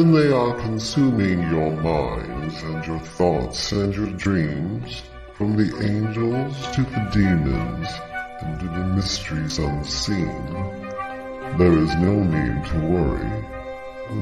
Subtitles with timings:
[0.00, 5.02] when they are consuming your minds and your thoughts and your dreams,
[5.34, 7.86] from the angels to the demons
[8.40, 10.26] and to the mysteries unseen,
[11.58, 13.44] there is no need to worry.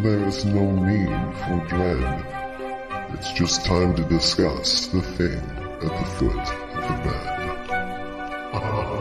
[0.02, 2.26] There is no need for dread.
[3.14, 8.94] It's just time to discuss the thing at the foot of the bed.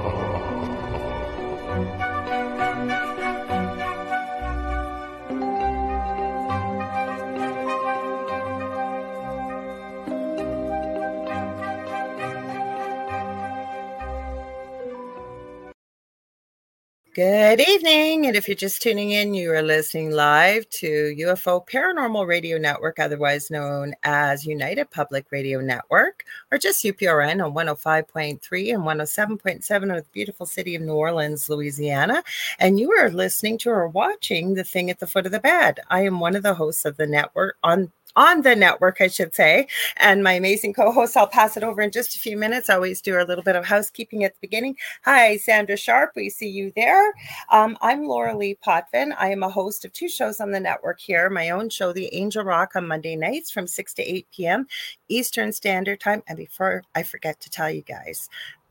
[17.17, 18.27] Good evening.
[18.27, 22.99] And if you're just tuning in, you are listening live to UFO Paranormal Radio Network,
[22.99, 30.03] otherwise known as United Public Radio Network, or just UPRN on 105.3 and 107.7 of
[30.03, 32.23] the beautiful city of New Orleans, Louisiana.
[32.59, 35.79] And you are listening to or watching The Thing at the Foot of the Bed.
[35.89, 39.33] I am one of the hosts of the network on on the network, I should
[39.33, 39.67] say.
[39.95, 42.69] And my amazing co host, I'll pass it over in just a few minutes.
[42.69, 44.75] I always do a little bit of housekeeping at the beginning.
[45.05, 46.11] Hi, Sandra Sharp.
[46.15, 47.13] We see you there.
[47.49, 49.13] Um, I'm Lorilei Potvin.
[49.17, 52.13] I am a host of two shows on the network here my own show, The
[52.15, 54.67] Angel Rock, on Monday nights from 6 to 8 p.m.
[55.07, 56.23] Eastern Standard Time.
[56.27, 58.27] And before I forget to tell you guys,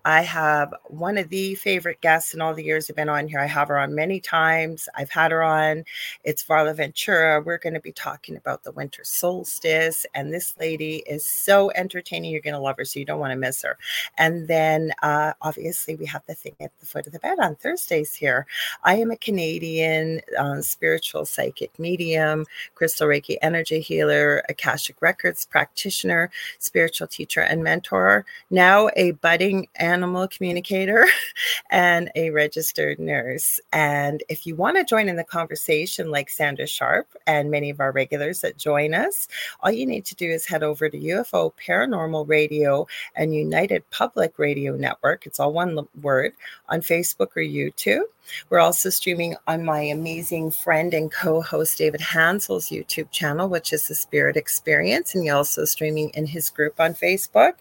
[0.06, 3.40] I have one of the favorite guests in all the years I've been on here.
[3.40, 4.88] I have her on many times.
[4.94, 5.84] I've had her on.
[6.22, 7.40] It's Varla Ventura.
[7.40, 10.06] We're going to be talking about the winter solstice.
[10.14, 12.30] And this lady is so entertaining.
[12.30, 12.84] You're going to love her.
[12.84, 13.78] So you don't want to miss her.
[14.16, 17.56] And then uh, obviously, we have the thing at the foot of the bed on
[17.56, 18.46] Thursdays here.
[18.84, 22.46] I am a Canadian uh, spiritual psychic medium,
[22.77, 28.24] crystal Reiki energy healer, Akashic Records practitioner, spiritual teacher, and mentor.
[28.50, 31.06] Now a budding and animal communicator
[31.70, 33.58] and a registered nurse.
[33.72, 37.80] And if you want to join in the conversation, like Sandra Sharp and many of
[37.80, 39.27] our regulars that join us,
[39.61, 44.39] all you need to do is head over to UFO Paranormal Radio and United Public
[44.39, 45.24] Radio Network.
[45.24, 46.34] It's all one word
[46.68, 48.05] on Facebook or YouTube.
[48.51, 53.73] We're also streaming on my amazing friend and co host David Hanzel's YouTube channel, which
[53.73, 57.55] is the Spirit Experience, and you're also streaming in his group on Facebook.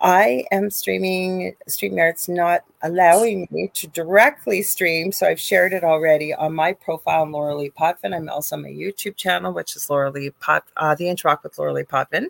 [0.00, 5.12] I am streaming, StreamYard's not allowing me to directly stream.
[5.12, 8.14] So I've shared it already on my profile, Lorilei Potvin.
[8.14, 11.86] I'm also on my YouTube channel, which is Lorilei Pot, uh, The Interact with Lorilei
[11.86, 12.28] Potvin.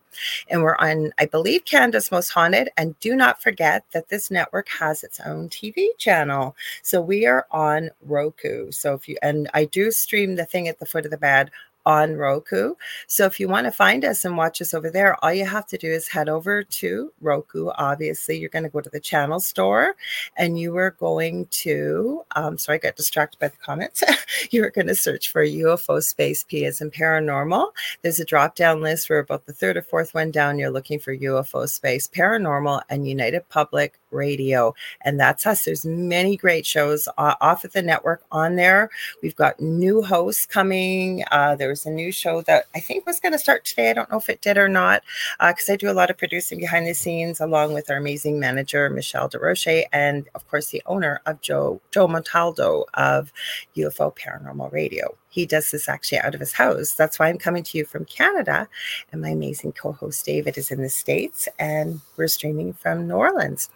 [0.48, 2.70] And we're on, I believe, Canada's Most Haunted.
[2.76, 6.56] And do not forget that this network has its own TV channel.
[6.82, 8.70] So we are on Roku.
[8.72, 11.50] So if you, and I do stream the thing at the foot of the bed
[11.88, 12.74] on Roku.
[13.06, 15.66] So if you want to find us and watch us over there, all you have
[15.68, 17.70] to do is head over to Roku.
[17.78, 19.96] Obviously, you're going to go to the channel store
[20.36, 24.04] and you are going to, um, sorry, I got distracted by the comments.
[24.50, 27.70] you are going to search for UFO Space P as in paranormal.
[28.02, 30.98] There's a drop down list where about the third or fourth one down, you're looking
[30.98, 34.74] for UFO Space Paranormal and United Public Radio.
[35.00, 35.64] And that's us.
[35.64, 38.90] There's many great shows uh, off of the network on there.
[39.22, 41.24] We've got new hosts coming.
[41.30, 43.90] Uh, there's a new show that I think was going to start today.
[43.90, 45.02] I don't know if it did or not,
[45.40, 48.38] because uh, I do a lot of producing behind the scenes along with our amazing
[48.38, 53.32] manager, Michelle DeRoche, and of course, the owner of Joe, Joe Montaldo of
[53.76, 55.16] UFO Paranormal Radio.
[55.38, 56.94] He does this actually out of his house.
[56.94, 58.66] That's why I'm coming to you from Canada.
[59.12, 63.14] And my amazing co host, David, is in the States, and we're streaming from New
[63.14, 63.70] Orleans.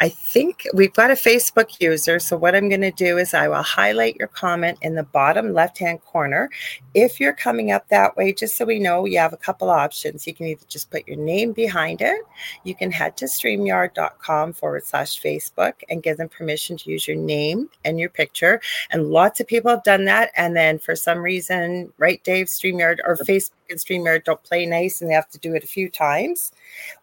[0.00, 2.18] I think we've got a Facebook user.
[2.18, 5.52] So, what I'm going to do is I will highlight your comment in the bottom
[5.52, 6.48] left hand corner.
[6.94, 10.26] If you're coming up that way, just so we know, you have a couple options.
[10.26, 12.22] You can either just put your name behind it,
[12.64, 17.18] you can head to streamyard.com forward slash Facebook and give them permission to use your
[17.18, 18.62] name and your picture.
[18.90, 20.30] And lots of people have done that.
[20.36, 25.00] And then for some reason, right, Dave, StreamYard or Facebook and StreamYard don't play nice
[25.00, 26.52] and they have to do it a few times.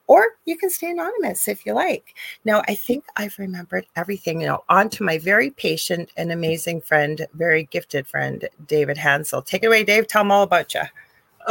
[0.07, 2.15] Or you can stay anonymous if you like.
[2.45, 4.41] Now, I think I've remembered everything.
[4.41, 9.45] You know, on to my very patient and amazing friend, very gifted friend, David Hanzel.
[9.45, 10.07] Take it away, Dave.
[10.07, 10.81] Tell them all about you.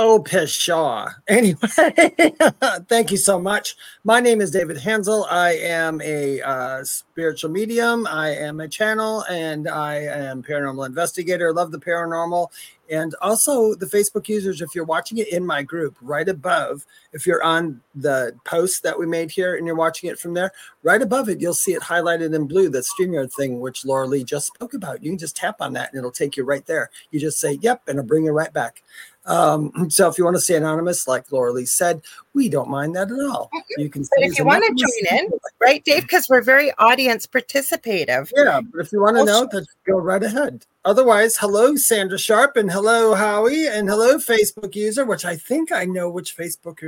[0.00, 1.10] Oh, pshaw.
[1.28, 1.58] Anyway,
[2.88, 3.76] thank you so much.
[4.04, 5.26] My name is David Hanzel.
[5.30, 8.06] I am a uh, spiritual medium.
[8.06, 11.52] I am a channel and I am paranormal investigator.
[11.52, 12.48] Love the paranormal.
[12.90, 17.26] And also the Facebook users, if you're watching it in my group, right above, if
[17.26, 20.52] you're on the post that we made here and you're watching it from there,
[20.82, 24.46] right above it, you'll see it highlighted in blue, the StreamYard thing, which Lorilei just
[24.46, 25.04] spoke about.
[25.04, 26.90] You can just tap on that and it'll take you right there.
[27.10, 28.82] You just say, yep, and it'll bring you right back.
[29.28, 32.02] Um, so if you want to stay anonymous, like Lorilei said,
[32.34, 33.50] we don't mind that at all.
[33.76, 34.02] You can.
[34.02, 35.30] But if you want to join in,
[35.60, 38.32] right, Dave, because we're very audience participative.
[38.34, 40.66] Yeah, but if you want to know, then go right ahead.
[40.84, 45.84] Otherwise, hello Sandra Sharp and hello Howie and hello Facebook user, which I think I
[45.84, 46.80] know which Facebook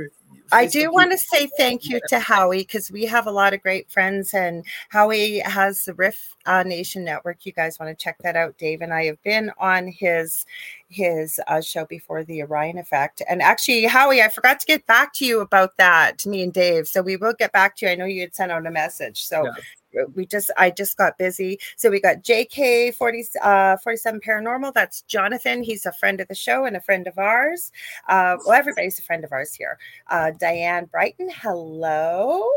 [0.51, 3.61] I do want to say thank you to Howie because we have a lot of
[3.61, 7.45] great friends, and Howie has the Riff uh, Nation Network.
[7.45, 8.57] You guys want to check that out.
[8.57, 10.45] Dave and I have been on his
[10.89, 15.13] his uh, show before the Orion Effect, and actually, Howie, I forgot to get back
[15.15, 16.87] to you about that, to me and Dave.
[16.87, 17.91] So we will get back to you.
[17.91, 19.51] I know you had sent out a message, so yeah
[20.13, 21.59] we just I just got busy.
[21.75, 24.73] So we got JK 40, uh, 47 Paranormal.
[24.73, 25.63] That's Jonathan.
[25.63, 27.71] He's a friend of the show and a friend of ours.
[28.07, 29.77] Uh, well, everybody's a friend of ours here.
[30.07, 32.47] Uh, Diane Brighton, hello.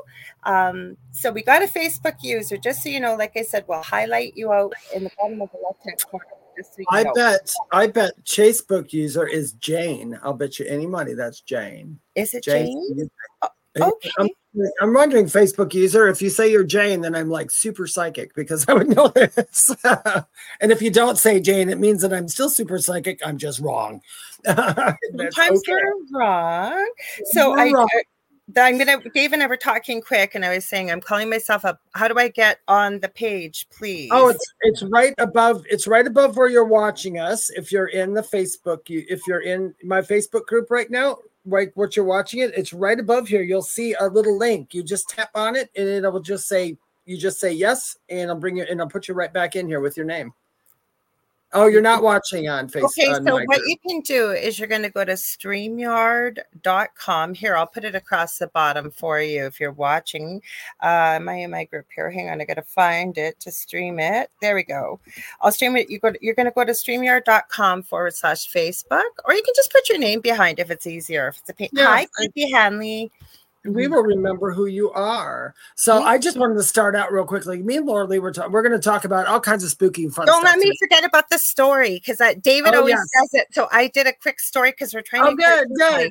[0.45, 2.57] Um, so we got a Facebook user.
[2.57, 5.51] Just so you know, like I said, we'll highlight you out in the bottom of
[5.53, 6.27] the left hand corner.
[6.63, 7.13] So I know.
[7.15, 10.19] bet I bet Facebook user is Jane.
[10.23, 11.99] I'll bet you any money that's Jane.
[12.15, 12.97] Is it Jane?
[12.97, 13.11] Jane?
[13.81, 14.11] Okay.
[14.19, 14.29] I'm,
[14.81, 18.65] I'm, wondering, Facebook user, if you say you're Jane, then I'm like super psychic because
[18.69, 19.75] I would know this.
[20.61, 23.21] and if you don't say Jane, it means that I'm still super psychic.
[23.27, 24.01] I'm just wrong.
[24.47, 25.63] Sometimes okay.
[25.69, 26.91] you're wrong.
[27.33, 27.89] So you're I, wrong.
[28.57, 31.65] I'm gonna Dave and I were talking quick, and I was saying I'm calling myself
[31.65, 31.81] up.
[31.95, 34.11] How do I get on the page, oh, please?
[34.13, 35.65] Oh, it's it's right above.
[35.71, 37.49] It's right above where you're watching us.
[37.51, 41.71] If you're in the Facebook, you if you're in my Facebook group right now, right
[41.75, 43.43] what you're watching it, it's right above here.
[43.43, 44.75] You'll see a little link.
[44.75, 48.31] You just tap on it, and it will just say you just say yes, and
[48.31, 50.33] I'll bring you and I'll put you right back in here with your name.
[51.55, 52.87] Oh, you're not watching on Facebook.
[52.87, 53.63] Okay, so what group.
[53.67, 57.35] you can do is you're going to go to streamyard.com.
[57.35, 60.43] Here, I'll put it across the bottom for you if you're watching.
[60.83, 62.11] Uh, am I in my group here?
[62.11, 64.31] Hang on, I got to find it to stream it.
[64.41, 64.99] There we go.
[65.41, 65.89] I'll stream it.
[65.89, 66.11] You go.
[66.11, 69.89] To, you're going to go to streamyard.com forward slash Facebook, or you can just put
[69.89, 71.29] your name behind if it's easier.
[71.29, 71.69] If it's a pain.
[71.73, 73.13] Yeah, Hi, Creepy Hanley
[73.65, 75.55] we will remember who you are.
[75.75, 77.63] So I just wanted to start out real quickly.
[77.63, 78.53] Me and Lorilei were talking.
[78.53, 80.27] We're going to talk about all kinds of spooky fun.
[80.27, 80.77] Don't let me today.
[80.81, 83.09] forget about the story because David oh, always yes.
[83.21, 83.47] does it.
[83.53, 85.23] So I did a quick story because we're trying.
[85.23, 86.11] Oh, to good, good.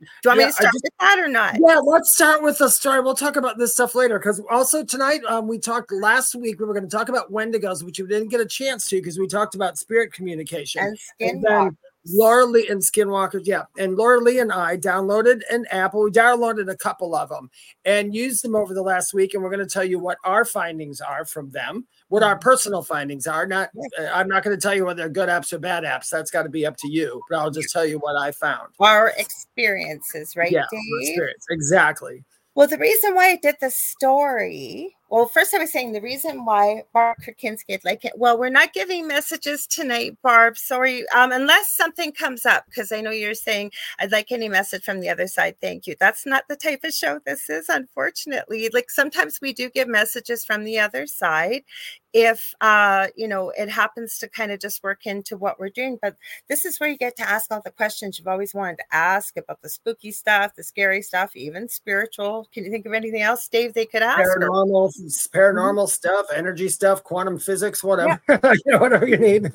[0.00, 1.56] Do you want yeah, me to start just, with that or not?
[1.60, 3.02] Yeah, let's start with the story.
[3.02, 6.58] We'll talk about this stuff later because also tonight um, we talked last week.
[6.58, 9.18] We were going to talk about Wendigos, which we didn't get a chance to because
[9.18, 11.76] we talked about spirit communication and skin.
[12.08, 13.64] Lorilei and Skinwalkers, yeah.
[13.78, 15.94] And Lorilei and I downloaded an app.
[15.94, 17.50] We downloaded a couple of them
[17.84, 19.34] and used them over the last week.
[19.34, 22.42] And we're going to tell you what our findings are from them, what our mm-hmm.
[22.42, 23.46] personal findings are.
[23.46, 26.08] Not, uh, I'm not going to tell you whether they're good apps or bad apps.
[26.08, 27.20] That's got to be up to you.
[27.28, 28.68] But I'll just tell you what I found.
[28.80, 30.50] Our experiences, right?
[30.50, 30.64] Yeah,
[31.00, 31.44] experience.
[31.50, 32.24] exactly.
[32.54, 36.44] Well, the reason why I did the story well, first I was saying the reason
[36.44, 38.12] why Barb Krakinski like it.
[38.16, 40.56] Well, we're not giving messages tonight, Barb.
[40.56, 44.84] Sorry, um, unless something comes up, because I know you're saying I'd like any message
[44.84, 45.56] from the other side.
[45.60, 45.96] Thank you.
[45.98, 48.70] That's not the type of show this is, unfortunately.
[48.72, 51.62] Like sometimes we do give messages from the other side,
[52.12, 55.98] if uh, you know it happens to kind of just work into what we're doing.
[56.00, 56.16] But
[56.48, 59.36] this is where you get to ask all the questions you've always wanted to ask
[59.36, 62.48] about the spooky stuff, the scary stuff, even spiritual.
[62.52, 63.74] Can you think of anything else, Dave?
[63.74, 64.92] They could ask paranormal,
[65.30, 65.86] paranormal mm-hmm.
[65.86, 68.38] stuff, energy stuff, quantum physics, whatever, yeah.
[68.66, 69.50] you know, whatever you need.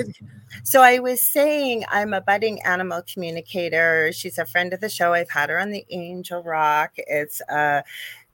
[0.64, 4.12] So I was saying I'm a budding animal communicator.
[4.14, 5.14] She's a friend of the show.
[5.14, 6.94] I've had her on the Angel Rock.
[6.98, 7.82] It's uh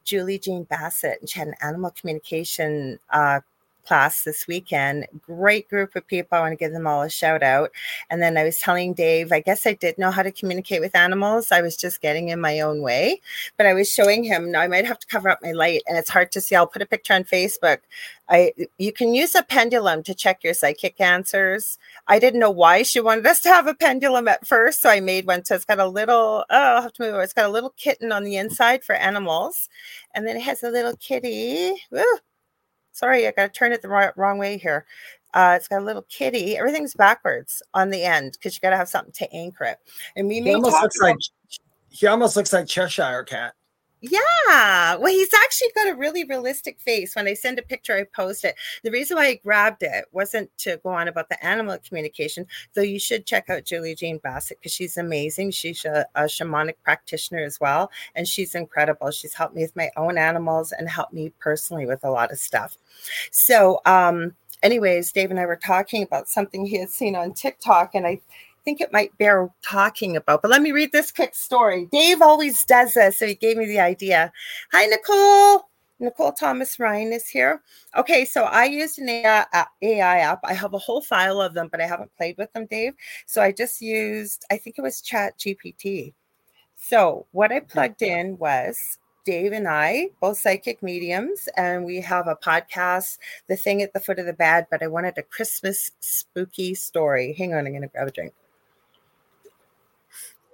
[0.04, 3.40] Julie Jean Bassett, and she had an animal communication uh,
[3.86, 5.08] class this weekend.
[5.22, 6.38] Great group of people.
[6.38, 7.72] I want to give them all a shout out.
[8.10, 10.96] And then I was telling Dave, I guess I did know how to communicate with
[10.96, 11.52] animals.
[11.52, 13.22] I was just getting in my own way.
[13.58, 15.98] But I was showing him, now I might have to cover up my light and
[15.98, 16.56] it's hard to see.
[16.56, 17.80] I'll put a picture on Facebook.
[18.30, 21.78] I you can use a pendulum to check your psychic answers.
[22.08, 24.82] I didn't know why she wanted us to have a pendulum at first.
[24.82, 25.44] So I made one.
[25.44, 27.20] So it's got a little, oh, I'll have to move it.
[27.20, 29.70] It's got a little kitten on the inside for animals.
[30.16, 31.76] And then it has a little kitty.
[32.92, 34.86] Sorry, I got to turn it the wrong, wrong way here.
[35.34, 36.58] Uh, it's got a little kitty.
[36.58, 39.78] Everything's backwards on the end because you got to have something to anchor it.
[40.16, 41.18] And we he almost looks about- like
[41.90, 43.54] he almost looks like Cheshire cat.
[44.04, 44.96] Yeah.
[44.96, 47.16] Well, he's actually got a really realistic face.
[47.16, 48.56] When I send a picture, I post it.
[48.84, 52.82] The reason why I grabbed it wasn't to go on about the animal communication, though
[52.82, 55.52] you should check out Julie Jane Bassett because she's amazing.
[55.52, 59.12] She's a, a, shamanic practitioner as well, and she's incredible.
[59.12, 62.40] She's helped me with my own animals and helped me personally with a lot of
[62.40, 62.78] stuff.
[63.32, 67.94] So, um, anyways, Dave and I were talking about something he had seen on TikTok,
[67.94, 68.20] and I
[68.64, 70.42] think it might bear talking about.
[70.42, 71.88] But let me read this quick story.
[71.92, 74.32] Dave always does this, so he gave me the idea.
[74.72, 75.68] Hi, Nicole.
[76.00, 77.62] Nicole Thomas Ryan is here.
[77.96, 80.40] Okay, so I used an AI, uh, AI app.
[80.44, 82.94] I have a whole file of them, but I haven't played with them, Dave.
[83.28, 86.14] So I just used, I think it was Chat GPT.
[86.76, 92.28] So what I plugged in was Dave and I, both psychic mediums, and we have
[92.28, 95.92] a podcast, The Thing at the Foot of the Bed, but I wanted a Christmas
[96.00, 97.36] spooky story.
[97.38, 98.34] Hang on, I'm going to grab a drink.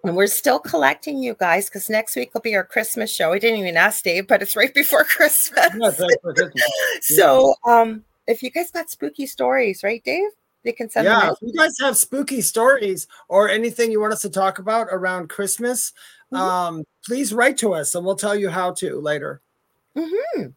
[0.08, 3.34] And we're still collecting you guys because next week will be our Christmas show.
[3.34, 5.70] I didn't even ask Dave, but it's right before Christmas.
[7.02, 10.30] so um, if you guys got spooky stories, right, Dave?
[10.64, 14.22] They can send yeah, if you guys have spooky stories or anything you want us
[14.24, 15.94] to talk about around Christmas,
[16.34, 16.36] mm-hmm.
[16.36, 19.42] um, please write to us and we'll tell you how to later.
[19.96, 20.48] Mm-hmm.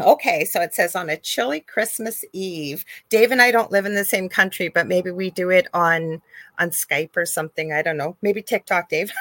[0.00, 2.84] Okay, so it says on a chilly Christmas Eve.
[3.10, 6.22] Dave and I don't live in the same country, but maybe we do it on
[6.58, 7.72] on Skype or something.
[7.72, 8.16] I don't know.
[8.22, 9.12] Maybe TikTok, Dave.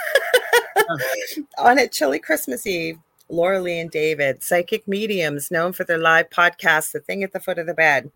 [1.57, 2.97] on a chilly Christmas Eve,
[3.29, 7.59] Lorilei and David, psychic mediums known for their live podcast, The Thing at the Foot
[7.59, 8.11] of the Bed,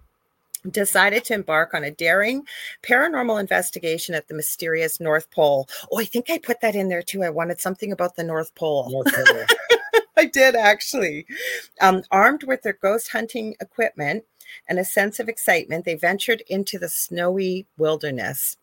[0.69, 2.43] decided to embark on a daring
[2.83, 5.67] paranormal investigation at the mysterious North Pole.
[5.91, 7.23] Oh, I think I put that in there too.
[7.23, 8.89] I wanted something about the North Pole.
[8.89, 9.45] North Pole.
[10.17, 11.25] I did actually.
[11.81, 14.23] Um, armed with their ghost hunting equipment
[14.67, 18.57] and a sense of excitement, they ventured into the snowy wilderness.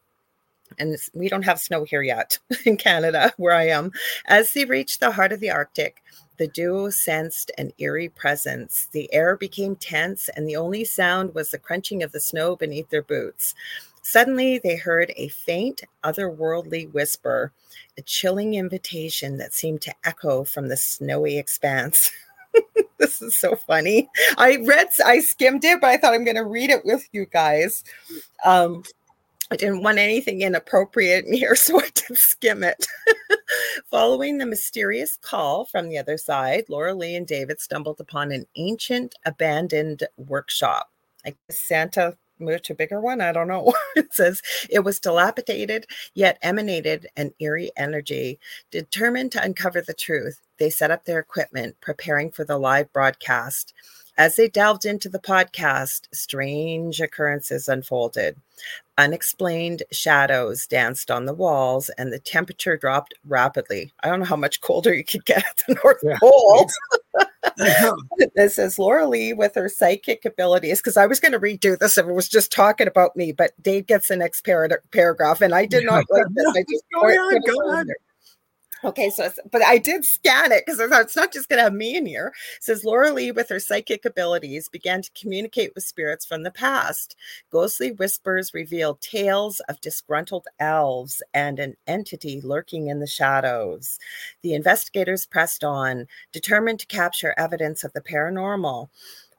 [0.79, 3.93] And we don't have snow here yet in Canada, where I am.
[4.25, 6.03] As they reached the heart of the Arctic,
[6.39, 8.89] the duo sensed an eerie presence.
[8.91, 12.89] The air became tense, and the only sound was the crunching of the snow beneath
[12.89, 13.55] their boots.
[14.03, 17.53] Suddenly, they heard a faint, otherworldly whisper
[17.99, 22.11] a chilling invitation that seemed to echo from the snowy expanse.
[22.99, 24.09] this is so funny.
[24.37, 27.27] I read, I skimmed it, but I thought I'm going to read it with you
[27.27, 27.85] guys.
[28.45, 28.83] Um,
[29.51, 32.87] I didn't want anything inappropriate in here, so I did skim it.
[33.91, 39.15] Following the mysterious call from the other side, Lorilei and David stumbled upon an ancient
[39.27, 40.91] abandoned workshop.
[41.25, 43.21] I guess Santa moved to a bigger one.
[43.21, 43.73] I don't know.
[43.97, 48.39] it says it was dilapidated, yet emanated an eerie energy.
[48.71, 53.73] Determined to uncover the truth, they set up their equipment, preparing for the live broadcast.
[54.19, 58.37] As they delved into the podcast, strange occurrences unfolded.
[58.99, 63.93] Unexplained shadows danced on the walls, and the temperature dropped rapidly.
[64.03, 66.19] I don't know how much colder you could get at the North yeah.
[66.21, 66.71] Pole.
[68.37, 70.81] this is Lorilei with her psychic abilities.
[70.81, 73.53] Because I was going to redo this if it was just talking about me, but
[73.63, 76.47] Dave gets the next par- paragraph, and I did not like this.
[76.55, 77.87] I just go ahead, go ahead.
[78.85, 81.97] Okay, so but I did scan it because it's not just going to have me
[81.97, 82.33] in here.
[82.57, 87.15] It says Lorilei, with her psychic abilities, began to communicate with spirits from the past.
[87.51, 94.01] Ghostly whispers revealed tales of disgruntled elves and an entity lurking in the shadows.
[94.43, 98.89] The investigators pressed on, determined to capture evidence of the paranormal.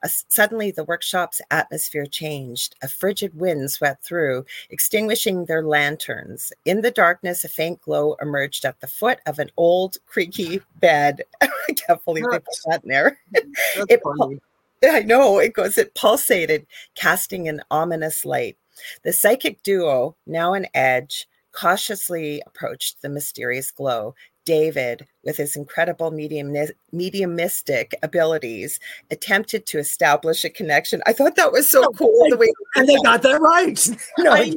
[0.05, 2.75] Suddenly, the workshop's atmosphere changed.
[2.81, 6.51] A frigid wind swept through, extinguishing their lanterns.
[6.65, 11.23] In the darkness, a faint glow emerged at the foot of an old, creaky bed.
[11.41, 13.19] I can't believe they put that in there.
[13.33, 14.01] it,
[14.83, 15.77] I know it goes.
[15.77, 18.57] It pulsated, casting an ominous light.
[19.03, 26.11] The psychic duo, now an edge, cautiously approached the mysterious glow, David, with his incredible
[26.11, 26.53] medium
[26.91, 31.01] mediumistic abilities, attempted to establish a connection.
[31.05, 32.29] I thought that was so oh, cool.
[32.29, 33.89] The way and they got that right.
[34.19, 34.53] No, I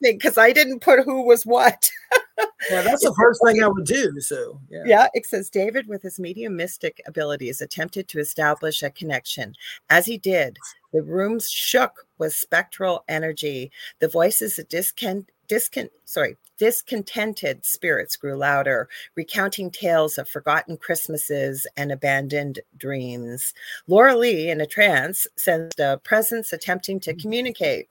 [0.00, 1.88] because I didn't put who was what.
[2.70, 4.20] yeah, that's the first thing I would do.
[4.20, 4.82] So yeah.
[4.84, 9.54] yeah, it says David, with his mediumistic abilities, attempted to establish a connection.
[9.90, 10.58] As he did,
[10.92, 13.72] the rooms shook with spectral energy.
[13.98, 21.66] The voices of discon, discon, sorry, discontented spirits grew louder, recounting tales of forgotten Christmases
[21.76, 23.54] and abandoned dreams.
[23.88, 27.20] Lorilei, in a trance, sensed a presence attempting to mm.
[27.20, 27.88] communicate.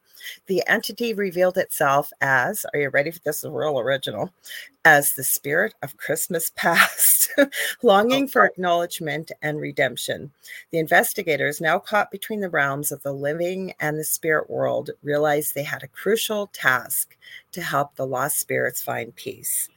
[0.47, 3.43] The entity revealed itself as, are you ready for this?
[3.43, 4.31] Is real original,
[4.85, 7.31] as the spirit of Christmas past,
[7.83, 10.31] longing for acknowledgement and redemption.
[10.71, 15.55] The investigators, now caught between the realms of the living and the spirit world, realized
[15.55, 17.17] they had a crucial task
[17.53, 19.69] to help the lost spirits find peace.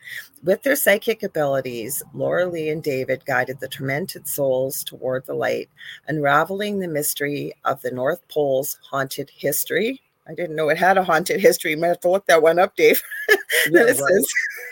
[0.43, 5.69] With their psychic abilities, Lorilei and David guided the tormented souls toward the light,
[6.09, 11.05] unraveling the mystery of the North Pole's haunted history I didn't know it had a
[11.05, 11.71] haunted history.
[11.73, 13.03] You might have to look that one up, Dave.
[13.71, 14.13] Yeah, then it right.
[14.13, 14.29] says,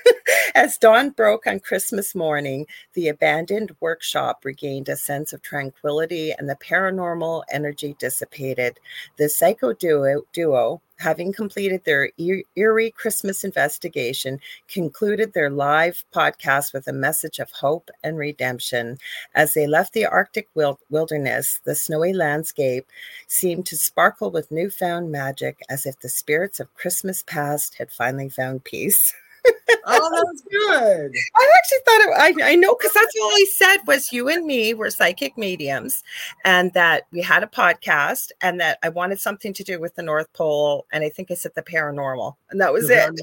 [0.55, 6.49] As dawn broke on Christmas morning, the abandoned workshop regained a sense of tranquility and
[6.49, 8.79] the paranormal energy dissipated.
[9.17, 16.87] The psycho duo, duo having completed their eerie Christmas investigation, concluded their live podcast with
[16.87, 18.99] a message of hope and redemption.
[19.35, 22.87] As they left the Arctic wilderness, the snowy landscape
[23.27, 28.29] seemed to sparkle with newfound magic, as if the spirits of Christmas past had finally
[28.29, 29.13] found peace.
[29.87, 31.13] oh, that's good.
[31.37, 34.47] I actually thought it, I, I know because that's all he said was you and
[34.47, 36.03] me were psychic mediums,
[36.45, 40.03] and that we had a podcast, and that I wanted something to do with the
[40.03, 43.15] North Pole, and I think I said the paranormal, and that was the it.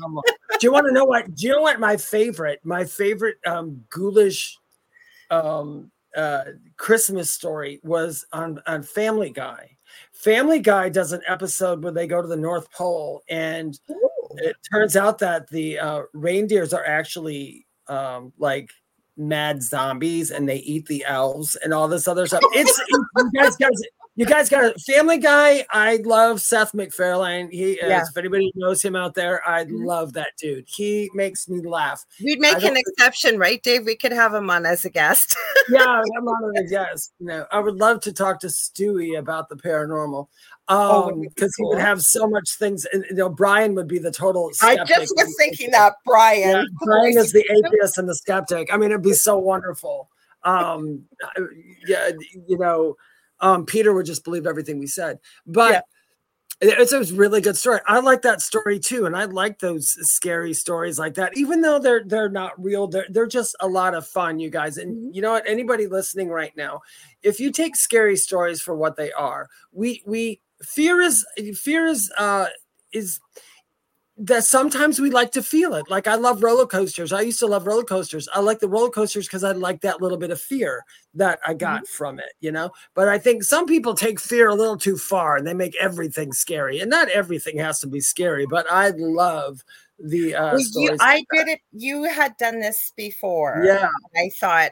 [0.59, 1.33] do you want to know what?
[1.35, 4.57] Do you know what my favorite, my favorite um, ghoulish
[5.29, 6.43] um, uh,
[6.77, 9.77] Christmas story was on on Family Guy.
[10.13, 14.55] Family Guy does an episode where they go to the North Pole and Ooh it
[14.71, 18.69] turns out that the uh, reindeers are actually um, like
[19.17, 22.41] mad zombies and they eat the elves and all this other stuff.
[22.53, 23.81] It's you guys, guys,
[24.15, 25.65] you guys got a Family Guy.
[25.71, 27.49] I love Seth MacFarlane.
[27.49, 28.01] He, yeah.
[28.01, 29.85] if anybody knows him out there, I mm-hmm.
[29.85, 30.65] love that dude.
[30.67, 32.05] He makes me laugh.
[32.21, 33.85] We'd make an exception, right, Dave?
[33.85, 35.37] We could have him on as a guest.
[35.69, 37.13] yeah, I'm on as a guest.
[37.19, 40.27] You know, I would love to talk to Stewie about the paranormal.
[40.67, 41.71] Oh, um, because cool.
[41.71, 42.85] he would have so much things.
[42.91, 44.51] And, you know, Brian would be the total.
[44.61, 46.49] I just was thinking that Brian.
[46.49, 48.73] Yeah, Brian is the atheist and the skeptic.
[48.73, 50.09] I mean, it'd be so wonderful.
[50.43, 51.03] Um,
[51.87, 52.09] yeah,
[52.47, 52.97] you know
[53.41, 55.19] um, Peter would just believe everything we said.
[55.45, 55.81] But yeah.
[56.63, 57.79] It's a really good story.
[57.87, 61.35] I like that story too, and I like those scary stories like that.
[61.35, 64.77] Even though they're they're not real, they're they're just a lot of fun, you guys.
[64.77, 65.09] And mm-hmm.
[65.11, 65.49] you know what?
[65.49, 66.81] Anybody listening right now,
[67.23, 72.11] if you take scary stories for what they are, we we fear is fear is
[72.19, 72.45] uh
[72.93, 73.19] is
[74.23, 75.89] that sometimes we like to feel it.
[75.89, 77.11] Like I love roller coasters.
[77.11, 78.29] I used to love roller coasters.
[78.31, 80.85] I like the roller coasters because I like that little bit of fear
[81.15, 81.93] that I got mm-hmm.
[81.97, 82.69] from it, you know.
[82.93, 86.33] But I think some people take fear a little too far and they make everything
[86.33, 86.79] scary.
[86.79, 89.63] And not everything has to be scary, but I love
[89.97, 91.59] the uh well, you, I did it.
[91.71, 93.63] You had done this before.
[93.65, 93.89] Yeah.
[94.15, 94.71] I thought,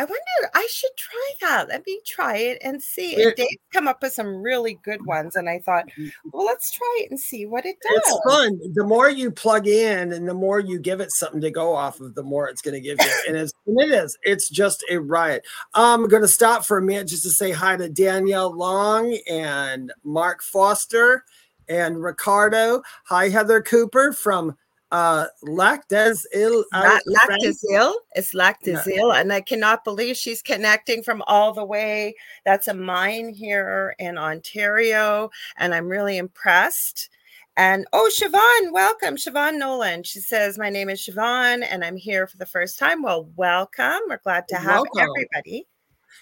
[0.00, 1.68] I wonder, I should try that.
[1.68, 3.20] Let me try it and see.
[3.20, 5.34] And Dave come up with some really good ones.
[5.34, 6.28] And I thought, mm-hmm.
[6.32, 7.98] well, let's try it and see what it does.
[7.98, 8.60] It's fun.
[8.74, 11.98] The more you plug in and the more you give it something to go off
[11.98, 13.12] of, the more it's going to give you.
[13.26, 14.16] and, it's, and it is.
[14.22, 15.44] It's just a riot.
[15.74, 19.92] I'm going to stop for a minute just to say hi to Danielle Long and
[20.04, 21.24] Mark Foster
[21.68, 22.82] and Ricardo.
[23.06, 24.56] Hi, Heather Cooper from
[24.90, 31.02] uh lactase ill not lactase ill it's lactase ill and i cannot believe she's connecting
[31.02, 32.14] from all the way.
[32.44, 37.10] That's a mine here in ontario and i'm really impressed.
[37.56, 40.04] And oh siobhan welcome siobhan nolan.
[40.04, 43.02] She says my name is siobhan and i'm here for the first time.
[43.02, 44.00] Well welcome.
[44.08, 45.10] We're glad to have welcome.
[45.10, 45.66] everybody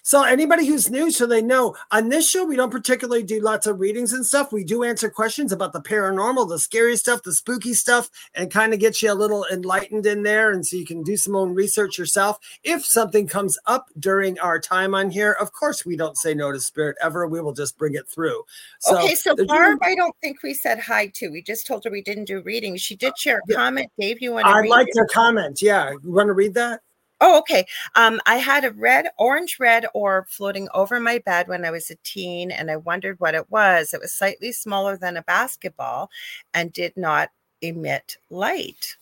[0.06, 3.66] so anybody who's new, so they know on this show, we don't particularly do lots
[3.66, 4.52] of readings and stuff.
[4.52, 8.72] We do answer questions about the paranormal, the scary stuff, the spooky stuff, and kind
[8.72, 10.52] of get you a little enlightened in there.
[10.52, 12.38] And so you can do some own research yourself.
[12.62, 16.52] If something comes up during our time on here, of course, we don't say no
[16.52, 17.26] to spirit ever.
[17.26, 18.44] We will just bring it through.
[18.78, 21.30] So, okay, so Barb, I don't think we said hi to.
[21.30, 22.80] We just told her we didn't do readings.
[22.80, 23.90] She did share a comment.
[23.98, 25.60] Dave, you want to I'd like to comment.
[25.60, 25.90] Yeah.
[25.90, 26.82] You want to read that?
[27.20, 27.66] Oh, okay.
[27.94, 31.90] Um, I had a red, orange red orb floating over my bed when I was
[31.90, 33.94] a teen, and I wondered what it was.
[33.94, 36.10] It was slightly smaller than a basketball
[36.52, 37.30] and did not
[37.62, 38.96] emit light.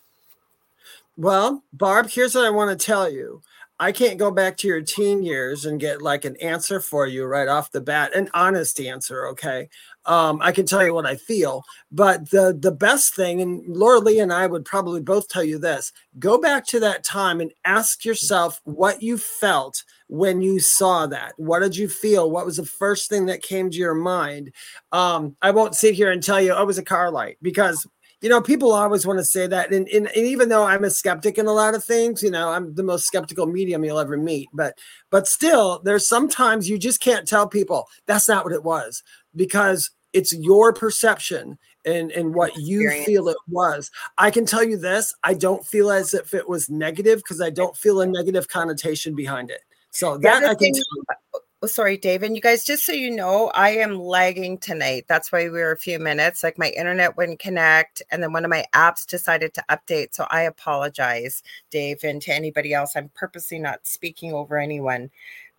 [1.17, 3.41] Well, Barb, here's what I want to tell you.
[3.79, 7.25] I can't go back to your teen years and get like an answer for you
[7.25, 9.27] right off the bat, an honest answer.
[9.27, 9.67] Okay.
[10.05, 14.21] Um, I can tell you what I feel, but the the best thing, and Lorilei
[14.21, 18.05] and I would probably both tell you this: go back to that time and ask
[18.05, 21.33] yourself what you felt when you saw that.
[21.37, 22.29] What did you feel?
[22.29, 24.53] What was the first thing that came to your mind?
[24.91, 27.87] Um, I won't sit here and tell you oh, it was a car light because
[28.25, 29.71] you know, people always want to say that.
[29.71, 32.49] And, and, and, even though I'm a skeptic in a lot of things, you know,
[32.49, 34.49] I'm the most skeptical medium you'll ever meet.
[34.51, 34.79] But
[35.11, 39.03] but still, there's sometimes you just can't tell people that's not what it was
[39.35, 43.91] because it's your perception and, and what you feel it was.
[44.17, 47.51] I can tell you this, I don't feel as if it was negative because I
[47.51, 49.61] don't feel a negative connotation behind it.
[49.91, 51.17] So that I can tell
[51.61, 52.21] Oh, sorry, Dave.
[52.21, 55.05] And you guys, just so you know, I am lagging tonight.
[55.07, 56.43] That's why we were a few minutes.
[56.43, 60.13] Like my internet wouldn't connect, and then one of my apps decided to update.
[60.13, 61.41] So I apologize,
[61.71, 62.95] Dave, and to anybody else.
[62.95, 65.09] I'm purposely not speaking over anyone.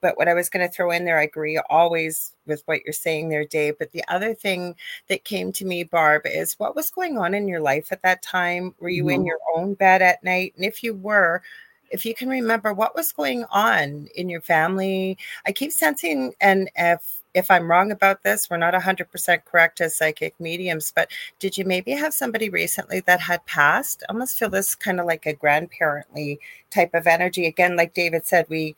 [0.01, 2.93] but what I was going to throw in there, I agree always with what you're
[2.93, 3.79] saying there, Dave.
[3.79, 4.77] But the other thing
[5.09, 8.23] that came to me, Barb, is what was going on in your life at that
[8.23, 8.75] time?
[8.79, 9.11] Were you mm-hmm.
[9.11, 10.53] in your own bed at night?
[10.57, 11.43] And if you were,
[11.91, 16.71] if you can remember what was going on in your family, I keep sensing, and
[16.77, 21.59] if if I'm wrong about this, we're not 100% correct as psychic mediums, but did
[21.59, 24.03] you maybe have somebody recently that had passed?
[24.09, 27.45] I almost feel this kind of like a grandparently type of energy.
[27.45, 28.75] Again, like David said, we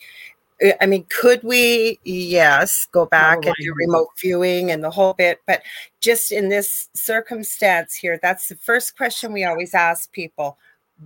[0.64, 2.00] uh, I mean, could we?
[2.04, 5.40] Yes, go back and do remote viewing and the whole bit.
[5.46, 5.62] But
[6.00, 10.58] just in this circumstance here, that's the first question we always ask people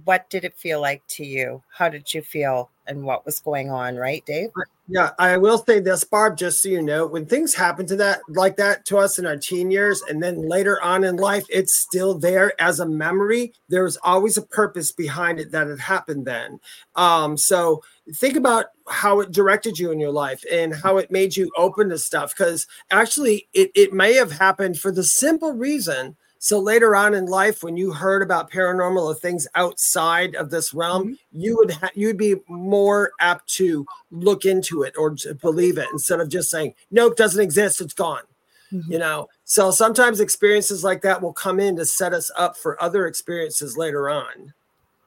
[0.05, 1.63] what did it feel like to you?
[1.71, 4.51] How did you feel and what was going on, right, Dave?
[4.89, 8.21] Yeah, I will say this, Barb, just so you know, when things happen to that
[8.29, 11.75] like that to us in our teen years and then later on in life, it's
[11.75, 13.53] still there as a memory.
[13.69, 16.59] There's always a purpose behind it that it happened then.
[16.97, 17.83] Um, so
[18.15, 21.89] think about how it directed you in your life and how it made you open
[21.91, 22.35] to stuff.
[22.37, 27.27] Because actually, it, it may have happened for the simple reason so later on in
[27.27, 31.41] life, when you heard about paranormal or things outside of this realm, mm-hmm.
[31.41, 35.87] you would ha- you'd be more apt to look into it or to believe it
[35.93, 37.81] instead of just saying, "Nope, doesn't exist.
[37.81, 38.25] It's gone."
[38.73, 38.91] Mm-hmm.
[38.91, 39.29] You know.
[39.45, 43.77] So sometimes experiences like that will come in to set us up for other experiences
[43.77, 44.53] later on.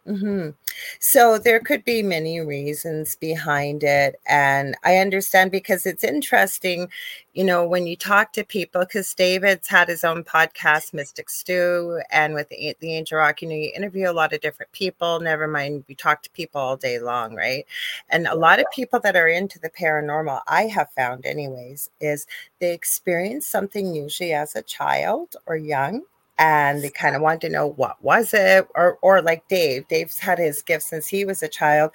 [0.07, 0.51] Mm-hmm.
[0.99, 4.19] So there could be many reasons behind it.
[4.27, 6.89] And I understand because it's interesting,
[7.33, 12.01] you know, when you talk to people, because David's had his own podcast, Mystic Stew,
[12.11, 15.19] and with the, Angel Rock, you know, you interview a lot of different people.
[15.19, 17.65] Never mind, you talk to people all day long, right?
[18.09, 22.27] And a lot of people that are into the paranormal, I have found, anyways, is
[22.59, 26.03] they experience something usually as a child or young
[26.37, 30.19] and they kind of want to know what was it or or like dave dave's
[30.19, 31.91] had his gift since he was a child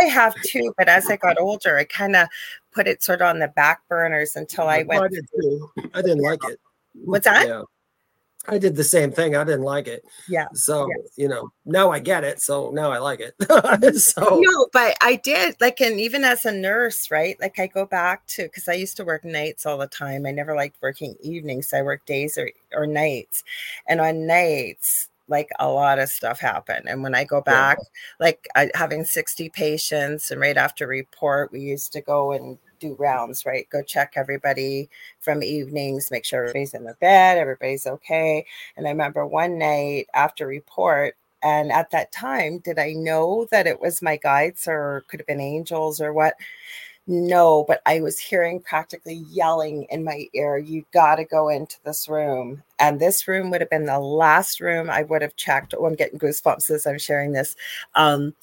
[0.00, 2.28] i have too but as i got older i kind of
[2.72, 5.70] put it sort of on the back burners until i went I, did too.
[5.94, 6.60] I didn't like it
[7.04, 7.62] what's that yeah.
[8.48, 9.36] I did the same thing.
[9.36, 10.04] I didn't like it.
[10.28, 10.46] Yeah.
[10.54, 11.12] So, yes.
[11.16, 12.40] you know, now I get it.
[12.40, 13.34] So now I like it.
[14.00, 17.38] so No, but I did like and even as a nurse, right?
[17.40, 20.24] Like I go back to because I used to work nights all the time.
[20.24, 21.74] I never liked working evenings.
[21.74, 23.44] I worked days or, or nights.
[23.86, 26.88] And on nights, like a lot of stuff happened.
[26.88, 27.84] And when I go back, yeah.
[28.18, 32.94] like I, having 60 patients and right after report, we used to go and do
[32.98, 33.68] rounds, right?
[33.70, 34.88] Go check everybody
[35.20, 38.44] from evenings, make sure everybody's in the bed, everybody's okay.
[38.76, 43.66] And I remember one night after report, and at that time, did I know that
[43.66, 46.34] it was my guides or could have been angels or what?
[47.10, 51.78] No, but I was hearing practically yelling in my ear, you got to go into
[51.82, 52.62] this room.
[52.78, 55.74] And this room would have been the last room I would have checked.
[55.76, 57.56] Oh, I'm getting goosebumps as I'm sharing this.
[57.94, 58.34] Um,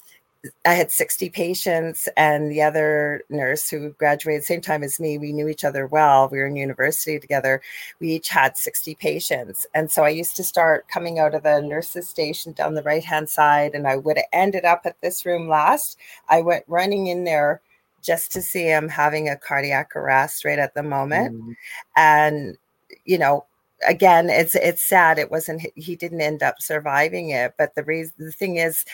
[0.64, 5.32] I had 60 patients, and the other nurse who graduated same time as me, we
[5.32, 6.28] knew each other well.
[6.28, 7.62] We were in university together.
[8.00, 9.66] We each had 60 patients.
[9.74, 13.04] And so I used to start coming out of the nurses' station down the right
[13.04, 15.98] hand side, and I would have ended up at this room last.
[16.28, 17.60] I went running in there
[18.02, 21.34] just to see him having a cardiac arrest right at the moment.
[21.34, 21.56] Mm.
[21.96, 22.58] And,
[23.04, 23.46] you know,
[23.86, 25.18] again, it's it's sad.
[25.18, 27.54] It wasn't he didn't end up surviving it.
[27.58, 28.84] But the reason the thing is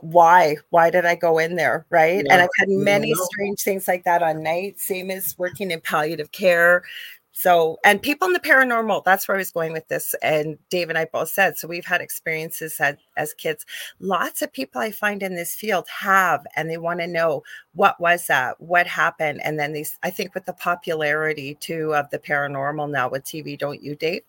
[0.00, 0.56] why?
[0.70, 2.24] Why did i go in there right?
[2.24, 2.32] Yeah.
[2.32, 6.32] and i've had many strange things like that on night same as working in palliative
[6.32, 6.82] care.
[7.36, 10.88] So and people in the paranormal that's where i was going with this and dave
[10.88, 13.66] and i both said so we've had experiences as, as kids.
[13.98, 17.42] Lots of people i find in this field have and they want to know
[17.74, 18.60] what was that?
[18.60, 19.40] What happened?
[19.42, 23.58] And then these i think with the popularity too of the paranormal now with tv
[23.58, 24.22] don't you dave?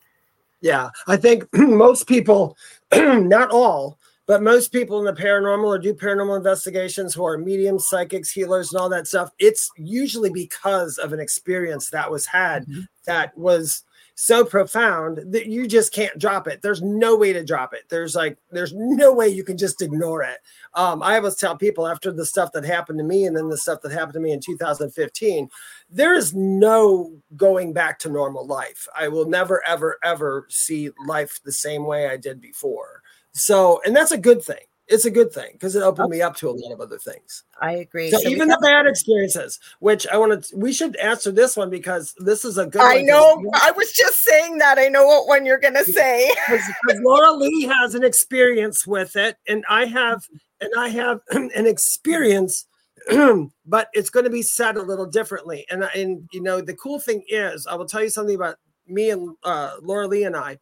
[0.61, 2.57] Yeah i think most people
[2.95, 7.87] not all but most people in the paranormal or do paranormal investigations who are mediums,
[7.87, 12.63] psychics, healers, and all that stuff, it's usually because of an experience that was had
[12.63, 12.81] mm-hmm.
[13.05, 13.83] that was
[14.15, 16.61] so profound that you just can't drop it.
[16.61, 17.83] There's no way to drop it.
[17.89, 20.37] There's like, there's no way you can just ignore it.
[20.73, 23.57] Um, I always tell people after the stuff that happened to me and then the
[23.57, 25.49] stuff that happened to me in 2015,
[25.89, 28.87] there is no going back to normal life.
[28.97, 33.01] I will never, ever, ever see life the same way I did before.
[33.35, 34.63] So, and that's a good thing.
[34.87, 37.43] It's a good thing because it opened me up to a lot of other things.
[37.59, 38.11] I agree.
[38.11, 41.71] So, so even the bad experiences, which I want to, we should answer this one
[41.71, 42.81] because this is a good.
[42.81, 43.43] I know.
[43.55, 44.77] I was just saying that.
[44.77, 46.31] I know what one you're going to say.
[46.47, 50.27] Because Lorilei has an experience with it, and I have,
[50.61, 52.67] and I have an experience
[53.65, 55.65] but it's going to be said a little differently.
[55.69, 59.09] And and you know the cool thing is, I will tell you something about me
[59.09, 60.59] and uh, Lorilei and I.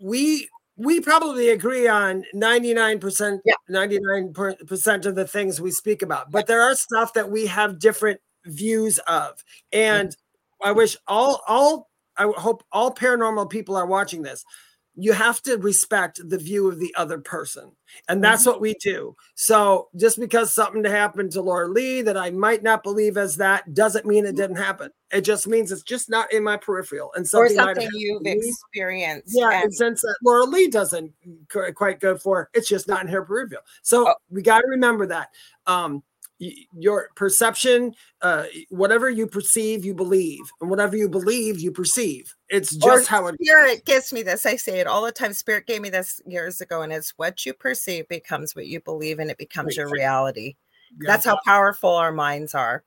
[0.00, 0.48] We
[0.78, 3.54] we probably agree on 99% yeah.
[3.68, 8.20] 99% of the things we speak about but there are stuff that we have different
[8.46, 9.42] views of.
[9.72, 10.16] And
[10.62, 14.44] i wish all all i hope all paranormal people are watching this
[15.00, 17.70] you have to respect the view of the other person.
[18.08, 18.50] And that's mm-hmm.
[18.50, 19.14] what we do.
[19.36, 24.06] So just because something happened to Lorilei that I might not believe as that doesn't
[24.06, 24.36] mean it mm-hmm.
[24.36, 24.90] didn't happen.
[25.12, 27.12] It just means it's just not in my peripheral.
[27.14, 29.34] And something, or something you've experienced.
[29.38, 29.52] Yeah.
[29.52, 31.12] And, and since uh, Lorilei doesn't
[31.48, 33.62] quite go for, it's just not in her peripheral.
[33.82, 34.14] So oh.
[34.30, 35.28] we got to remember that.
[35.66, 36.02] Um,
[36.38, 42.76] your perception uh, whatever you perceive you believe and whatever you believe you perceive it's
[42.76, 45.66] just or how it spirit gives me this i say it all the time spirit
[45.66, 49.30] gave me this years ago and it's what you perceive becomes what you believe and
[49.30, 50.54] it becomes your reality
[51.00, 51.06] yeah.
[51.08, 52.84] that's how powerful our minds are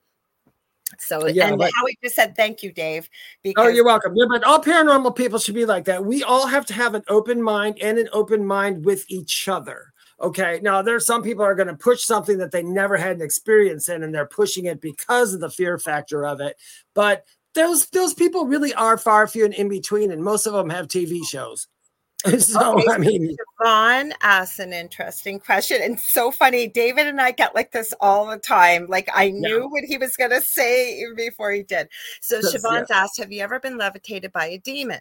[1.00, 3.10] so yeah, and how we just said thank you, Dave.
[3.44, 4.14] Because- oh, you're welcome.
[4.16, 6.04] Yeah, but all paranormal people should be like that.
[6.06, 9.94] We all have to have an open mind and an open mind with each other.
[10.22, 10.60] Okay.
[10.62, 13.90] Now there's some people are going to push something that they never had an experience
[13.90, 16.58] in and they're pushing it because of the fear factor of it.
[16.94, 20.70] But those those people really are far few and in between, and most of them
[20.70, 21.68] have TV shows.
[22.38, 26.68] So okay, I mean, Vaughn asked an interesting question, and so funny.
[26.68, 28.86] David and I get like this all the time.
[28.88, 29.66] Like I knew yeah.
[29.66, 31.88] what he was going to say before he did.
[32.22, 33.04] So Siobhan's yeah.
[33.04, 35.00] asked, "Have you ever been levitated by a demon?"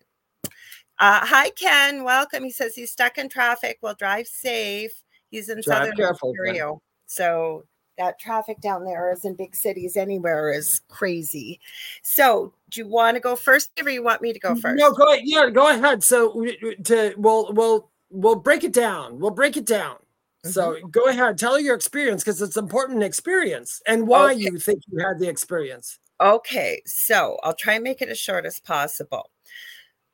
[0.99, 2.43] Uh, hi Ken, welcome.
[2.43, 3.77] He says he's stuck in traffic.
[3.83, 5.03] Will drive safe.
[5.31, 6.83] He's in Drive Southern careful, Ontario.
[7.07, 7.65] So
[7.99, 11.61] that traffic down there is in big cities anywhere is crazy.
[12.03, 14.79] So do you want to go first or you want me to go first?
[14.79, 15.23] No, go ahead.
[15.25, 16.03] Yeah, go ahead.
[16.03, 16.45] So
[16.85, 19.19] to we'll we'll we'll break it down.
[19.19, 19.97] We'll break it down.
[20.45, 20.51] Mm-hmm.
[20.51, 24.41] So go ahead, tell your experience because it's important experience and why okay.
[24.41, 25.99] you think you had the experience.
[26.21, 29.31] Okay, so I'll try and make it as short as possible.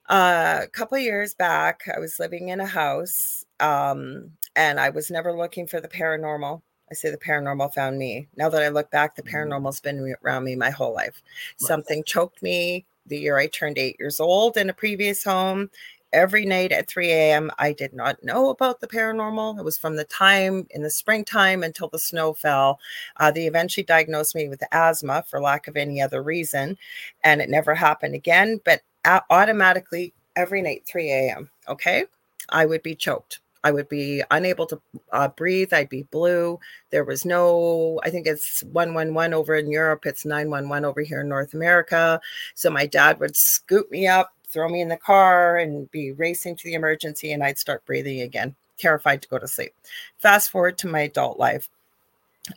[0.08, 5.10] Uh, a couple years back, I was living in a house um, and I was
[5.10, 6.62] never looking for the paranormal.
[6.90, 8.26] I say the paranormal found me.
[8.36, 9.36] Now that I look back, the mm-hmm.
[9.36, 11.22] paranormal's been around me my whole life.
[11.58, 15.70] Something choked me the year I turned eight years old in a previous home.
[16.12, 19.58] Every night at 3 a.m., I did not know about the paranormal.
[19.58, 22.78] It was from the time in the springtime until the snow fell.
[23.18, 26.78] Uh, they eventually diagnosed me with asthma for lack of any other reason,
[27.24, 28.60] and it never happened again.
[28.64, 28.82] But
[29.30, 32.04] automatically, every night, 3 a.m., okay,
[32.48, 35.72] I would be choked I would be unable to uh, breathe.
[35.72, 36.60] I'd be blue.
[36.90, 41.28] There was no, I think it's 111 over in Europe, it's 911 over here in
[41.28, 42.20] North America.
[42.54, 46.54] So my dad would scoop me up, throw me in the car, and be racing
[46.54, 49.74] to the emergency, and I'd start breathing again, terrified to go to sleep.
[50.18, 51.68] Fast forward to my adult life.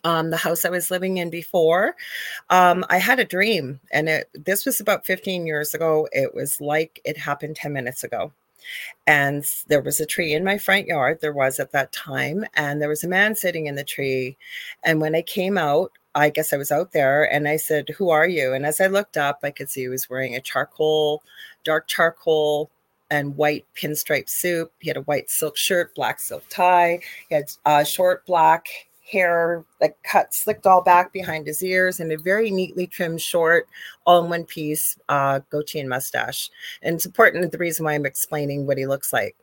[0.04, 1.96] Um, the house I was living in before,
[2.52, 6.08] um, I had a dream, and it, this was about 15 years ago.
[6.12, 8.32] It was like it happened 10 minutes ago.
[9.08, 11.20] And there was a tree in my front yard.
[11.22, 12.46] There was at that time.
[12.54, 14.38] And there was a man sitting in the tree.
[14.84, 18.10] And when I came out, I guess I was out there and I said, Who
[18.10, 18.54] are you?
[18.54, 21.24] And as I looked up, I could see he was wearing a charcoal,
[21.64, 22.72] dark charcoal
[23.12, 24.72] and white pinstripe suit.
[24.80, 27.00] He had a white silk shirt, black silk tie.
[27.28, 28.68] He had a short black
[29.10, 33.68] hair like cut slicked all back behind his ears and a very neatly trimmed short
[34.06, 36.50] all in one piece uh, goatee and mustache.
[36.82, 39.36] And it's important the reason why i'm explaining what he looks like.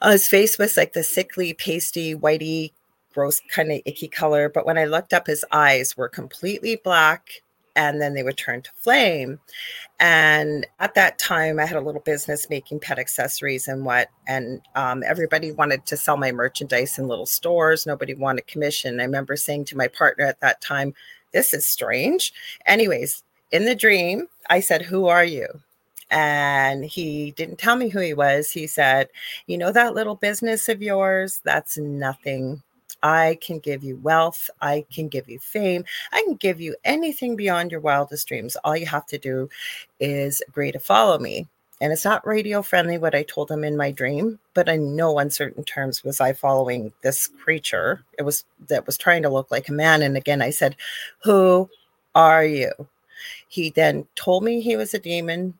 [0.00, 2.72] Uh, his face was like the sickly pasty whitey
[3.14, 7.43] gross kind of icky color but when i looked up his eyes were completely black
[7.76, 9.38] and then they would turn to flame.
[10.00, 14.60] And at that time, I had a little business making pet accessories and what, and
[14.74, 17.86] um, everybody wanted to sell my merchandise in little stores.
[17.86, 19.00] Nobody wanted commission.
[19.00, 20.94] I remember saying to my partner at that time,
[21.32, 22.32] This is strange.
[22.66, 25.48] Anyways, in the dream, I said, Who are you?
[26.10, 28.50] And he didn't tell me who he was.
[28.50, 29.08] He said,
[29.46, 32.62] You know, that little business of yours, that's nothing
[33.04, 34.48] I can give you wealth.
[34.62, 35.84] I can give you fame.
[36.10, 38.56] I can give you anything beyond your wildest dreams.
[38.64, 39.50] All you have to do
[40.00, 41.46] is agree to follow me.
[41.80, 45.18] And it's not radio friendly what I told him in my dream, but in no
[45.18, 48.02] uncertain terms was I following this creature.
[48.18, 50.00] It was that was trying to look like a man.
[50.00, 50.76] And again, I said,
[51.24, 51.68] Who
[52.14, 52.72] are you?
[53.48, 55.54] He then told me he was a demon,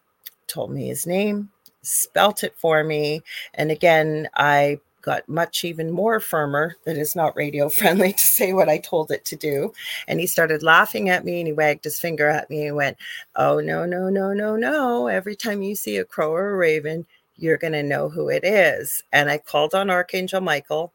[0.46, 1.50] told me his name,
[1.82, 3.22] spelt it for me.
[3.52, 8.52] And again, I got much even more firmer that is not radio friendly to say
[8.52, 9.72] what I told it to do.
[10.08, 12.96] And he started laughing at me and he wagged his finger at me and went,
[13.36, 15.06] Oh, no, no, no, no, no.
[15.08, 18.44] Every time you see a crow or a raven, you're going to know who it
[18.44, 19.02] is.
[19.12, 20.92] And I called on Archangel Michael.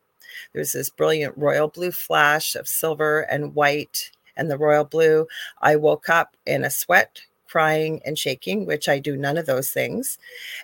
[0.53, 5.27] There's this brilliant royal blue flash of silver and white and the royal blue.
[5.61, 9.71] I woke up in a sweat crying and shaking, which I do none of those
[9.71, 10.17] things.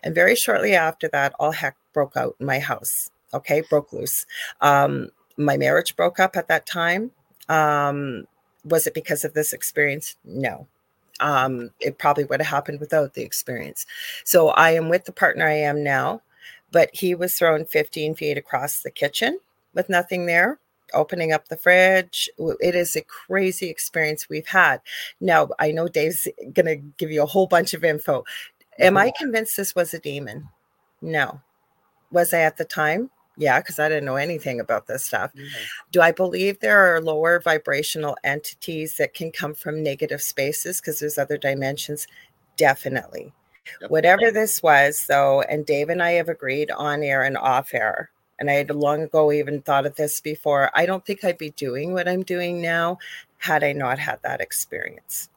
[0.03, 3.09] And very shortly after that, all heck broke out in my house.
[3.35, 4.25] Okay, broke loose.
[4.61, 7.11] Um, my marriage broke up at that time.
[7.49, 8.27] Um,
[8.63, 10.15] was it because of this experience?
[10.23, 10.67] No.
[11.19, 13.85] Um, it probably would have happened without the experience.
[14.23, 16.21] So I am with the partner I am now,
[16.71, 19.39] but he was thrown 15 feet across the kitchen
[19.73, 20.59] with nothing there
[20.93, 22.29] opening up the fridge.
[22.37, 24.81] It is a crazy experience we've had.
[25.19, 28.23] Now, I know Dave's going to give you a whole bunch of info.
[28.79, 30.49] Am I convinced this was a demon?
[31.01, 31.41] No.
[32.11, 33.09] Was I at the time?
[33.37, 35.33] Yeah, because I didn't know anything about this stuff.
[35.33, 35.47] Mm-hmm.
[35.91, 40.99] Do I believe there are lower vibrational entities that can come from negative spaces because
[40.99, 42.07] there's other dimensions?
[42.57, 43.33] Definitely.
[43.81, 43.91] Yep.
[43.91, 48.11] Whatever this was, though, and Dave and I have agreed on air and off air
[48.39, 50.71] and I had long ago even thought of this before.
[50.73, 52.97] I don't think I'd be doing what I'm doing now
[53.37, 55.29] had I not had that experience.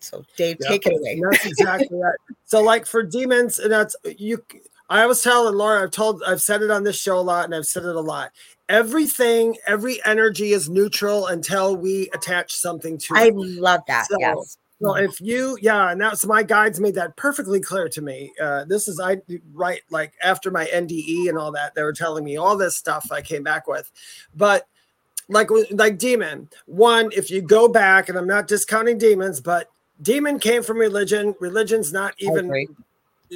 [0.00, 0.70] So, Dave, yep.
[0.70, 1.20] take it away.
[1.30, 2.18] That's exactly right.
[2.44, 4.44] So, like for demons, and that's you.
[4.92, 7.54] I was telling Laura, I've told, I've said it on this show a lot, and
[7.54, 8.30] I've said it a lot.
[8.68, 13.28] Everything, every energy is neutral until we attach something to I it.
[13.28, 14.06] I love that.
[14.08, 14.58] So, yes.
[14.80, 18.32] Well, if you, yeah, and that's my guides made that perfectly clear to me.
[18.40, 19.18] Uh, this is I
[19.54, 23.12] right like after my NDE and all that, they were telling me all this stuff
[23.12, 23.90] I came back with,
[24.34, 24.66] but
[25.28, 29.68] like like demon one, if you go back, and I'm not discounting demons, but
[30.02, 31.36] demon came from religion.
[31.38, 32.48] Religion's not even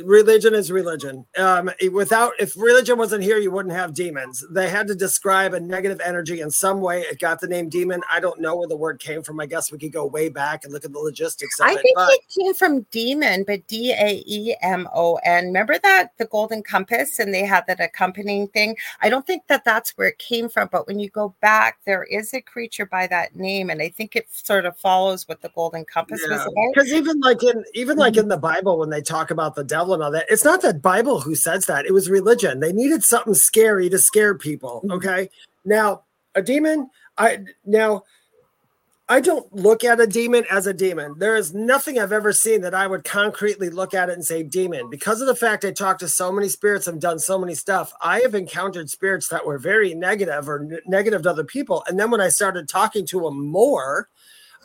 [0.05, 1.27] religion is religion.
[1.39, 4.45] Um, without if religion wasn't here, you wouldn't have demons.
[4.51, 7.03] They had to describe a negative energy in some way.
[7.03, 8.03] It got the name demon.
[8.11, 9.41] I don't know where the word came from.
[9.41, 11.61] I guess we could go way back and look at the logistics.
[11.61, 15.47] I it, think but, it came from demon, but D A E M O N.
[15.47, 18.77] Remember that the Golden Compass, and they had that accompanying thing.
[19.01, 20.69] I don't think that that's where it came from.
[20.71, 24.17] But when you go back, there is a creature by that name, and I think
[24.17, 26.37] it sort of follows what the Golden Compass yeah.
[26.37, 26.75] was about.
[26.75, 28.23] Because even like in even like mm-hmm.
[28.23, 30.27] in the Bible, when they talk about the devil and all that.
[30.29, 31.87] It's not the Bible who says that.
[31.87, 32.61] It was religion.
[32.61, 34.83] They needed something scary to scare people.
[34.85, 34.93] Mm-hmm.
[34.93, 35.31] Okay.
[35.65, 36.03] Now,
[36.35, 38.05] a demon, I now
[39.09, 41.15] I don't look at a demon as a demon.
[41.19, 44.43] There is nothing I've ever seen that I would concretely look at it and say
[44.43, 44.91] demon.
[44.91, 47.93] Because of the fact I talked to so many spirits and done so many stuff,
[48.03, 51.85] I have encountered spirits that were very negative or n- negative to other people.
[51.87, 54.09] And then when I started talking to them more,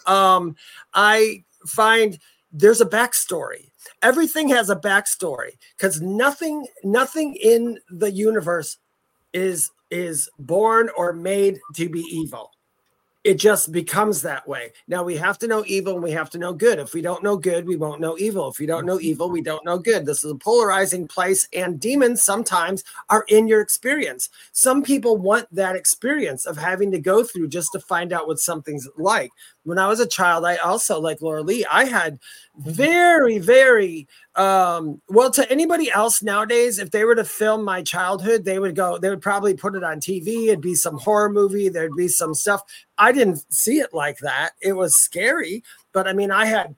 [0.08, 0.56] um,
[0.96, 2.18] I find
[2.52, 3.70] there's a backstory
[4.02, 8.78] everything has a backstory because nothing nothing in the universe
[9.34, 12.52] is is born or made to be evil
[13.24, 14.72] it just becomes that way.
[14.88, 16.80] Now we have to know evil and we have to know good.
[16.80, 18.50] If we don't know good, we won't know evil.
[18.50, 20.06] If we don't know evil, we don't know good.
[20.06, 24.30] This is a polarizing place, and demons sometimes are in your experience.
[24.54, 28.40] Some people want that experience of having to go through just to find out what
[28.40, 29.32] something's like.
[29.64, 32.20] When I was a child, I also, like Lorilei, I had
[32.58, 38.46] very, very um, well, to anybody else nowadays, if they were to film my childhood,
[38.46, 40.48] they would go, they would probably put it on TV.
[40.48, 42.62] It'd be some horror movie, there'd be some stuff.
[42.98, 44.52] I didn't see it like that.
[44.62, 46.76] It was scary, but I mean, I had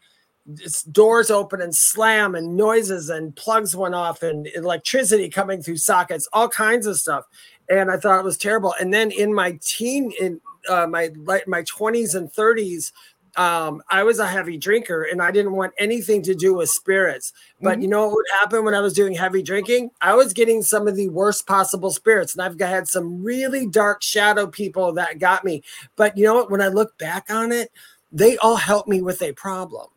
[0.91, 6.27] doors open and slam and noises and plugs went off and electricity coming through sockets,
[6.33, 7.25] all kinds of stuff.
[7.69, 8.73] And I thought it was terrible.
[8.79, 11.09] And then in my teen, in uh, my
[11.47, 12.91] my 20s and 30s,
[13.35, 17.33] um, I was a heavy drinker and I didn't want anything to do with spirits.
[17.61, 17.81] But mm-hmm.
[17.81, 19.91] you know what would happen when I was doing heavy drinking?
[20.01, 24.03] I was getting some of the worst possible spirits, and I've had some really dark
[24.03, 25.63] shadow people that got me.
[25.95, 26.51] But you know what?
[26.51, 27.71] When I look back on it,
[28.11, 29.87] they all helped me with a problem.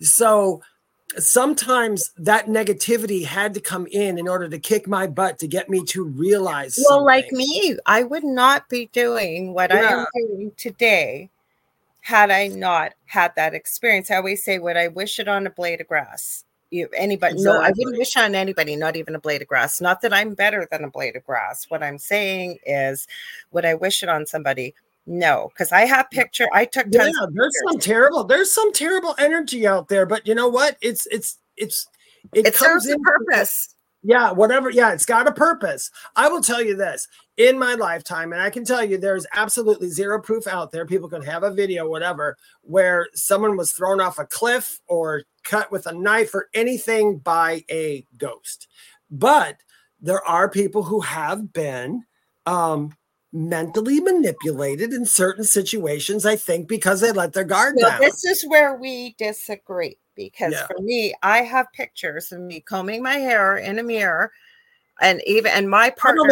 [0.00, 0.62] So
[1.18, 5.68] sometimes that negativity had to come in in order to kick my butt to get
[5.68, 6.76] me to realize.
[6.78, 7.06] Well, something.
[7.06, 9.76] like me, I would not be doing what yeah.
[9.76, 11.30] I am doing today
[12.00, 14.10] had I not had that experience.
[14.10, 16.44] I always say, would I wish it on a blade of grass?
[16.70, 17.34] You, anybody?
[17.34, 17.58] Exactly.
[17.58, 19.80] No, I wouldn't wish on anybody, not even a blade of grass.
[19.80, 21.66] Not that I'm better than a blade of grass.
[21.68, 23.08] What I'm saying is,
[23.50, 24.74] would I wish it on somebody?
[25.06, 26.46] No, because I have picture.
[26.52, 27.10] I took yeah.
[27.32, 28.24] There's some terrible.
[28.24, 30.76] There's some terrible energy out there, but you know what?
[30.80, 31.86] It's it's it's
[32.32, 33.74] it, it serves a purpose.
[34.02, 34.70] Yeah, whatever.
[34.70, 35.90] Yeah, it's got a purpose.
[36.16, 39.88] I will tell you this in my lifetime, and I can tell you there's absolutely
[39.88, 40.86] zero proof out there.
[40.86, 45.70] People can have a video, whatever, where someone was thrown off a cliff or cut
[45.70, 48.68] with a knife or anything by a ghost.
[49.10, 49.56] But
[50.00, 52.04] there are people who have been
[52.46, 52.94] um,
[53.32, 58.00] mentally manipulated in certain situations, I think, because they let their guard well, down.
[58.00, 60.66] This is where we disagree because yeah.
[60.66, 64.32] for me, I have pictures of me combing my hair in a mirror.
[65.00, 66.22] And even and my partner,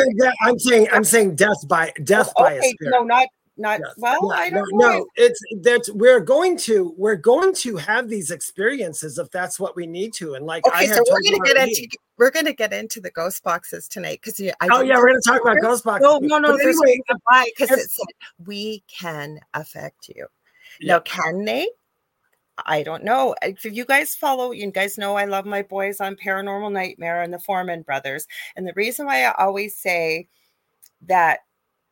[0.42, 2.92] I'm saying I'm saying death by death oh, by a spirit.
[2.92, 3.26] No, not
[3.58, 3.94] not Yes.
[3.98, 4.28] well.
[4.28, 4.98] No, I don't no, know.
[4.98, 9.76] no, it's that's we're going to we're going to have these experiences if that's what
[9.76, 10.34] we need to.
[10.34, 13.88] And like Okay, so we're gonna get into we're gonna get into the ghost boxes
[13.88, 16.06] tonight because I Oh yeah, we're gonna talk about ghost boxes.
[16.06, 16.52] No, no, no.
[16.56, 18.06] But anyway, why because it said
[18.46, 20.26] we can affect you.
[20.80, 20.94] Yeah.
[20.94, 21.68] Now, can they?
[22.66, 23.34] I don't know.
[23.42, 27.32] If you guys follow, you guys know I love my boys on Paranormal Nightmare and
[27.32, 28.26] the Foreman Brothers.
[28.56, 30.28] And the reason why I always say
[31.06, 31.40] that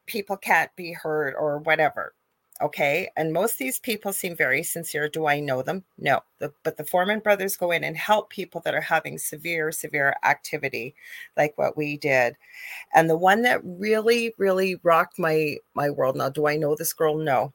[0.07, 2.15] people can't be hurt or whatever.
[2.63, 3.11] Okay.
[3.17, 5.09] And most of these people seem very sincere.
[5.09, 5.85] Do I know them?
[5.99, 6.21] No.
[6.39, 10.15] The, but the Foreman brothers go in and help people that are having severe, severe
[10.25, 10.95] activity,
[11.37, 12.35] like what we did.
[12.95, 16.17] And the one that really, really rocked my my world.
[16.17, 17.19] Now, do I know this girl?
[17.19, 17.53] No.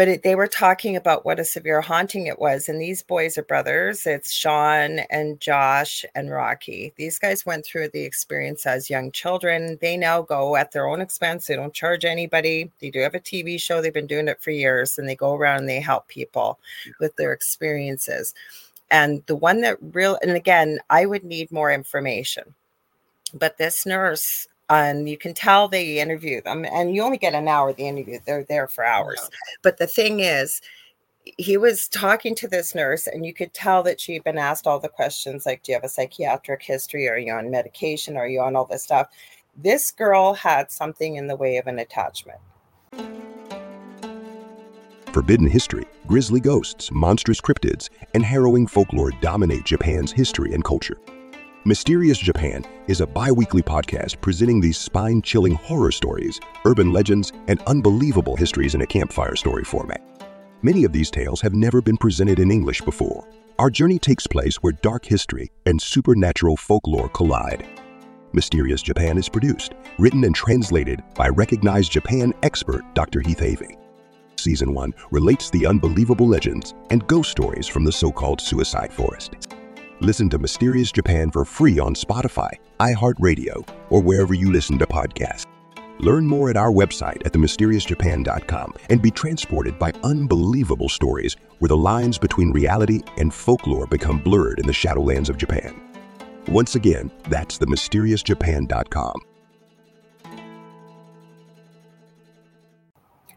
[0.00, 2.70] But it, they were talking about what a severe haunting it was.
[2.70, 4.06] And these boys are brothers.
[4.06, 6.94] It's Sean and Josh and Rocky.
[6.96, 9.76] These guys went through the experience as young children.
[9.82, 11.46] They now go at their own expense.
[11.46, 12.72] They don't charge anybody.
[12.80, 13.82] They do have a TV show.
[13.82, 14.96] They've been doing it for years.
[14.96, 16.58] And they go around and they help people
[16.98, 18.32] with their experiences.
[18.90, 22.54] And the one that real, and again, I would need more information.
[23.34, 27.48] But this nurse, and you can tell they interview them, and you only get an
[27.48, 28.18] hour of the interview.
[28.24, 29.20] They're there for hours.
[29.62, 30.62] But the thing is,
[31.24, 34.78] he was talking to this nurse, and you could tell that she'd been asked all
[34.78, 37.08] the questions like, Do you have a psychiatric history?
[37.08, 38.16] Are you on medication?
[38.16, 39.08] Are you on all this stuff?
[39.56, 42.38] This girl had something in the way of an attachment.
[45.12, 50.96] Forbidden history, grisly ghosts, monstrous cryptids, and harrowing folklore dominate Japan's history and culture.
[51.66, 57.34] Mysterious Japan is a bi weekly podcast presenting these spine chilling horror stories, urban legends,
[57.48, 60.00] and unbelievable histories in a campfire story format.
[60.62, 63.28] Many of these tales have never been presented in English before.
[63.58, 67.68] Our journey takes place where dark history and supernatural folklore collide.
[68.32, 73.20] Mysterious Japan is produced, written, and translated by recognized Japan expert Dr.
[73.20, 73.76] Heath Avey.
[74.36, 79.36] Season 1 relates the unbelievable legends and ghost stories from the so called suicide forest.
[80.02, 82.48] Listen to Mysterious Japan for free on Spotify,
[82.80, 85.44] iHeartRadio, or wherever you listen to podcasts.
[85.98, 91.76] Learn more at our website at themysteriousjapan.com and be transported by unbelievable stories where the
[91.76, 95.78] lines between reality and folklore become blurred in the shadowlands of Japan.
[96.48, 99.20] Once again, that's themysteriousjapan.com.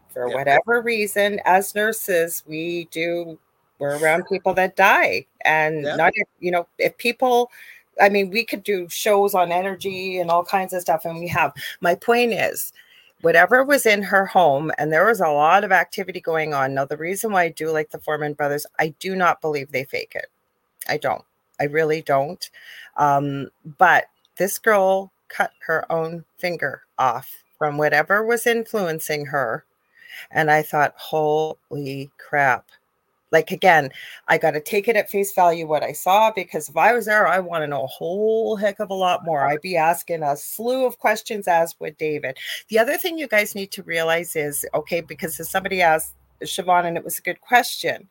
[0.08, 3.38] For whatever reason, as nurses, we do,
[3.78, 5.26] we're around people that die.
[5.44, 5.96] And Yeah.
[5.96, 7.50] not, you know, if people,
[8.00, 11.28] I mean, we could do shows on energy and all kinds of stuff, and we
[11.28, 11.52] have.
[11.80, 12.72] My point is,
[13.20, 16.74] whatever was in her home, and there was a lot of activity going on.
[16.74, 19.84] Now, the reason why I do like the Foreman brothers, I do not believe they
[19.84, 20.26] fake it.
[20.88, 21.24] I don't.
[21.60, 22.50] I really don't.
[22.96, 24.06] Um, but
[24.36, 29.64] this girl cut her own finger off from whatever was influencing her.
[30.30, 32.66] And I thought, holy crap.
[33.34, 33.90] Like, again,
[34.28, 37.06] I got to take it at face value what I saw because if I was
[37.06, 39.46] there, I want to know a whole heck of a lot more.
[39.46, 42.38] I'd be asking a slew of questions, as would David.
[42.68, 46.96] The other thing you guys need to realize is okay, because somebody asked Siobhan, and
[46.96, 48.08] it was a good question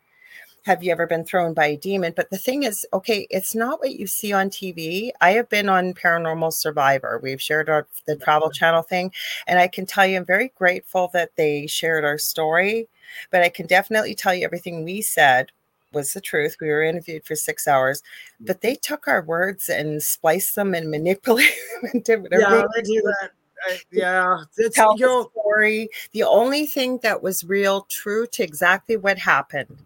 [0.64, 2.14] have you ever been thrown by a demon?
[2.16, 5.12] But the thing is, okay, it's not what you see on TV.
[5.20, 7.20] I have been on Paranormal Survivor.
[7.22, 9.12] We've shared our the Travel Channel thing,
[9.46, 12.88] and I can tell you, I'm very grateful that they shared our story.
[13.30, 15.52] But I can definitely tell you everything we said
[15.92, 16.56] was the truth.
[16.60, 18.02] We were interviewed for six hours,
[18.42, 18.48] mm.
[18.48, 22.64] but they took our words and spliced them and manipulated them and did whatever Yeah,
[22.74, 23.32] they do that.
[23.66, 25.90] I- yeah, it's tell you know, the story.
[26.12, 29.78] The only thing that was real, true to exactly what happened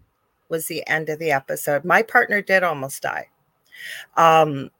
[0.48, 1.84] was the end of the episode.
[1.84, 3.28] My partner did almost die.
[4.16, 4.70] Um,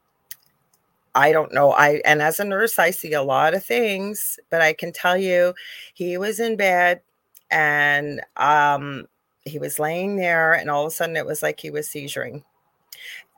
[1.14, 1.72] I don't know.
[1.72, 5.16] I and as a nurse, I see a lot of things, but I can tell
[5.16, 5.54] you,
[5.94, 7.00] he was in bed
[7.50, 9.06] and um,
[9.44, 12.42] he was laying there, and all of a sudden, it was like he was seizuring.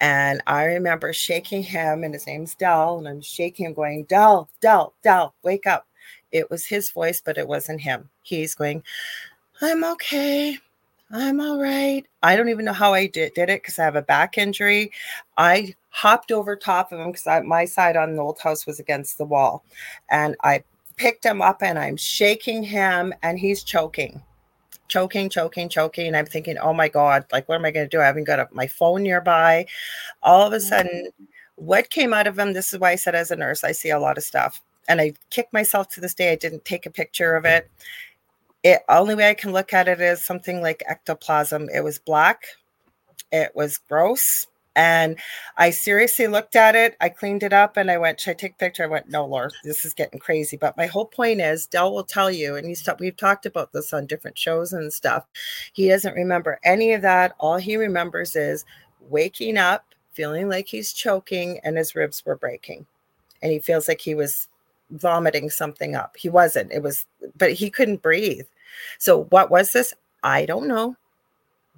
[0.01, 4.49] And I remember shaking him, and his name's Dell, and I'm shaking him, going, Dell,
[4.61, 5.87] Dell, Dell, wake up.
[6.33, 8.09] It was his voice, but it wasn't him.
[8.23, 8.83] He's going,
[9.61, 10.59] I'm okay.
[11.13, 12.07] I'm all right.
[12.23, 14.93] I don't even know how I did, did it because I have a back injury.
[15.37, 19.19] I hopped over top of him because my side on the old house was against
[19.19, 19.65] the wall.
[20.09, 20.63] And I
[20.97, 24.23] picked him up and I'm shaking him and he's choking,
[24.87, 26.07] choking, choking, choking.
[26.07, 28.01] And I'm thinking, oh my God, like, what am I going to do?
[28.01, 29.67] I haven't got a, my phone nearby.
[30.23, 30.61] All of a mm.
[30.61, 31.11] sudden,
[31.57, 33.91] what came out of him, this is why I said as a nurse, I see
[33.91, 34.63] a lot of stuff.
[34.89, 36.33] And I kick myself to this day.
[36.33, 37.69] I didn't take a picture of it.
[38.63, 41.69] It only way I can look at it is something like ectoplasm.
[41.75, 42.45] It was black.
[43.33, 44.47] It was gross.
[44.77, 45.19] And
[45.57, 46.97] I seriously looked at it.
[47.01, 48.85] I cleaned it up and I went, Should I take a picture?
[48.85, 50.57] I went, No, Laura, this is getting crazy.
[50.57, 53.93] But my whole point is Dell will tell you, and he's we've talked about this
[53.93, 55.27] on different shows and stuff.
[55.73, 57.35] He doesn't remember any of that.
[57.41, 58.65] All he remembers is
[59.09, 62.87] waking up, feeling like he's choking, and his ribs were breaking.
[63.43, 64.49] And he feels like he was
[64.91, 66.17] vomiting something up.
[66.17, 66.73] He wasn't.
[66.73, 68.47] It was, but he couldn't breathe.
[68.99, 69.95] So what was this?
[70.23, 70.97] I don't know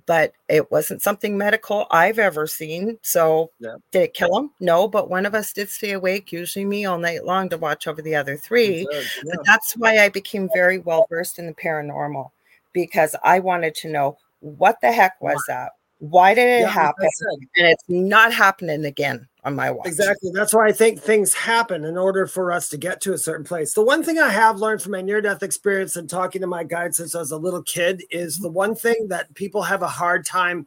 [0.06, 2.98] but it wasn't something medical I've ever seen.
[3.02, 3.76] So yeah.
[3.90, 4.50] did it kill him?
[4.60, 7.86] No, but one of us did stay awake, usually me all night long to watch
[7.86, 8.86] over the other three.
[8.90, 9.02] Yeah.
[9.24, 12.30] But that's why I became very well versed in the paranormal
[12.72, 15.72] because I wanted to know what the heck was that?
[16.03, 17.09] Why did it yeah, happen?
[17.55, 19.86] And it's not happening again on my watch.
[19.86, 20.32] Exactly.
[20.34, 23.44] That's why I think things happen in order for us to get to a certain
[23.44, 23.74] place.
[23.74, 26.64] The one thing I have learned from my near death experience and talking to my
[26.64, 29.86] guide since I was a little kid is the one thing that people have a
[29.86, 30.66] hard time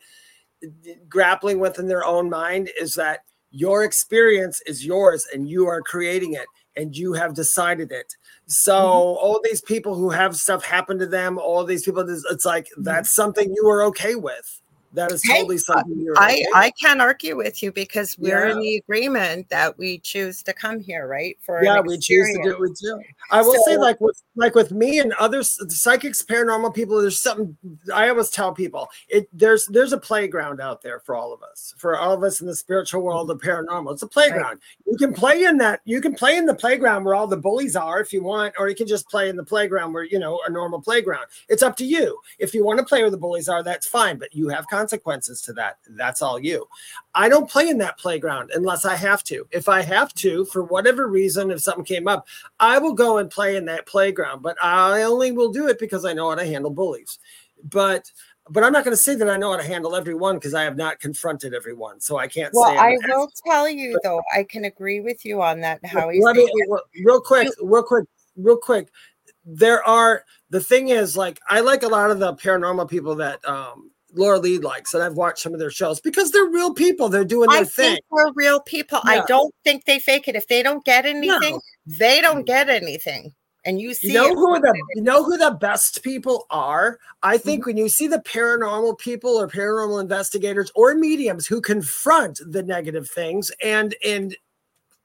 [1.10, 3.20] grappling with in their own mind is that
[3.52, 8.16] your experience is yours and you are creating it and you have decided it.
[8.46, 9.26] So mm-hmm.
[9.26, 12.84] all these people who have stuff happen to them, all these people, it's like mm-hmm.
[12.84, 14.62] that's something you are okay with
[14.96, 18.48] that is totally uh, something you're I, okay I can't argue with you because we're
[18.48, 18.54] yeah.
[18.54, 21.38] in the agreement that we choose to come here, right?
[21.42, 23.02] For yeah, we choose to do it too.
[23.32, 27.22] I will so, say, like with like with me and others, psychics, paranormal people, there's
[27.22, 27.58] something
[27.94, 28.88] I always tell people.
[29.10, 32.42] It there's there's a playground out there for all of us, for all of us
[32.42, 33.94] in the spiritual world of paranormal.
[33.94, 34.44] It's a playground.
[34.44, 34.88] Right.
[34.88, 35.82] You can play in that.
[35.86, 38.70] You can play in the playground where all the bullies are if you want, or
[38.70, 41.26] you can just play in the playground where you know a normal playground.
[41.50, 42.20] It's up to you.
[42.40, 45.42] If you want to play where the bullies are, that's fine, but you have consequences
[45.42, 45.78] to that.
[45.90, 46.68] That's all you.
[47.14, 49.48] I don't play in that playground unless I have to.
[49.52, 52.28] If I have to, for whatever reason, if something came up,
[52.60, 54.42] I will go and play in that playground.
[54.44, 57.20] But I only will do it because I know how to handle bullies.
[57.64, 58.12] But
[58.48, 60.64] but I'm not going to say that I know how to handle everyone because I
[60.64, 62.54] have not confronted everyone, so I can't.
[62.54, 65.84] Well, I will tell you but, though, I can agree with you on that.
[65.84, 68.06] How he's real quick, real quick,
[68.36, 68.90] real quick.
[69.48, 73.44] There are the thing is like I like a lot of the paranormal people that
[73.48, 77.10] um Lorilei likes, and I've watched some of their shows because they're real people.
[77.10, 78.00] They're doing their I thing.
[78.10, 79.00] we're real people.
[79.06, 79.12] Yeah.
[79.12, 80.36] I don't think they fake it.
[80.36, 81.62] If they don't get anything, no.
[81.86, 83.34] they don't get anything.
[83.66, 87.00] And you see, you know who the you know who the best people are.
[87.24, 87.70] I think mm-hmm.
[87.70, 93.10] when you see the paranormal people or paranormal investigators or mediums who confront the negative
[93.10, 94.38] things and and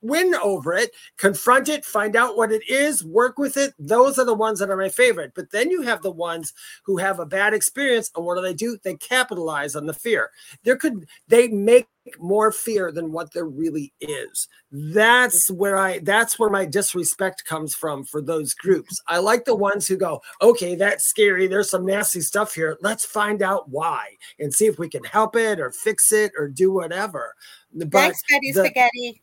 [0.02, 3.74] win over it, confront it, find out what it is, work with it.
[3.78, 5.32] Those are the ones that are my favorite.
[5.34, 6.52] But then you have the ones
[6.84, 8.78] who have a bad experience, and what do they do?
[8.82, 10.30] They capitalize on the fear.
[10.64, 11.88] There could they make
[12.18, 14.48] more fear than what there really is.
[14.72, 19.00] That's where I that's where my disrespect comes from for those groups.
[19.06, 21.46] I like the ones who go, "Okay, that's scary.
[21.46, 22.78] There's some nasty stuff here.
[22.80, 26.48] Let's find out why and see if we can help it or fix it or
[26.48, 27.34] do whatever."
[27.72, 29.22] But Thanks, Betty the, Spaghetti.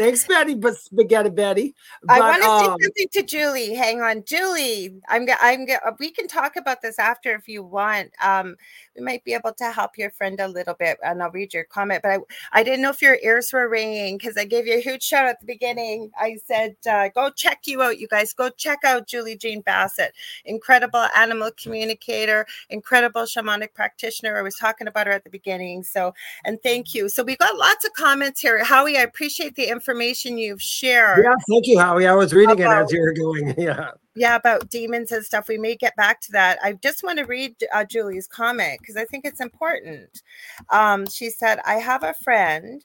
[0.00, 1.74] Thanks, Betty, but spaghetti Betty.
[2.04, 3.74] But, I want to um, say something to Julie.
[3.74, 4.94] Hang on, Julie.
[5.10, 5.28] I'm.
[5.38, 5.66] I'm.
[5.98, 8.08] We can talk about this after if you want.
[8.24, 8.56] Um,
[8.96, 11.64] we might be able to help your friend a little bit, and I'll read your
[11.64, 12.00] comment.
[12.02, 12.18] But I,
[12.52, 15.26] I didn't know if your ears were ringing because I gave you a huge shout
[15.26, 16.10] at the beginning.
[16.18, 18.32] I said, uh, "Go check you out, you guys.
[18.32, 20.14] Go check out Julie Jean Bassett,
[20.46, 24.38] incredible animal communicator, incredible shamanic practitioner.
[24.38, 25.82] I was talking about her at the beginning.
[25.82, 26.14] So,
[26.46, 27.10] and thank you.
[27.10, 28.96] So we got lots of comments here, Howie.
[28.96, 29.89] I appreciate the information
[30.38, 31.24] you've shared.
[31.24, 32.06] Yeah, thank you, Howie.
[32.06, 33.54] I was reading about, it as you were going.
[33.58, 37.18] Yeah yeah about demons and stuff we may get back to that i just want
[37.18, 40.22] to read uh, julie's comment because i think it's important
[40.70, 42.84] um, she said i have a friend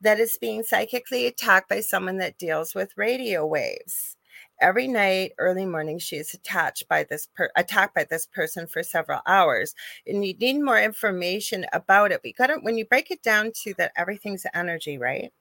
[0.00, 4.16] that is being psychically attacked by someone that deals with radio waves
[4.60, 8.82] every night early morning she is attached by this per- attacked by this person for
[8.82, 9.74] several hours
[10.06, 13.50] and you need more information about it we got it when you break it down
[13.52, 15.32] to that everything's energy right.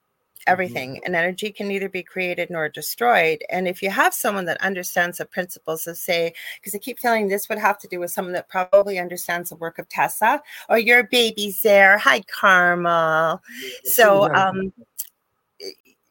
[0.48, 4.62] Everything and energy can neither be created nor destroyed and if you have someone that
[4.62, 8.12] understands the principles of say because i keep telling this would have to do with
[8.12, 13.42] someone that probably understands the work of Tesla or your baby's there hi karma.
[13.86, 14.72] So um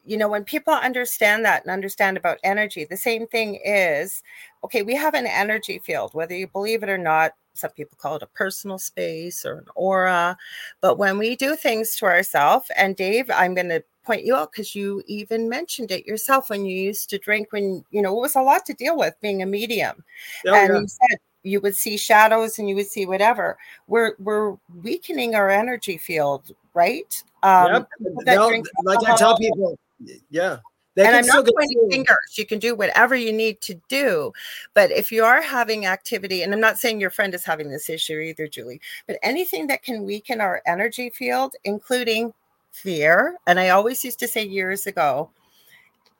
[0.03, 4.21] you know when people understand that and understand about energy the same thing is
[4.63, 8.17] okay we have an energy field whether you believe it or not some people call
[8.17, 10.37] it a personal space or an aura
[10.81, 14.51] but when we do things to ourselves and dave i'm going to point you out
[14.51, 18.21] because you even mentioned it yourself when you used to drink when you know it
[18.21, 20.03] was a lot to deal with being a medium
[20.47, 20.79] oh, and yeah.
[20.79, 25.49] you said you would see shadows and you would see whatever we're we're weakening our
[25.49, 27.89] energy field right um yep.
[28.83, 29.77] like i tell people
[30.29, 30.57] yeah
[30.95, 32.37] They and I'm not pointing fingers.
[32.37, 34.31] You can do whatever you need to do.
[34.73, 37.89] But if you are having activity, and I'm not saying your friend is having this
[37.89, 42.33] issue either, Julie, but anything that can weaken our energy field, including
[42.75, 43.37] fear.
[43.47, 45.31] And I always used to say years ago,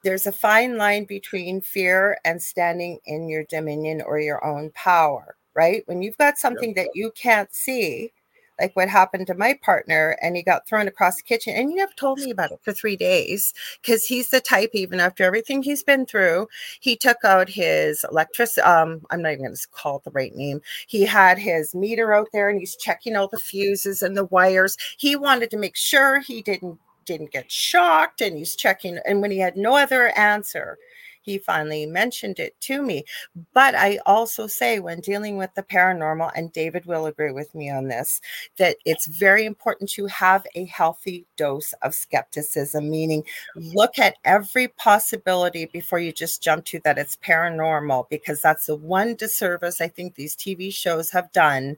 [0.04, 5.36] there's a fine line between fear and standing in your dominion or your own power,
[5.54, 5.84] right?
[5.88, 8.14] When you've got something that you can't see,
[8.60, 11.76] like what happened to my partner, and he got thrown across the kitchen, and he
[11.76, 15.64] never told me about it for three days because he's the type, even after everything
[15.64, 16.48] he's been through,
[16.80, 18.58] he took out his electric.
[18.64, 20.62] Um, I'm not even going to call it the right name.
[20.88, 24.78] He had his meter out there, and he's checking all the fuses and the wires.
[24.98, 29.30] He wanted to make sure he didn't didn't get shocked and he's checking and when
[29.30, 30.76] he had no other answer
[31.26, 33.04] he finally mentioned it to me
[33.54, 37.70] but i also say when dealing with the paranormal and david will agree with me
[37.70, 38.22] on this
[38.58, 43.24] that it's very important to have a healthy dose of skepticism meaning
[43.56, 48.76] look at every possibility before you just jump to that it's paranormal because that's the
[48.76, 51.76] one disservice i think these tv shows have done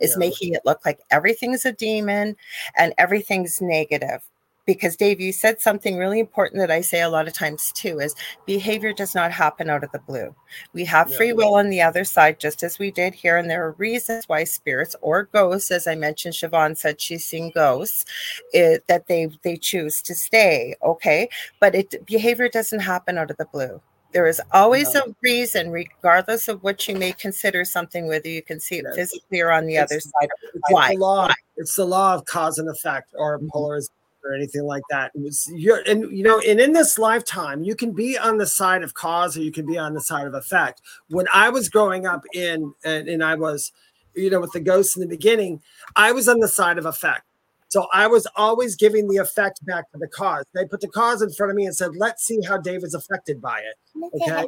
[0.00, 0.18] is Yeah.
[0.18, 2.36] making it look like everything's a demon
[2.76, 4.22] and everything's negative
[4.68, 7.98] because dave you said something really important that i say a lot of times too
[7.98, 8.14] is
[8.44, 10.32] behavior does not happen out of the blue
[10.74, 11.16] we have Yeah.
[11.16, 14.24] free will on the other side just as we did here and there are reasons
[14.28, 18.04] why spirits or ghosts as i mentioned siobhan said she's seen ghosts
[18.52, 21.28] it, that they they choose to stay okay
[21.60, 23.80] but it behavior doesn't happen out of the blue
[24.12, 25.00] there is always No.
[25.00, 29.40] a reason regardless of what you may consider something whether you can see it physically
[29.40, 30.94] or on the It's- other side It's Why?
[30.94, 31.28] the law.
[31.58, 33.48] It's the law of cause and effect, or Mhm.
[33.50, 33.92] polarization,
[34.28, 35.10] or anything like that.
[35.14, 38.46] It was you're, and you know, and in this lifetime, you can be on the
[38.46, 40.82] side of cause, or you can be on the side of effect.
[41.08, 43.72] When I was growing up in, and, and I was,
[44.14, 45.62] you know, with the ghosts in the beginning,
[45.96, 47.22] I was on the side of effect.
[47.70, 50.44] So I was always giving the effect back to the cause.
[50.54, 52.94] They put the cause in front of me and said, "Let's see how Dave is
[52.94, 53.76] affected by it."
[54.22, 54.44] Okay.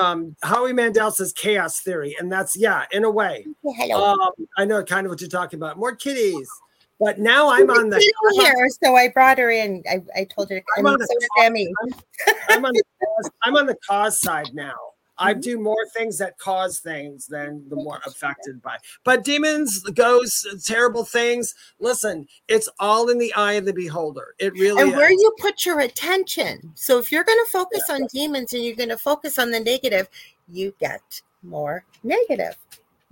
[0.00, 3.46] Um, Howie Mandel says chaos theory, and that's yeah, in a way.
[3.94, 4.18] Um,
[4.56, 5.78] I know kind of what you're talking about.
[5.78, 6.48] More kitties.
[7.04, 8.00] But now I'm on the
[8.32, 9.82] here, so I brought her in.
[9.86, 11.68] I, I told her to I'm on So the did Emmy.
[12.48, 14.72] I'm on the cause, I'm on the cause side now.
[15.18, 15.40] I Mm-hmm.
[15.40, 18.78] do more things that cause things than the more affected by.
[19.04, 21.54] But demons, ghosts, terrible things.
[21.78, 24.34] Listen, it's all in the eye of the beholder.
[24.38, 24.96] It really and is.
[24.96, 26.72] where you put your attention.
[26.74, 29.60] So if you're going to focus on demons and you're going to focus on the
[29.60, 30.08] negative,
[30.48, 32.56] you get more negative.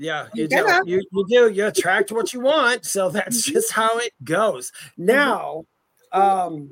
[0.03, 0.81] Yeah, you Yeah.
[0.83, 0.91] do.
[0.91, 1.49] You, you do.
[1.51, 2.85] You attract what you want.
[2.85, 3.53] So that's Mm-hmm.
[3.53, 4.73] just how it goes.
[4.97, 5.65] Now,
[6.13, 6.71] um,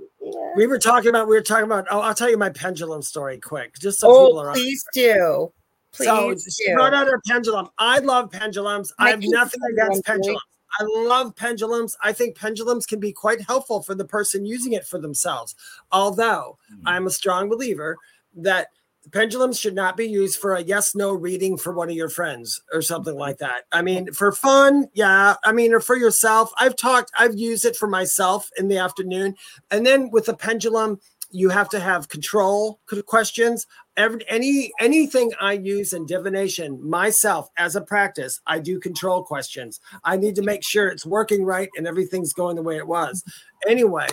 [0.56, 3.38] we were talking about, we were talking about, oh, I'll tell you my pendulum story
[3.38, 5.52] quick, just so people Oh, are please do.
[5.92, 6.08] Please
[6.44, 6.74] so she do.
[6.74, 7.68] brought out her pendulum.
[7.78, 8.92] I love pendulums.
[8.98, 10.42] I My have nothing against one, pendulums.
[10.78, 11.96] I love pendulums.
[12.02, 15.54] I think pendulums can be quite helpful for the person using it for themselves.
[15.90, 17.96] Although I'm a strong believer
[18.36, 18.68] that
[19.12, 22.60] pendulums should not be used for a yes no reading for one of your friends
[22.72, 23.64] or something like that.
[23.72, 25.34] I mean, for fun, yeah.
[25.44, 26.52] I mean, or for yourself.
[26.58, 29.34] I've talked, I've used it for myself in the afternoon.
[29.70, 31.00] And then with the pendulum,
[31.30, 33.66] you have to have control questions.
[33.96, 39.80] Every, any anything I use in divination myself as a practice, I do control questions.
[40.04, 43.24] I need to make sure it's working right and everything's going the way it was.
[43.68, 44.08] Anyway,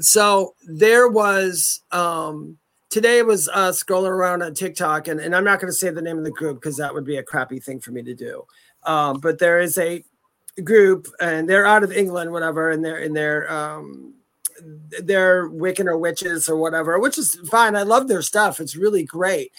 [0.00, 2.58] so there was um
[2.94, 6.00] today was uh scrolling around on TikTok and, and I'm not going to say the
[6.00, 8.44] name of the group because that would be a crappy thing for me to do.
[8.84, 10.04] Um, but there is a
[10.62, 14.14] group and they're out of England, whatever, and they're in their um
[15.02, 17.74] they're Wiccan or witches or whatever, which is fine.
[17.74, 18.60] I love their stuff.
[18.60, 19.50] It's really great.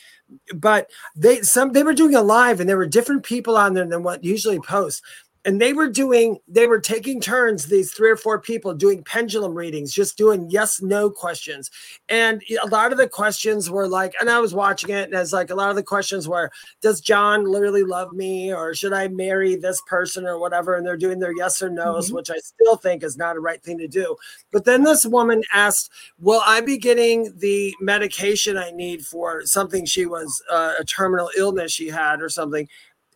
[0.53, 3.85] But they some they were doing a live and there were different people on there
[3.85, 5.01] than what usually posts.
[5.45, 9.53] And they were doing, they were taking turns, these three or four people doing pendulum
[9.53, 11.69] readings, just doing yes, no questions.
[12.09, 15.31] And a lot of the questions were like, and I was watching it, and it's
[15.31, 18.51] like a lot of the questions were, Does John literally love me?
[18.51, 20.75] Or should I marry this person or whatever?
[20.75, 23.61] And they're doing their yes or no's, which I still think is not a right
[23.61, 24.15] thing to do.
[24.51, 29.85] But then this woman asked, Will I be getting the medication I need for something
[29.85, 32.67] she was uh, a terminal illness she had or something?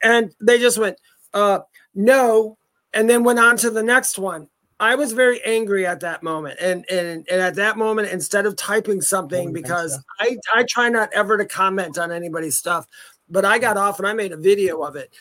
[0.04, 0.98] And they just went,
[1.34, 1.60] uh,
[1.94, 2.58] no,
[2.94, 4.48] and then went on to the next one.
[4.80, 6.60] I was very angry at that moment.
[6.62, 11.10] And and, and at that moment, instead of typing something, because I, I try not
[11.14, 12.88] ever to comment on anybody's stuff,
[13.30, 15.14] but I got off and I made a video of it.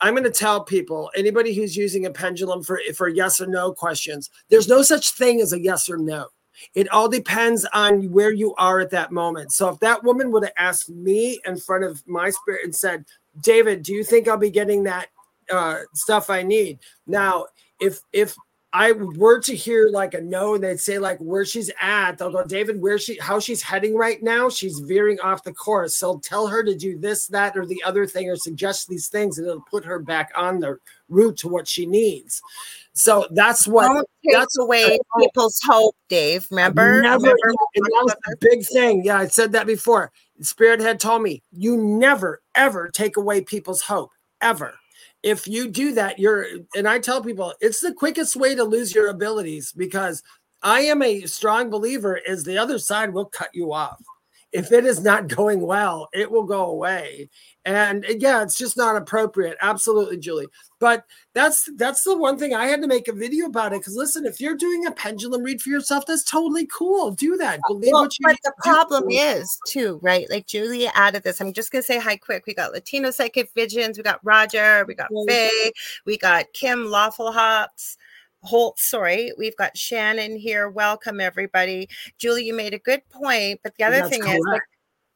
[0.00, 3.72] I'm going to tell people anybody who's using a pendulum for for yes or no
[3.72, 6.28] questions, there's no such thing as a yes or no.
[6.74, 9.52] It all depends on where you are at that moment.
[9.52, 13.04] So if that woman would have asked me in front of my spirit and said,
[13.40, 15.08] "David, do you think I'll be getting that
[15.52, 17.46] uh, stuff I need?" Now,
[17.80, 18.36] if if
[18.74, 22.32] I were to hear like a no, and they'd say like where she's at, they'll
[22.32, 25.96] go, David, where she how she's heading right now, she's veering off the course.
[25.96, 29.36] So tell her to do this, that, or the other thing, or suggest these things,
[29.36, 30.78] and it'll put her back on the
[31.10, 32.40] route to what she needs.
[32.94, 36.46] So that's what Don't take that's away people's hope, Dave.
[36.50, 37.02] Remember?
[37.02, 37.36] Never, Remember
[37.74, 39.04] yeah, that was the big thing.
[39.04, 40.12] Yeah, I said that before.
[40.40, 44.74] Spirit had told me, you never ever take away people's hope, ever.
[45.22, 48.94] If you do that, you're and I tell people it's the quickest way to lose
[48.94, 50.22] your abilities because
[50.62, 54.00] I am a strong believer is the other side will cut you off.
[54.52, 57.30] If it is not going well, it will go away.
[57.64, 59.56] And eh, yeah, it's just not appropriate.
[59.60, 60.48] Absolutely, Julie.
[60.78, 63.80] But that's that's the one thing I had to make a video about it.
[63.80, 67.12] Because listen, if you're doing a pendulum read for yourself, that's totally cool.
[67.12, 67.60] Do that.
[67.60, 68.70] Uh, Believe Well, what you but the to do.
[68.70, 70.28] problem is too, right?
[70.28, 71.40] Like Julie added this.
[71.40, 72.44] I'm just gonna say hi quick.
[72.46, 75.08] We got Latino Psychic Visions, we got Roger, we got.
[75.28, 75.72] Faye,
[76.04, 77.96] we got Kim Lawful Hops.
[78.42, 80.68] Holt, sorry, we've got Shannon here.
[80.68, 81.88] Welcome everybody.
[82.18, 84.62] Julie, you made a good point, but the other That's thing is like.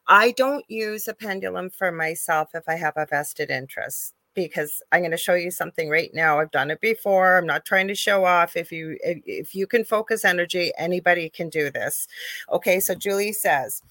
[0.09, 5.01] I don't use a pendulum for myself if I have a vested interest because I'm
[5.01, 6.39] going to show you something right now.
[6.39, 7.39] I've done it before.
[7.39, 8.57] I'm not trying to show off.
[8.57, 12.07] If you if, if you can focus energy, anybody can do this.
[12.53, 13.83] Okay, so Julie says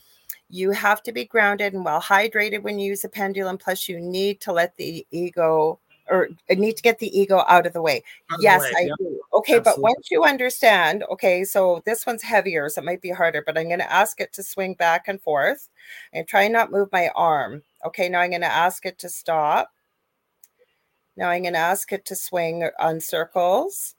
[0.50, 4.00] you have to be grounded and well hydrated when you use a pendulum plus you
[4.00, 5.80] need to let the ego
[6.10, 8.04] or I need to get the ego out of the way.
[8.30, 8.98] Out of the Yes, way, I yep.
[9.00, 9.20] do.
[9.34, 13.44] Okay, but once you understand, okay, so this one's heavier, so it might be harder,
[13.46, 15.70] but I'm going to ask it to swing back and forth
[16.14, 17.64] and try not move my arm.
[17.86, 19.72] Okay, now I'm going to ask it to stop.
[21.18, 23.96] Now I'm going to ask it to swing on circles.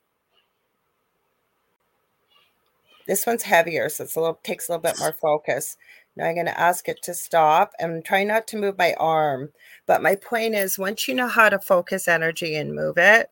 [3.07, 5.77] This one's heavier, so it's a little takes a little bit more focus.
[6.17, 9.51] Now I'm going to ask it to stop and try not to move my arm.
[9.87, 13.31] But my point is, once you know how to focus energy and move it,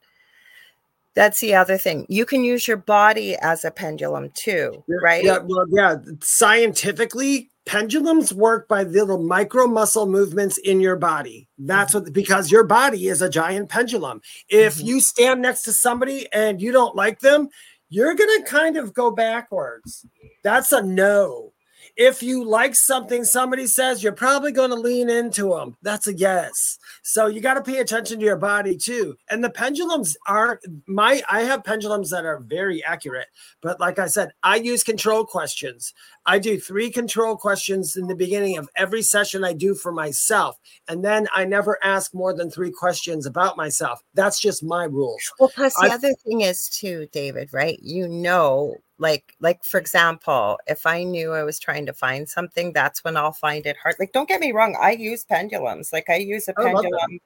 [1.14, 2.06] that's the other thing.
[2.08, 5.24] You can use your body as a pendulum too, right?
[5.24, 5.96] Yeah, well, yeah.
[6.20, 11.48] Scientifically, pendulums work by little micro muscle movements in your body.
[11.56, 14.20] That's what because your body is a giant pendulum.
[14.48, 14.84] If Mhm.
[14.84, 17.48] you stand next to somebody and you don't like them,
[17.88, 20.04] you're gonna kind of go backwards.
[20.42, 21.53] That's a no.
[21.96, 25.76] If you like something somebody says, you're probably going to lean into them.
[25.82, 26.78] That's a yes.
[27.02, 29.16] So you got to pay attention to your body too.
[29.30, 33.28] And the pendulums are my I have pendulums that are very accurate.
[33.60, 35.94] But like I said, I use control questions.
[36.26, 40.58] I do three control questions in the beginning of every session I do for myself.
[40.88, 44.02] And then I never ask more than three questions about myself.
[44.14, 45.32] That's just my rules.
[45.38, 47.78] Well, plus the I- other thing is too, David, right?
[47.82, 52.72] You know, like like for example, if I knew I was trying to find something,
[52.72, 53.96] that's when I'll find it hard.
[53.98, 55.92] Like, don't get me wrong, I use pendulums.
[55.92, 57.20] Like I use a I pendulum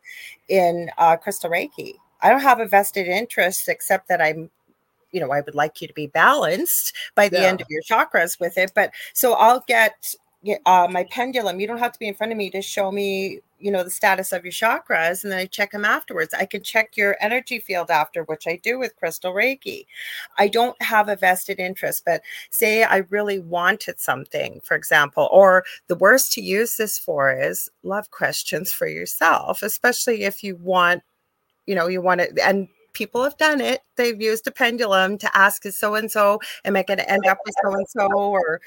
[0.48, 1.94] in uh, crystal Reiki.
[2.22, 4.50] I don't have a vested interest except that I'm
[5.10, 7.48] you know, I would like you to be balanced by the Yeah.
[7.48, 8.72] end of your chakras with it.
[8.74, 10.14] But so I'll get get,
[10.66, 11.60] uh, my pendulum.
[11.60, 13.90] You don't have to be in front of me to show me, you know, the
[13.90, 16.32] status of your chakras, and then I check them afterwards.
[16.32, 19.86] I can check your energy field after, which I do with Crystal Reiki.
[20.38, 25.64] I don't have a vested interest, but say I really wanted something, for example, or
[25.88, 31.02] the worst to use this for is love questions for yourself, especially if you want,
[31.66, 32.68] you know, you want it and
[32.98, 33.80] people have done it.
[33.96, 37.24] They've used a pendulum to ask, is so and so, am I going to end
[37.26, 38.12] up with so and so?
[38.12, 38.60] Or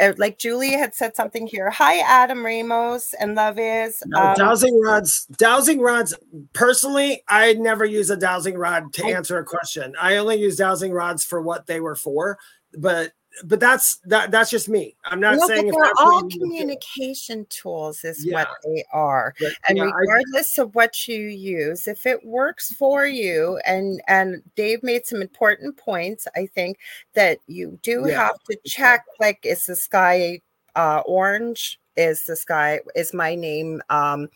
[0.00, 1.70] uh, like Julie had said something here.
[1.70, 4.02] Hi, Adam Ramos and Love is.
[4.06, 6.14] No, Um, dowsing rods, dowsing rods.
[6.52, 9.94] Personally, I never use a dowsing rod to answer a question.
[10.00, 12.38] I only use dowsing rods for what they were for.
[12.76, 13.12] But
[13.44, 14.94] but that's that that's just me.
[15.04, 16.44] I'm not no, saying they're all you need to do.
[16.46, 18.34] communication tools, is Yeah.
[18.34, 19.34] what they are.
[19.38, 24.00] But, and yeah, I- regardless of what you use if it works for you and
[24.08, 26.78] and dave made some important points i think
[27.14, 28.26] that you do Yeah.
[28.26, 30.40] have to check like is the sky
[30.74, 34.28] uh orange is the sky is my name um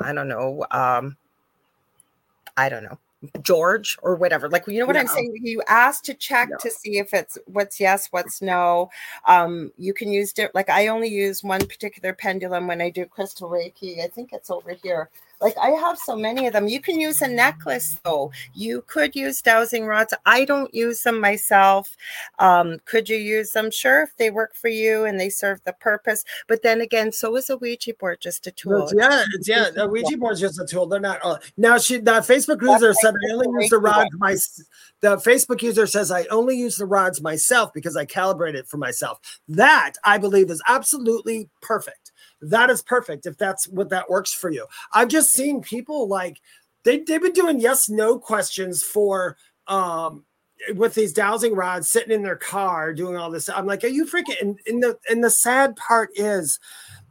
[0.00, 1.16] i don't know um
[2.56, 2.98] i don't know
[3.42, 4.48] George or whatever.
[4.48, 5.38] Like, you know what I'm saying?
[5.42, 6.56] You ask to check Yeah.
[6.58, 8.90] to see if it's what's yes, what's no.
[9.26, 10.54] Um, you can use it.
[10.54, 14.04] Like, I only use one particular pendulum when I do crystal Reiki.
[14.04, 15.10] I think it's over here.
[15.40, 16.66] Like, I have so many of them.
[16.66, 18.32] You can use a necklace, though.
[18.54, 20.12] You could use dowsing rods.
[20.26, 21.96] I don't use them myself.
[22.40, 23.70] Um, could you use them?
[23.70, 26.24] Sure, if they work for you and they serve the purpose.
[26.48, 28.90] But then again, so is a Ouija board just a tool.
[28.96, 29.70] Yeah, it's, yeah.
[29.70, 30.86] The Ouija board's just a tool.
[30.86, 31.20] They're not.
[31.22, 34.10] Uh, now, she the Facebook user said I only use the rods.
[34.18, 34.36] My
[35.00, 38.78] the Facebook user says I only use the rods myself because I calibrate it for
[38.78, 39.20] myself.
[39.48, 42.12] That I believe is absolutely perfect.
[42.40, 44.66] That is perfect if that's what that works for you.
[44.92, 46.40] I've just seen people like
[46.84, 49.36] they they've been doing yes no questions for
[49.66, 50.24] um
[50.74, 53.48] with these dowsing rods sitting in their car doing all this.
[53.48, 54.40] I'm like, are you freaking?
[54.40, 56.58] And, and the and the sad part is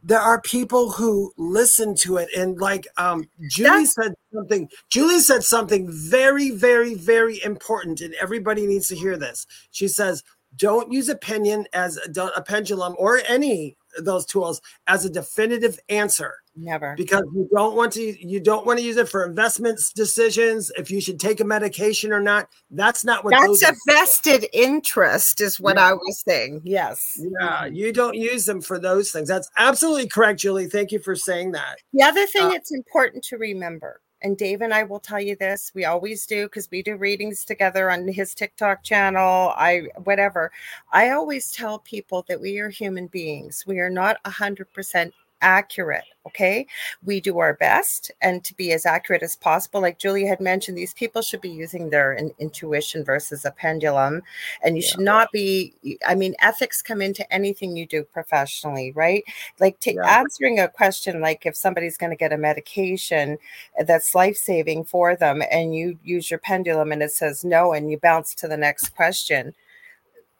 [0.02, 5.20] there are people who listen to it and like um Julie That's- said something Julie
[5.20, 9.46] said something very very very important and everybody needs to hear this.
[9.70, 10.22] She says
[10.56, 15.78] don't use opinion as a, don't- a pendulum or any those tools as a definitive
[15.88, 16.94] answer Never.
[16.96, 20.90] because you don't want to you don't want to use it for investments decisions if
[20.90, 25.58] you should take a medication or not that's not what That's a vested interest, is
[25.60, 25.88] what Yeah.
[25.90, 26.60] I was saying.
[26.64, 27.00] Yes.
[27.40, 31.14] yeah you don't use them for those things that's absolutely correct julie thank you for
[31.14, 35.00] saying that The other thing Uh, it's important to remember, and Dave and I will
[35.00, 39.52] tell you this, we always do because we do readings together on his TikTok channel.
[39.56, 40.50] I whatever.
[40.92, 43.64] I always tell people that we are human beings.
[43.66, 46.04] We are not a hundred percent accurate.
[46.26, 46.66] Okay.
[47.04, 49.80] We do our best and to be as accurate as possible.
[49.80, 54.20] Like Julia had mentioned, these people should be using their in- intuition versus a pendulum.
[54.62, 55.72] And you should not be,
[56.06, 59.24] I mean, ethics come into anything you do professionally, right?
[59.58, 60.18] Like to Yeah.
[60.18, 63.38] answering a question like if somebody's going to get a medication
[63.86, 67.98] that's life-saving for them and you use your pendulum and it says no and you
[67.98, 69.54] bounce to the next question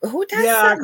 [0.03, 0.77] who does yeah,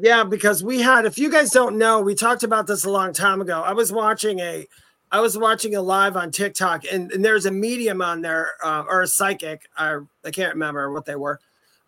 [0.00, 1.04] yeah, because we had.
[1.04, 3.60] If you guys don't know, we talked about this a long time ago.
[3.60, 4.66] I was watching a,
[5.12, 8.84] I was watching a live on TikTok, and, and there's a medium on there uh,
[8.88, 9.68] or a psychic.
[9.76, 11.38] I I can't remember what they were,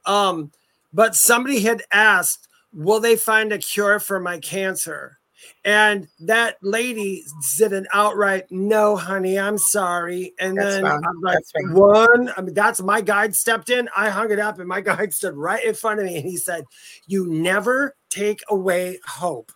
[0.05, 0.53] um,
[0.93, 5.19] but somebody had asked, "Will they find a cure for my cancer?"
[5.65, 10.35] And that lady said an outright no, honey, I'm sorry.
[10.41, 11.05] And That's then wrong.
[11.05, 13.89] I'm like, That's one, I mean, that's my guide stepped in.
[13.97, 16.37] I hung it up, and my guide stood right in front of me, and he
[16.37, 16.65] said,
[17.07, 19.53] "You never take away hope."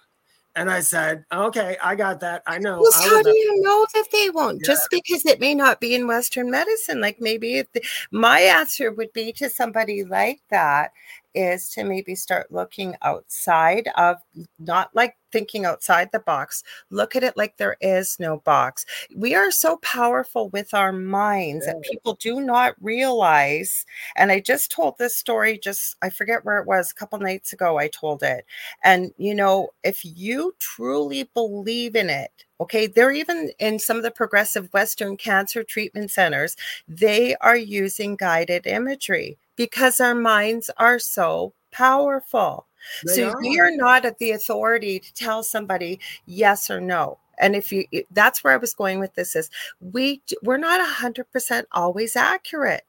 [0.55, 2.43] And I said, "Okay, I got that.
[2.47, 4.61] I know." Well, I how do you know that they won't?
[4.63, 4.75] Yeah.
[4.75, 7.01] Just because it may not be in Western medicine.
[7.01, 10.93] Like maybe if the, my answer would be to somebody like that
[11.37, 14.17] is to maybe start looking outside of
[14.59, 16.63] not like thinking outside the box.
[16.91, 18.87] Look at it like there is no box.
[19.15, 23.85] We are so powerful with our minds that people do not realize.
[24.17, 27.53] And I just told this story, just I forget where it was, a couple nights
[27.53, 28.47] ago, I told it.
[28.83, 32.31] And, you know, if you truly believe in it,
[32.61, 36.57] okay, they're even in some of the progressive Western cancer treatment centers,
[36.89, 42.67] they are using guided imagery because our minds are so powerful.
[43.05, 43.41] They so are.
[43.41, 47.19] we are not at the authority to tell somebody yes or no.
[47.39, 49.51] And if you, that's where I was going with this is
[49.81, 52.85] we, we're not a hundred percent always accurate.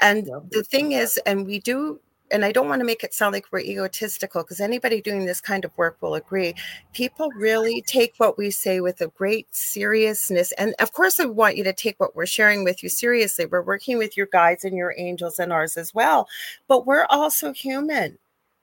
[0.00, 2.00] And the thing is, and we do,
[2.34, 5.40] and I don't want to make it sound like we're egotistical because anybody doing this
[5.40, 6.54] kind of work will agree.
[6.92, 10.50] People really take what we say with a great seriousness.
[10.58, 13.46] And of course, I want you to take what we're sharing with you seriously.
[13.46, 16.26] We're working with your guides and your angels and ours as well.
[16.66, 18.18] But we're also human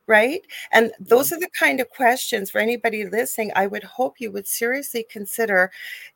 [0.07, 0.41] right?
[0.73, 3.53] And those are the kind of questions for anybody listening.
[3.55, 5.71] I would hope you would seriously consider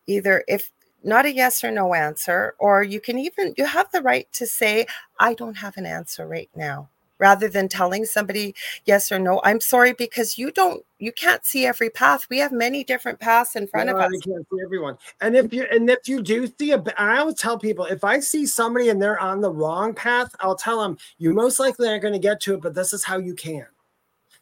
[0.05, 0.69] either if
[1.01, 4.45] not a yes or no answer, or you can even, you have the right to
[4.45, 4.85] say,
[5.19, 6.89] I don't have an answer right now.
[7.17, 8.53] Rather than telling somebody
[8.85, 12.27] yes or no, I'm sorry because you don't, you can't see every path.
[12.29, 14.11] We have many different paths in front No, of us.
[14.11, 14.97] You can't see everyone.
[15.21, 18.19] And if you and if you do see a, I always tell people if I
[18.19, 22.01] see somebody and they're on the wrong path, I'll tell them you most likely aren't
[22.01, 23.65] going to get to it, but this is how you can.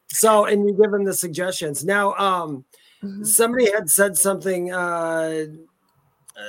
[0.07, 1.83] So, and you give them the suggestions.
[1.83, 2.65] Now, um,
[3.03, 3.25] Mhm.
[3.25, 4.71] somebody had said something.
[4.71, 5.45] Uh,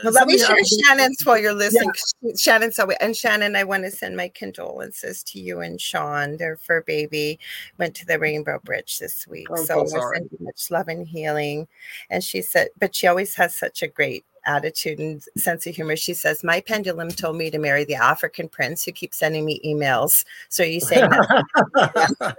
[0.02, 1.90] Well, let me share Shannon's while you're listening.
[2.38, 6.36] Shannon, so and Shannon, I want to send my condolences to you and Sean.
[6.36, 7.38] Their fur baby
[7.78, 11.68] went to the Rainbow Bridge this week, Oh, so so much love and healing.
[12.08, 15.96] And she said, but she always has such a great attitude and sense of humor.
[15.96, 19.60] She says, "My pendulum told me to marry the African prince who keeps sending me
[19.64, 22.34] emails." So are you saying that?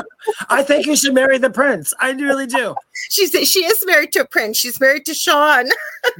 [0.48, 1.94] I think you should marry the prince.
[2.00, 2.74] I really do.
[3.10, 4.58] she said she is married to a prince.
[4.58, 5.66] She's married to Sean.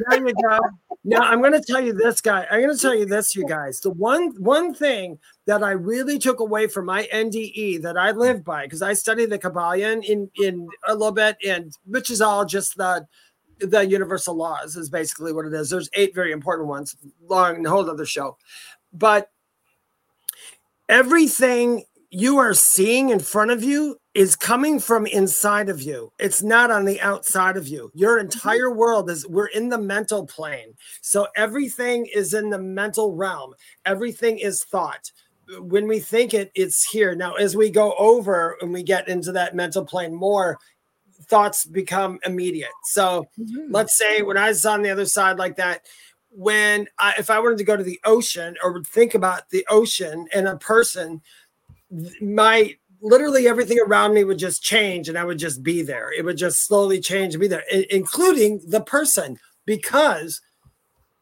[0.08, 0.58] There you go.
[1.04, 2.44] Now I'm going to tell you this, guy.
[2.50, 3.80] I'm going to tell you this, you guys.
[3.80, 8.42] The one one thing that I really took away from my NDE that I live
[8.42, 12.44] by, because I study the Kybalion in in a little bit, and which is all
[12.44, 13.06] just the
[13.58, 15.70] the universal laws is basically what it is.
[15.70, 16.96] There's eight very important ones,
[17.28, 18.36] long a whole other show,
[18.92, 19.30] but
[20.88, 26.12] everything you are seeing in front of you is coming from inside of you.
[26.18, 27.90] It's not on the outside of you.
[27.94, 28.24] Your mm-hmm.
[28.24, 30.74] entire world is we're in the mental plane.
[31.02, 33.54] So everything is in the mental realm.
[33.84, 35.10] Everything is thought.
[35.58, 37.14] When we think it, it's here.
[37.14, 40.58] Now, as we go over and we get into that mental plane more,
[41.28, 42.70] thoughts become immediate.
[42.84, 43.70] So mm-hmm.
[43.72, 45.84] let's say when I was on the other side like that,
[46.30, 49.66] when I, if I wanted to go to the ocean or would think about the
[49.70, 51.22] ocean and a person,
[52.20, 56.12] my literally everything around me would just change and I would just be there.
[56.12, 60.40] It would just slowly change and be there, including the person, because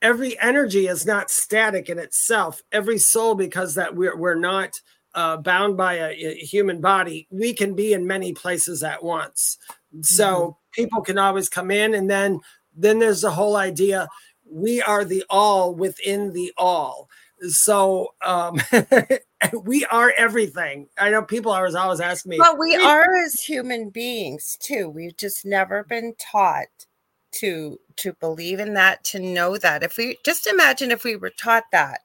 [0.03, 2.63] every energy is not static in itself.
[2.73, 4.81] Every soul, because that we're, we're not
[5.15, 9.59] uh, bound by a, a, human body, we can be in many places at once.
[10.03, 10.83] So mm-hmm.
[10.83, 12.41] people can always come in, and then
[12.77, 14.09] then there's the whole idea:
[14.51, 17.09] we are the all within the all.
[17.49, 18.61] So um,
[19.65, 20.89] we are everything.
[20.99, 22.39] I know people always always ask me.
[22.39, 24.89] Well, we are as human beings too.
[24.89, 26.87] We've just never been taught
[27.37, 29.83] to to believe in that, to know that.
[29.83, 32.01] If we just imagine if we were taught that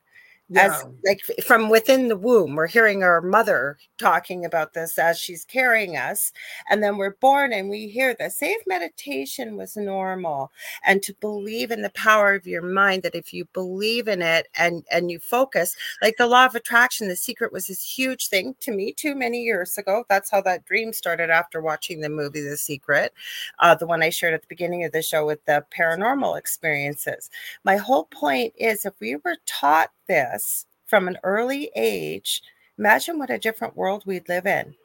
[0.50, 0.66] yeah.
[0.66, 5.46] as like from within the womb we're hearing our mother talking about this as she's
[5.46, 6.32] carrying us
[6.70, 10.52] and then we're born and we hear this say if meditation was normal
[10.86, 14.48] and to believe in the power of your mind that if you believe in it
[14.56, 18.56] and and you focus like the law of attraction the secret was this huge thing
[18.60, 22.42] to me too many years ago that's how that dream started after watching the movie
[22.42, 23.14] the secret
[23.60, 27.30] uh, the one i shared at the beginning of the show with the paranormal experiences
[27.64, 32.42] my whole point is if we were taught this from an early age,
[32.78, 34.76] imagine what a different world we'd live in.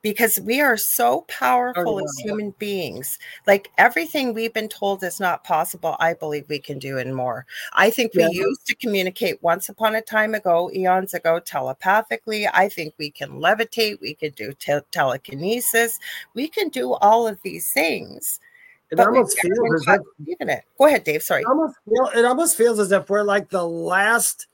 [0.00, 3.20] Because we are so oh, powerful oh, as human beings.
[3.46, 7.46] Like everything we've been told is not possible, I believe we can do and more.
[7.74, 8.30] I think we yeah.
[8.30, 12.48] used to communicate once upon a time ago, eons ago, telepathically.
[12.48, 16.00] I think we can levitate, we can do te- telekinesis,
[16.34, 18.40] we can do all of these things.
[18.90, 20.64] It almost feels as if, it.
[20.76, 21.22] Go ahead, Dave.
[21.22, 21.42] Sorry.
[21.42, 24.48] It almost, feel, it almost feels as if we're like the last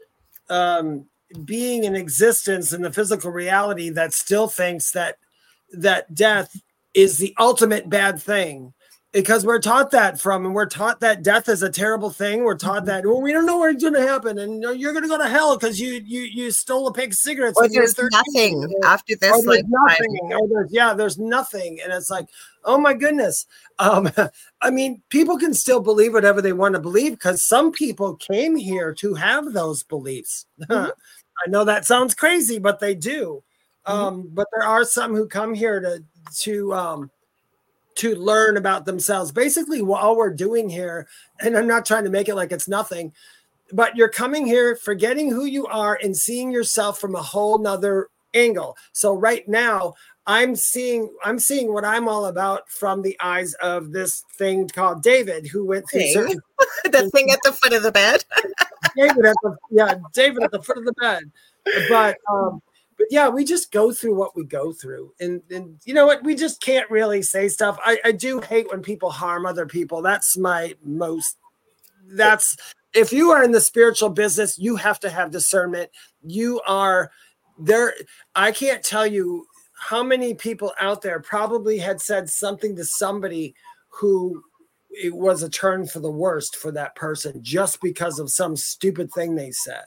[0.50, 1.06] um,
[1.44, 5.16] being in existence in the physical reality that still thinks that
[5.72, 6.54] that death
[6.94, 8.72] is the ultimate bad thing
[9.12, 12.54] because we're taught that from and we're taught that death is a terrible thing we're
[12.54, 12.86] taught mm-hmm.
[12.86, 15.28] that well we don't know what's going to happen and you're going to go to
[15.28, 19.52] hell because you you you stole a pig cigarettes or there's nothing after this or
[19.52, 22.26] there's nothing or there's, yeah there's nothing and it's like
[22.64, 23.46] oh my goodness
[23.78, 24.10] um
[24.60, 28.56] i mean people can still believe whatever they want to believe because some people came
[28.56, 30.90] here to have those beliefs mm-hmm.
[30.90, 33.42] i know that sounds crazy but they do
[33.86, 34.00] mm-hmm.
[34.00, 36.04] um but there are some who come here to
[36.34, 37.10] to um
[37.98, 39.32] to learn about themselves.
[39.32, 41.06] Basically, what all we're doing here,
[41.40, 43.12] and I'm not trying to make it like it's nothing,
[43.72, 48.08] but you're coming here forgetting who you are and seeing yourself from a whole nother
[48.34, 48.76] angle.
[48.92, 49.94] So right now,
[50.26, 55.02] I'm seeing I'm seeing what I'm all about from the eyes of this thing called
[55.02, 56.40] David, who went through certain
[56.84, 58.24] the thing at the foot of the bed.
[58.96, 61.24] David at the yeah, David at the foot of the bed.
[61.88, 62.62] But um,
[62.98, 65.14] but yeah, we just go through what we go through.
[65.20, 66.24] And and you know what?
[66.24, 67.78] We just can't really say stuff.
[67.84, 70.02] I, I do hate when people harm other people.
[70.02, 71.38] That's my most
[72.10, 72.56] that's
[72.94, 75.90] if you are in the spiritual business, you have to have discernment.
[76.22, 77.10] You are
[77.58, 77.94] there.
[78.34, 83.54] I can't tell you how many people out there probably had said something to somebody
[83.88, 84.42] who
[84.90, 89.12] it was a turn for the worst for that person just because of some stupid
[89.12, 89.84] thing they said.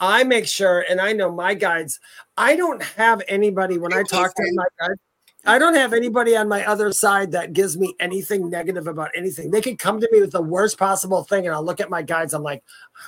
[0.00, 2.00] I make sure, and I know my guides,
[2.36, 5.00] I don't have anybody when I talk to my guides.
[5.48, 9.52] I don't have anybody on my other side that gives me anything negative about anything.
[9.52, 12.02] They can come to me with the worst possible thing, and I'll look at my
[12.02, 12.34] guides.
[12.34, 12.64] I'm like,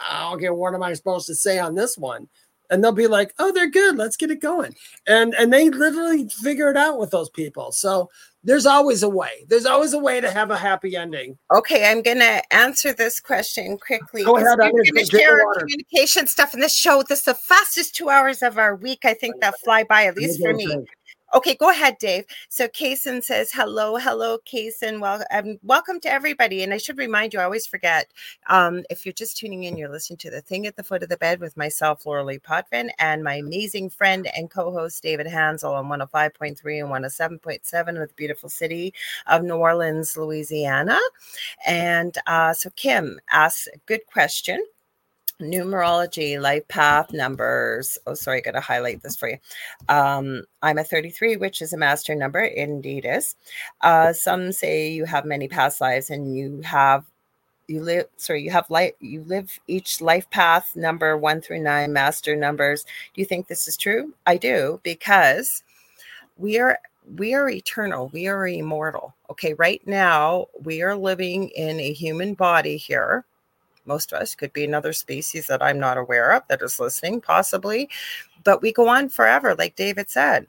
[0.09, 2.29] oh, okay, what am I supposed to say on this one?
[2.71, 3.97] And they'll be like, oh, they're good.
[3.97, 4.77] Let's get it going.
[5.07, 7.73] And and they literally figure it out with those people.
[7.73, 8.09] So
[8.45, 9.45] there's always a way.
[9.49, 11.39] There's always a way to have a happy ending.
[11.55, 14.25] Okay, I'm going to answer this question quickly.
[14.25, 14.61] Go ahead.
[14.61, 17.03] I'm going to share communication stuff in this show.
[17.03, 19.01] This is the fastest two hours of our week.
[19.05, 20.85] I think that fly by, at least for me.
[21.35, 22.25] Okay, go ahead, Dave.
[22.49, 24.99] So Kaysen says, hello, hello, Kaysen.
[24.99, 26.63] Well, um, welcome to everybody.
[26.63, 28.11] And I should remind you, I always forget,
[28.47, 31.11] um, if you're just tuning in, you're listening to The Thing at the Foot of
[31.11, 35.89] the Bed with myself, Lorilei Potvin, and my amazing friend and co-host, David Hanzel on
[35.89, 36.41] 105.3
[36.83, 38.95] and 107.7 with the beautiful city
[39.27, 40.99] of New Orleans, Louisiana.
[41.67, 44.65] And uh, so Kim asks a good question
[45.41, 47.99] numerology, life path numbers.
[48.07, 49.39] Oh, sorry, I got to highlight this for you.
[49.89, 52.41] Um, I'm a 33, which is a master number.
[52.41, 53.37] Indeed is.
[53.81, 57.05] Uh, some say you have many past lives and you have
[57.69, 61.93] you live sorry you have life you live each life path number one through nine
[61.93, 65.63] master numbers do you think this is true i do because
[66.39, 66.79] we are
[67.17, 72.33] we are eternal we are immortal okay right now we are living in a human
[72.33, 73.27] body here
[73.89, 77.21] most of us could be another species that I'm not aware of that is listening,
[77.21, 77.89] possibly,
[78.45, 80.47] but we go on forever, like David said.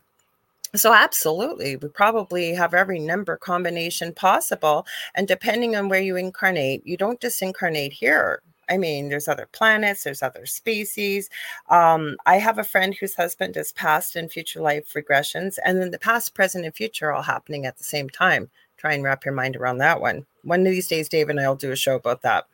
[0.75, 4.85] So, absolutely, we probably have every number combination possible.
[5.15, 8.43] And depending on where you incarnate, you don't just incarnate here.
[8.69, 11.29] I mean, there's other planets, there's other species.
[11.69, 15.89] Um, I have a friend whose husband has past and future life regressions, and then
[15.89, 18.51] the past, present, and future all happening at the same time.
[18.79, 20.25] Try and wrap your mind around that one.
[20.43, 22.47] One of these days, Dave and I will do a show about that.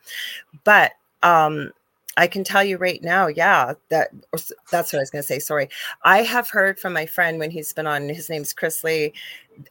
[0.64, 1.70] But um,
[2.16, 4.10] I can tell you right now, yeah, that
[4.70, 5.38] that's what I was going to say.
[5.38, 5.68] Sorry.
[6.02, 9.12] I have heard from my friend when he's been on, his name's Chris Lee.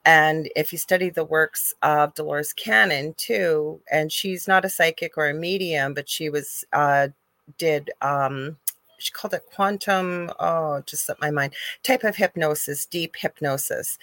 [0.06, 5.18] And if you study the works of Dolores Cannon too, and she's not a psychic
[5.18, 7.10] or a medium, but she was, uh,
[7.58, 8.58] did, um,
[8.98, 11.54] she called it quantum, oh, just slipped my mind,
[11.84, 13.98] type of hypnosis, deep hypnosis.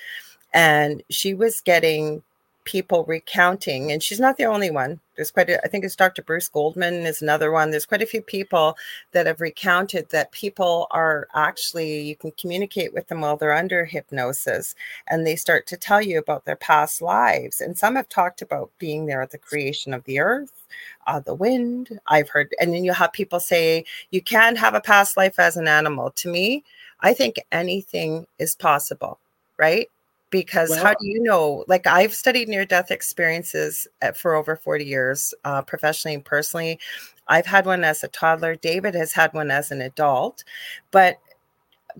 [0.52, 2.22] And she was getting
[2.64, 5.00] people recounting, and she's not the only one.
[5.16, 6.22] There's quite a, I think it's Dr.
[6.22, 7.70] Bruce Goldman is another one.
[7.70, 8.76] There's quite a few people
[9.12, 13.84] that have recounted that people are actually, you can communicate with them while they're under
[13.84, 14.74] hypnosis
[15.08, 17.60] and they start to tell you about their past lives.
[17.60, 20.64] And some have talked about being there at the creation of the earth,
[21.06, 22.00] uh, the wind.
[22.06, 25.56] I've heard, and then you have people say you can have a past life as
[25.56, 26.10] an animal.
[26.12, 26.64] To me,
[27.00, 29.18] I think anything is possible,
[29.58, 29.88] right?
[30.32, 31.64] Because well, how do you know?
[31.68, 36.80] Like i've studied near death experiences uh, for over 40 years uh, professionally and personally.
[37.28, 38.56] I've had one as a toddler.
[38.56, 40.42] David has had one as an adult.
[40.90, 41.20] But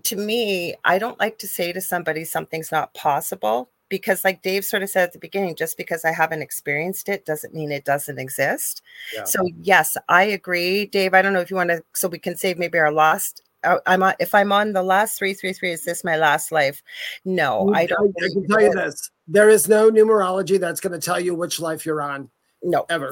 [0.01, 4.65] to me i don't like to say to somebody something's not possible because like dave
[4.65, 7.85] sort of said at the beginning just because i haven't experienced it doesn't mean it
[7.85, 8.81] doesn't exist.
[9.13, 9.25] Yeah.
[9.25, 10.87] so yes i agree.
[10.87, 13.43] Dave i don't know if you want to so we can save maybe our last
[13.85, 16.81] I'm on, if I'm on the last three three three, is this my last life?
[17.25, 18.13] No, I don't.
[18.21, 21.59] I, can tell you this: there is no numerology that's going to tell you which
[21.59, 22.29] life you're on.
[22.61, 23.09] No, ever.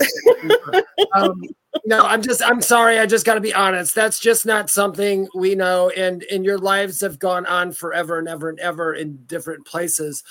[1.15, 1.41] um,
[1.85, 2.43] no, I'm just.
[2.43, 2.99] I'm sorry.
[2.99, 3.95] I just got to be honest.
[3.95, 5.89] That's just not something we know.
[5.89, 10.23] And and your lives have gone on forever and ever and ever in different places.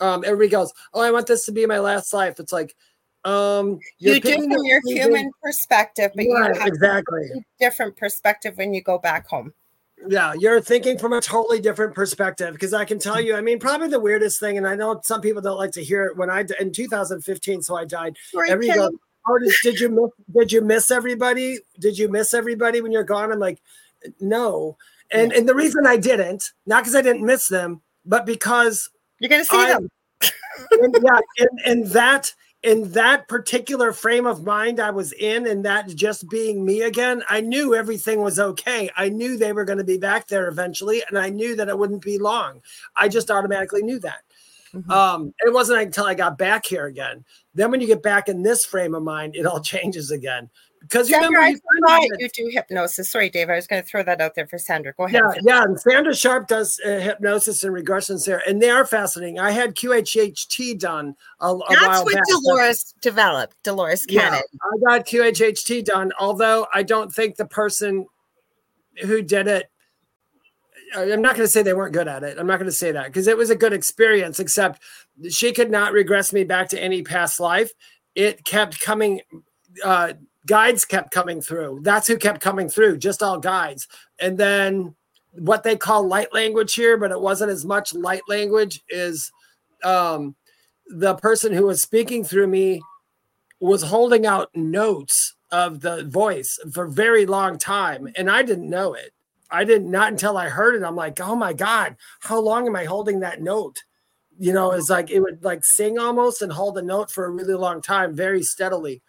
[0.00, 2.74] Um, everybody goes, "Oh, I want this to be my last life." It's like
[3.24, 8.74] um you do from your human perspective but right, you have exactly different perspective when
[8.74, 9.54] you go back home
[10.08, 13.58] yeah, you're thinking from a totally different perspective because I can tell you, I mean,
[13.58, 16.16] probably the weirdest thing, and I know some people don't like to hear it.
[16.16, 18.16] When I in 2015, so I died.
[18.48, 21.58] Every go, did, did you miss, did you miss everybody?
[21.78, 23.32] Did you miss everybody when you're gone?
[23.32, 23.60] I'm like,
[24.20, 24.76] no,
[25.10, 25.38] and yeah.
[25.38, 29.44] and the reason I didn't, not because I didn't miss them, but because you're gonna
[29.44, 29.88] see I, them.
[30.72, 35.64] and, yeah, and, and that in that particular frame of mind I was in, and
[35.64, 38.88] that just being me again, I knew everything was okay.
[38.96, 41.78] I knew they were going to be back there eventually, and I knew that it
[41.78, 42.60] wouldn't be long.
[42.94, 44.22] I just automatically knew that.
[44.72, 44.90] Mm-hmm.
[44.90, 47.24] Um, it wasn't until I got back here again.
[47.54, 50.48] Then, when you get back in this frame of mind, it all changes again
[50.82, 53.10] because Sandra, remember, I you do hypnosis.
[53.10, 54.92] Sorry, Dave, I was going to throw that out there for Sandra.
[54.94, 55.22] Go ahead.
[55.36, 55.62] Yeah, yeah.
[55.64, 59.38] And Sandra Sharp does uh, hypnosis and regressions there, and they are fascinating.
[59.38, 62.22] I had QHHT done a, a That's what back.
[62.28, 63.62] Dolores developed.
[63.62, 64.40] Dolores Cannon.
[64.52, 68.06] Yeah, I got QHHT done, although I don't think the person
[69.02, 69.68] who did it.
[70.94, 72.38] I'm not going to say they weren't good at it.
[72.38, 74.82] I'm not going to say that because it was a good experience, except
[75.30, 77.72] she could not regress me back to any past life.
[78.14, 79.22] It kept coming.
[79.82, 80.14] Uh,
[80.46, 81.80] guides kept coming through.
[81.82, 83.88] That's who kept coming through, just all guides.
[84.18, 84.94] And then
[85.32, 89.32] what they call light language here, but it wasn't as much light language, is
[89.84, 90.34] um,
[90.86, 92.82] the person who was speaking through me
[93.60, 98.08] was holding out notes of the voice for a very long time.
[98.16, 99.12] And I didn't know it.
[99.50, 100.84] I didn't, not until I heard it.
[100.84, 103.82] I'm like, oh my God, how long am I holding that note?
[104.38, 107.30] You know, it's like it would like sing almost and hold a note for a
[107.30, 109.02] really long time, very steadily.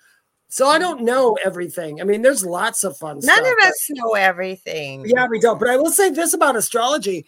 [0.54, 1.99] So I don't know everything.
[1.99, 3.38] I mean, there's lots of fun None stuff.
[3.38, 5.04] None of us know everything.
[5.04, 5.60] Yeah, we don't.
[5.60, 7.26] But I will say this about astrology.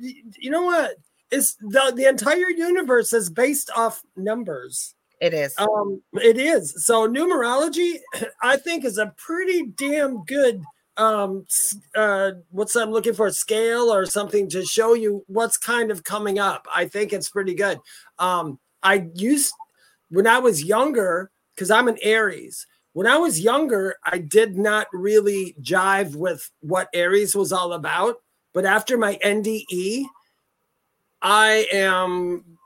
[0.00, 0.96] You know what?
[1.30, 4.96] Is the the entire universe is based off numbers.
[5.20, 5.54] It is.
[5.58, 6.84] Um, it is.
[6.84, 7.98] So numerology,
[8.42, 10.60] I think, is a pretty damn good
[10.96, 11.46] um
[11.94, 16.40] uh what's I'm looking for scale or something to show you what's kind of coming
[16.40, 16.66] up.
[16.74, 17.78] I think it's pretty good.
[18.18, 19.54] Um I used
[20.08, 21.30] when I was younger,
[21.60, 22.66] because I'm an Aries.
[22.94, 28.16] When I was younger, I did not really jive with what Aries was all about.
[28.54, 30.06] But after my NDE,
[31.20, 32.56] I am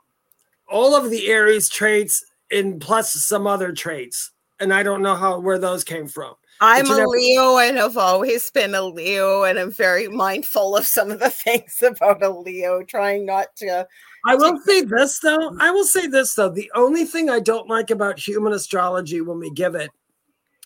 [0.71, 4.31] all of the Aries traits and plus some other traits.
[4.61, 6.35] And I don't know how where those came from.
[6.61, 10.85] I'm a never- Leo and I've always been a Leo, and I'm very mindful of
[10.85, 13.85] some of the things about a Leo, trying not to
[14.25, 15.55] I will say this though.
[15.59, 16.49] I will say this though.
[16.49, 19.91] The only thing I don't like about human astrology when we give it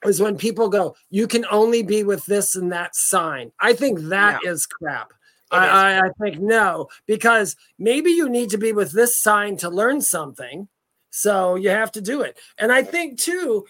[0.05, 3.51] is when people go, you can only be with this and that sign.
[3.59, 5.11] I think that is crap.
[5.51, 9.69] I, I, I think no, because maybe you need to be with this sign to
[9.69, 10.67] learn something.
[11.09, 12.39] So you have to do it.
[12.59, 13.65] And I think too,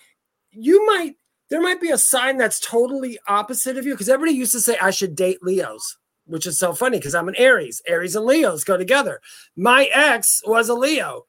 [0.51, 1.15] you might
[1.49, 4.77] there might be a sign that's totally opposite of you because everybody used to say
[4.79, 5.97] I should date Leos,
[6.29, 7.81] which is so funny because I'm an Aries.
[7.87, 9.19] Aries and Leos go together.
[9.55, 11.25] My ex was a Leo.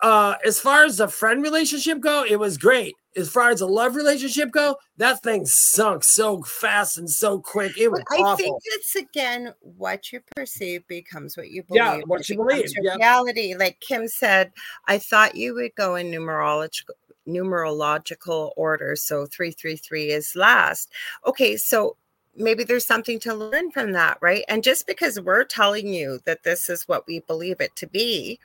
[0.00, 2.94] Uh, as far as the friend relationship go, it was great.
[3.16, 7.78] As far as a love relationship go, that thing sunk so fast and so quick.
[7.78, 8.36] It was I awful.
[8.36, 11.82] think it's again what you perceive becomes what you believe.
[11.82, 12.96] Yeah, what you believe, your yeah.
[12.96, 14.52] Reality, like Kim said,
[14.88, 16.90] I thought you would go in numerological
[17.26, 18.96] numerological order.
[18.96, 20.90] So three three three is last.
[21.24, 21.96] Okay, so
[22.36, 24.44] maybe there's something to learn from that, right?
[24.48, 28.38] And just because we're telling you that this is what we believe it to be,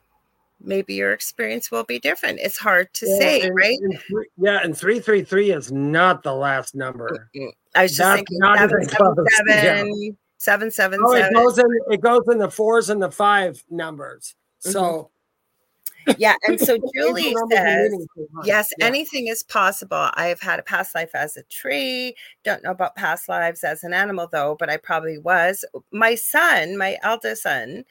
[0.62, 2.40] maybe your experience will be different.
[2.42, 3.78] It's hard to Yeah, say, and- right?
[3.82, 7.30] and three- yeah, and three three three is not the last number.
[7.76, 8.90] I was just That's thinking not seven, even
[9.48, 9.84] yeah.
[10.38, 13.64] seven, seven, seven, Oh, it goes in it goes in the fours and the five
[13.70, 14.36] numbers.
[14.66, 14.72] Mm-hmm.
[14.72, 15.12] So
[16.18, 18.48] Yeah, and so Julie says, meaning too much.
[18.48, 18.86] yes, Yeah.
[18.88, 20.10] anything is possible.
[20.14, 22.16] I've had a past life as a tree.
[22.44, 25.66] Don't know about past lives as an animal though, but I probably was.
[25.92, 27.86] My son, my eldest son,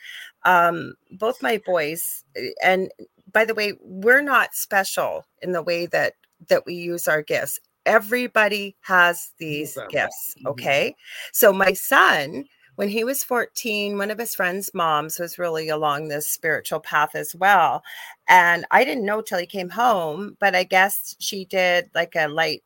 [0.44, 2.90] um, both my boys, eh, and
[3.32, 6.14] by the way, we're not special in the way that
[6.48, 7.58] that we use our gifts.
[7.84, 10.34] Everybody has these gifts.
[10.40, 10.50] Mhm.
[10.50, 10.94] Okay.
[11.32, 12.44] So my son,
[12.78, 17.16] when he was 14, one of his friends' moms was really along this spiritual path
[17.16, 17.82] as well.
[18.28, 22.28] And I didn't know till he came home, but I guess she did like a
[22.28, 22.62] light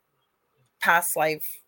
[0.80, 1.62] past life.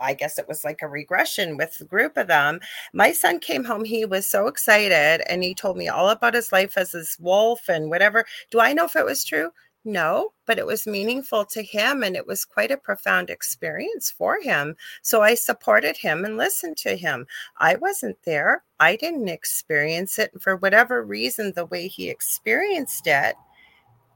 [0.00, 2.58] I guess it was like a regression with a group of them.
[2.92, 3.84] My son came home.
[3.84, 7.68] He was so excited and he told me all about his life as this wolf
[7.68, 8.24] and whatever.
[8.50, 9.52] Do I know if it was true?
[9.88, 14.40] No, but it was meaningful to him and it was quite a profound experience for
[14.40, 14.74] him.
[15.02, 17.24] So I supported him and listened to him.
[17.58, 18.64] I wasn't there.
[18.80, 20.32] I didn't experience it.
[20.32, 23.36] And for whatever reason, the way he experienced it,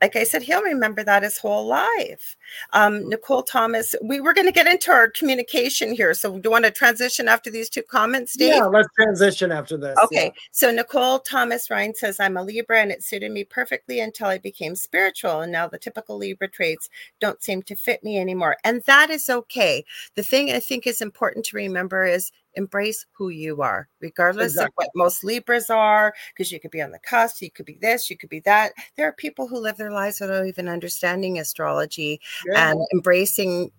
[0.00, 2.36] like I said, he'll remember that his whole life.
[2.72, 6.14] Um, Nicole Thomas, we were going to get into our communication here.
[6.14, 8.54] So do you want to transition after these two comments, Dave?
[8.54, 9.98] Yeah, let's transition after this.
[10.02, 14.28] Okay, so Nicole Thomas Ryan says, I'm a Libra and it suited me perfectly until
[14.28, 15.40] I became spiritual.
[15.40, 16.88] And now the typical Libra traits
[17.20, 18.56] don't seem to fit me anymore.
[18.64, 19.84] And that is okay.
[20.14, 24.68] The thing I think is important to remember is embrace who you are, regardless of
[24.74, 28.10] what most Libras are, because you could be on the cusp, you could be this,
[28.10, 28.72] you could be that.
[28.96, 32.70] There are people who live their lives without even understanding astrology Yeah.
[32.70, 33.70] and embracing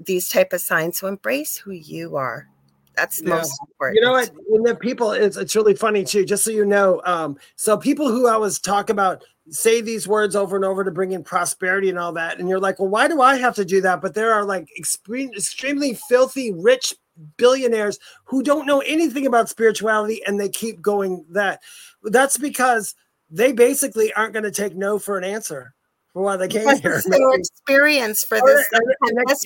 [0.00, 0.98] these type of signs.
[0.98, 2.48] So embrace who you are.
[2.96, 3.36] That's Yeah.
[3.36, 3.96] most important.
[3.96, 4.30] You know what?
[4.52, 6.24] And the people, it's, it's really funny too.
[6.24, 10.36] Just so you know, um, so people who I was talk about say these words
[10.36, 13.08] over and over to bring in prosperity and all that, and you're like, well, why
[13.08, 14.02] do I have to do that?
[14.02, 16.94] But there are like extreme, extremely filthy, rich
[17.36, 21.60] billionaires who don't know anything about spirituality, and they keep going that.
[22.02, 22.94] That's because
[23.30, 25.74] they basically aren't going to take no for an answer
[26.12, 27.02] for why they came Because here.
[27.06, 29.44] their experience for Or- this.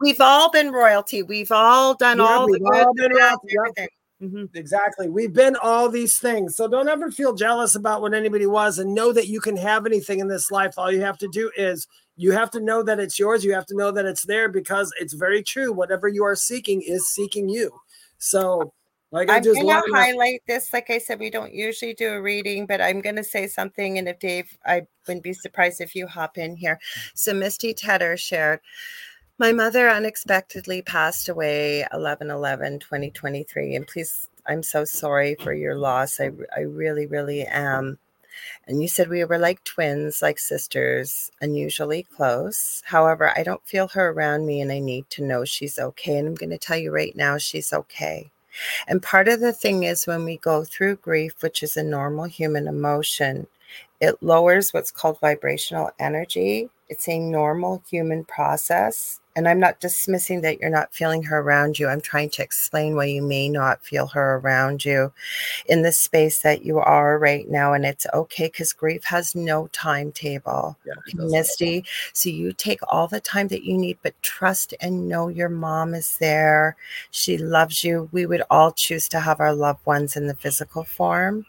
[0.00, 1.22] We've all been royalty.
[1.22, 3.88] We've all done Yeah, all the good, all bad, royalty, everything.
[4.22, 4.48] Mhm.
[4.54, 5.08] Exactly.
[5.08, 6.56] We've been all these things.
[6.56, 9.86] So don't ever feel jealous about what anybody was and know that you can have
[9.86, 10.78] anything in this life.
[10.78, 11.86] All you have to do is
[12.16, 13.44] you have to know that it's yours.
[13.44, 15.72] You have to know that it's there because it's very true.
[15.72, 17.72] Whatever you are seeking is seeking you.
[18.18, 18.72] So,
[19.10, 20.72] like I I'm just want to highlight this.
[20.72, 23.98] Like I said, we don't usually do a reading, but I'm going to say something.
[23.98, 26.80] And if Dave, I wouldn't be surprised if you hop in here.
[27.14, 28.60] So Misty Tedder shared,
[29.38, 33.74] my mother unexpectedly passed away 11 11 2023.
[33.74, 36.20] And please, I'm so sorry for your loss.
[36.20, 37.98] I, I really, really am.
[38.66, 42.82] And you said we were like twins, like sisters, unusually close.
[42.84, 46.16] However, I don't feel her around me and I need to know she's okay.
[46.16, 48.30] And I'm going to tell you right now, she's okay.
[48.86, 52.24] And part of the thing is when we go through grief, which is a normal
[52.24, 53.48] human emotion,
[54.00, 56.68] it lowers what's called vibrational energy.
[56.88, 59.20] It's a normal human process.
[59.36, 61.88] And I'm not dismissing that you're not feeling her around you.
[61.88, 65.12] I'm trying to explain why you may not feel her around you
[65.66, 67.72] in the space that you are right now.
[67.72, 70.78] And it's okay because grief has no timetable.
[70.86, 71.84] Yeah, Misty.
[72.12, 75.94] So you take all the time that you need, but trust and know your mom
[75.94, 76.76] is there.
[77.10, 78.08] She loves you.
[78.12, 81.44] We would all choose to have our loved ones in the physical form,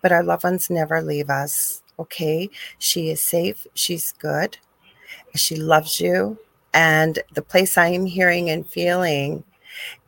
[0.00, 1.82] but our loved ones never leave us.
[1.98, 2.48] Okay.
[2.78, 3.66] She is safe.
[3.74, 4.56] She's good.
[5.34, 6.38] She loves you.
[6.76, 9.44] And the place I am hearing and feeling,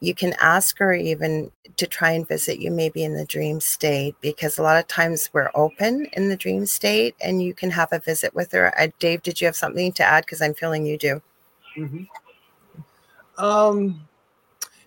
[0.00, 4.14] you can ask her even to try and visit you maybe in the dream state
[4.20, 7.88] because a lot of times we're open in the dream state and you can have
[7.92, 8.78] a visit with her.
[8.78, 10.26] Uh, Dave, did you have something to add?
[10.26, 11.22] Because I'm feeling you do.
[11.78, 13.42] Mm-hmm.
[13.42, 14.06] Um,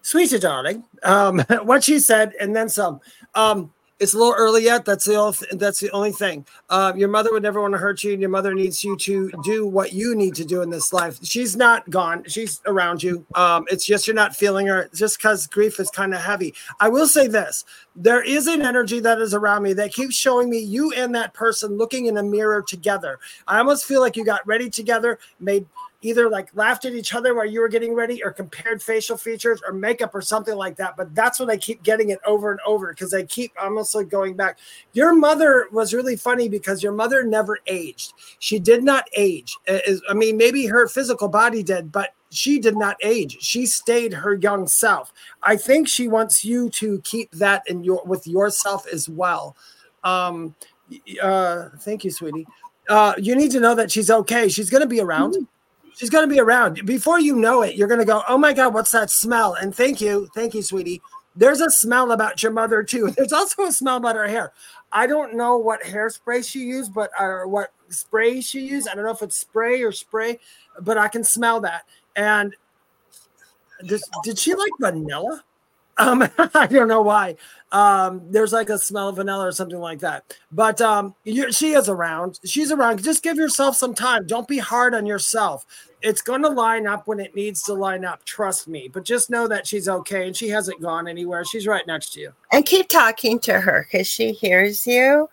[0.03, 3.01] sweetie darling, um, what she said, and then some.
[3.33, 4.83] Um, It's a little early yet.
[4.83, 6.47] That's the only, that's the only thing.
[6.71, 9.29] Uh, your mother would never want to hurt you, and your mother needs you to
[9.43, 11.19] do what you need to do in this life.
[11.21, 12.23] She's not gone.
[12.27, 13.23] She's around you.
[13.35, 14.89] Um, it's just you're not feeling her.
[14.95, 16.55] just because grief is kind of heavy.
[16.79, 17.63] I will say this:
[17.95, 21.35] there is an energy that is around me that keeps showing me you and that
[21.35, 23.19] person looking in a mirror together.
[23.47, 25.67] I almost feel like you got ready together, made
[26.01, 29.61] either like laughed at each other while you were getting ready or compared facial features
[29.65, 30.97] or makeup or something like that.
[30.97, 34.09] But that's what I keep getting it over and over because I keep almost like
[34.09, 34.57] going back.
[34.93, 38.13] Your mother was really funny because your mother never aged.
[38.39, 39.55] She did not age.
[39.67, 43.37] I mean, maybe her physical body did, but she did not age.
[43.41, 45.13] She stayed her young self.
[45.43, 49.55] I think she wants you to keep that in your with yourself as well.
[50.03, 50.55] Um,
[51.21, 52.47] uh, thank you, sweetie.
[52.89, 54.49] Uh, you need to know that she's okay.
[54.49, 55.35] She's going to be around.
[55.35, 55.43] Mm-hmm
[56.01, 56.83] she's going to be around.
[56.83, 59.53] Before you know it, you're going to go, oh my God, what's that smell?
[59.53, 60.27] And thank you.
[60.33, 60.99] Thank you, sweetie.
[61.35, 63.11] There's a smell about your mother, too.
[63.17, 64.51] There's also a smell about her hair.
[64.91, 68.89] I don't know what hairspray she used, but or what spray she used.
[68.89, 70.39] I don't know if it's spray or spray,
[70.81, 71.83] but I can smell that.
[72.15, 72.55] And
[73.85, 75.43] did, did she like vanilla?
[76.01, 77.35] Um, I don't know why.
[77.71, 80.35] Um, there's like a smell of vanilla or something like that.
[80.51, 82.39] But um, she is around.
[82.43, 83.03] She's around.
[83.03, 84.27] Just give yourself some time.
[84.27, 85.65] Don't be hard on yourself.
[86.01, 88.25] It's going to line up when it needs to line up.
[88.25, 88.89] Trust me.
[88.91, 91.45] But just know that she's okay and she hasn't gone anywhere.
[91.45, 92.33] She's right next to you.
[92.51, 95.29] And keep talking to her because she hears you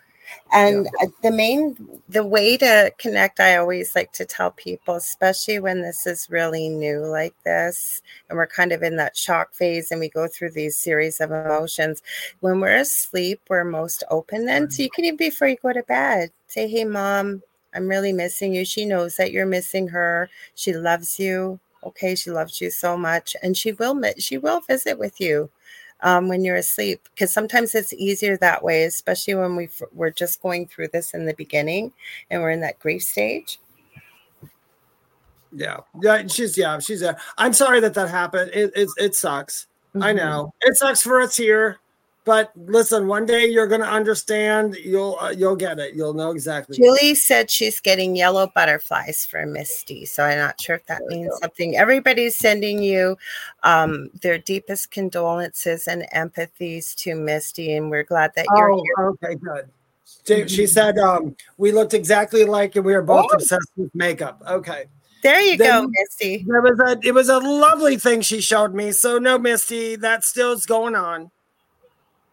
[0.52, 1.06] and yeah.
[1.06, 1.76] Uh, the main
[2.08, 6.68] the way to connect i always like to tell people especially when this is really
[6.68, 10.50] new like this and we're kind of in that shock phase and we go through
[10.50, 12.02] these series of emotions
[12.40, 15.82] when we're asleep we're most open then so you can even before you go to
[15.84, 17.42] bed say hey mom
[17.74, 18.64] i'm really missing you.
[18.64, 20.30] She knows that you're missing her.
[20.54, 21.60] She loves you.
[21.84, 25.48] Okay she loves you so much and she will she will visit with you
[26.00, 30.40] um, when you're asleep because sometimes it's easier that way especially when we we're just
[30.42, 31.92] going through this in the beginning
[32.30, 33.58] and we're in that grief stage.
[35.52, 35.78] Yeah.
[36.00, 38.50] Yeah she's yeah she's there i'm sorry that that happened.
[38.52, 39.66] It it, it sucks.
[39.94, 40.02] Mm-hmm.
[40.02, 40.52] i know.
[40.60, 41.80] It sucks for us here
[42.28, 44.76] but listen, one day you're going to understand.
[44.76, 45.94] You'll uh, you'll get it.
[45.94, 46.76] You'll know exactly.
[46.76, 51.20] Julie said she's getting yellow butterflies for Misty, so I'm not sure if that there
[51.20, 51.74] means something.
[51.74, 53.16] Everybody's sending you
[53.62, 59.06] um, their deepest condolences and empathies to Misty, and we're glad that you're oh, here.
[59.06, 60.50] Okay, good.
[60.50, 63.36] She, said um, we looked exactly alike, and we were both oh.
[63.36, 64.42] obsessed with makeup.
[64.46, 64.84] Okay.
[65.22, 66.44] There you then go, Misty.
[66.46, 68.92] There was a it was a lovely thing she showed me.
[68.92, 71.30] So no, Misty, that still is going on.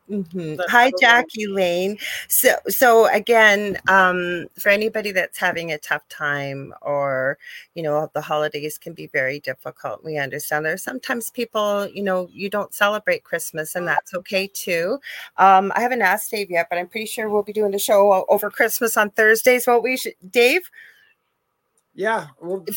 [0.10, 0.62] Mm-hmm.
[0.68, 1.98] Hi, Jackie Lane.
[2.28, 7.40] So, so again, um, for anybody that's having a tough time, or
[7.74, 10.04] you know, the holidays can be very difficult.
[10.04, 15.00] We understand there's sometimes people, you know, you don't celebrate Christmas, and that's okay too.
[15.38, 18.26] Um, I haven't asked Dave yet, but I'm pretty sure we'll be doing the show
[18.30, 19.66] over Christmas on Thursdays.
[19.66, 20.70] What we should, Dave?
[21.98, 22.28] Yeah,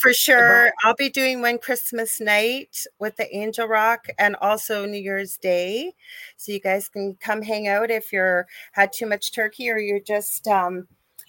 [0.01, 0.73] for sure.
[0.85, 5.95] I'll be doing one Christmas night with the Angel Rock and also New Year's Day.
[6.37, 9.99] So you guys can come hang out if you're had too much turkey or you're
[9.99, 10.87] just um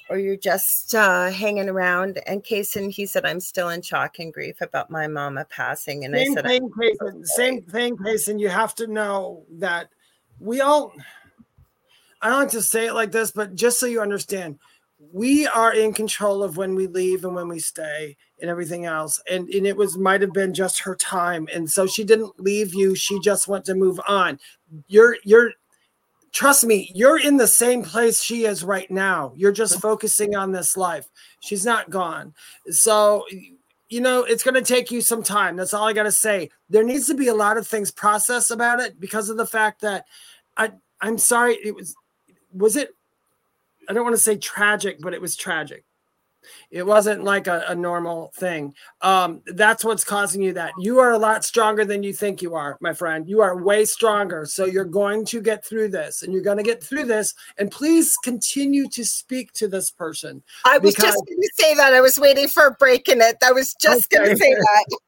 [0.10, 2.20] or you're just uh, hanging around.
[2.26, 6.04] And Kason, he said, I'm still in shock and grief about my mama passing.
[6.04, 8.40] And same I said, thing, Kason, same thing, Kason.
[8.40, 9.90] You have to know that
[10.40, 10.94] we all,
[12.22, 14.58] I don't like to say it like this, but just so you understand,
[15.00, 19.22] we are in control of when we leave and when we stay and everything else
[19.32, 22.74] and, and it was might have been just her time and so she didn't leave
[22.74, 24.40] you she just went to move on.
[24.88, 25.54] You're you're
[26.32, 29.32] trust me you're in the same place she is right now.
[29.36, 29.82] You're just mm-hmm.
[29.82, 31.08] focusing on this life.
[31.40, 32.34] She's not gone.
[32.70, 33.26] So
[33.88, 36.50] you know it's going to take you some time that's all i got to say.
[36.70, 39.82] There needs to be a lot of things processed about it because of the fact
[39.82, 40.06] that
[40.58, 40.72] i
[41.02, 41.96] i'm sorry it was
[42.54, 42.94] was it
[43.90, 45.84] I don't want to say tragic, but it was tragic.
[46.72, 48.74] It wasn't like a, a normal thing.
[49.02, 50.72] Um, that's what's causing you that.
[50.80, 53.28] You are a lot stronger than you think you are, my friend.
[53.28, 54.46] You are way stronger.
[54.46, 57.34] So you're going to get through this and you're going to get through this.
[57.58, 60.44] And please continue to speak to this person.
[60.66, 61.94] I was because- just going to say that.
[61.94, 63.38] I was waiting for a break in it.
[63.44, 64.24] I was just okay.
[64.24, 64.86] going to say that.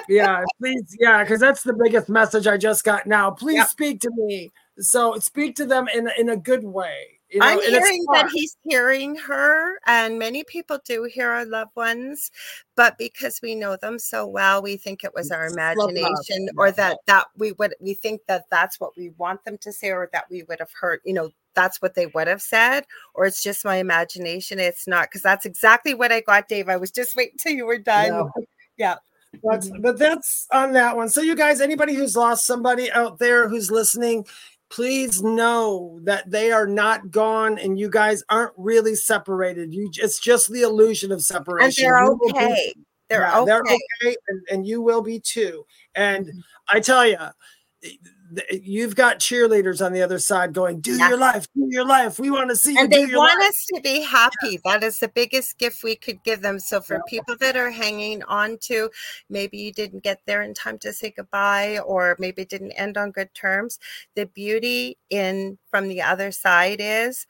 [0.08, 0.96] yeah, please.
[0.98, 3.30] Yeah, because that's the biggest message I just got now.
[3.30, 3.66] Please yeah.
[3.66, 4.50] speak to me.
[4.78, 8.56] So speak to them in, in a good way you know, I'm hearing that he's
[8.64, 12.30] hearing her, and many people do hear our loved ones,
[12.74, 16.98] but because we know them so well, we think it was our imagination, or that
[17.06, 20.24] that we would we think that that's what we want them to say, or that
[20.30, 21.00] we would have heard.
[21.04, 22.84] You know, that's what they would have said,
[23.14, 24.58] or it's just my imagination.
[24.58, 26.68] It's not because that's exactly what I got, Dave.
[26.68, 28.30] I was just waiting till you were done.
[28.36, 28.44] Yeah.
[28.78, 28.94] yeah.
[29.42, 29.82] But, mm-hmm.
[29.82, 31.10] but that's on that one.
[31.10, 34.26] So, you guys, anybody who's lost somebody out there who's listening,
[34.70, 39.72] please know that they are not gone and you guys aren't really separated.
[39.72, 41.86] You it's just the illusion of separation.
[41.86, 42.74] And they're You will be- okay.
[43.08, 43.46] They're yeah, okay.
[43.46, 45.64] they're okay, and, and you will be too.
[45.94, 46.42] And Mhm.
[46.70, 47.16] I tell you,
[48.50, 51.08] you've got cheerleaders on the other side going, "Do Yeah.
[51.08, 52.18] your life, do your life.
[52.18, 54.98] We want to see you and they want life." us to be happy that is
[54.98, 58.90] the biggest gift we could give them so for people that are hanging on to
[59.28, 62.96] maybe you didn't get there in time to say goodbye or maybe it didn't end
[62.96, 63.78] on good terms
[64.14, 67.26] the beauty in from the other side is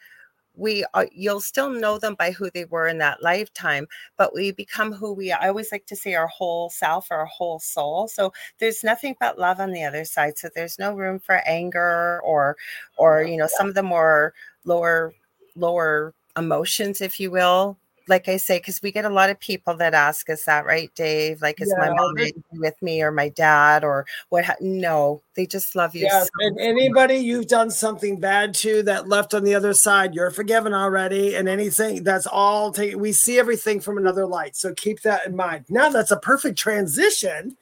[0.58, 3.86] we are, you'll still know them by who they were in that lifetime
[4.16, 7.18] but we become who we are i always like to say our whole self or
[7.18, 10.94] our whole soul so there's nothing but love on the other side so there's no
[10.94, 12.56] room for anger or
[12.96, 15.14] or you know some of the more lower
[15.56, 17.78] lower emotions if you will
[18.08, 20.90] like i say because we get a lot of people that ask us that right
[20.94, 22.14] dave like is my mom
[22.52, 24.54] with me or my dad or what ha-?
[24.60, 29.08] no they just love you Yes, so and anybody you've done something bad to that
[29.08, 31.34] left on the other side, you're forgiven already.
[31.34, 34.56] And anything that's all take we see everything from another light.
[34.56, 35.66] So keep that in mind.
[35.68, 37.56] Now that's a perfect transition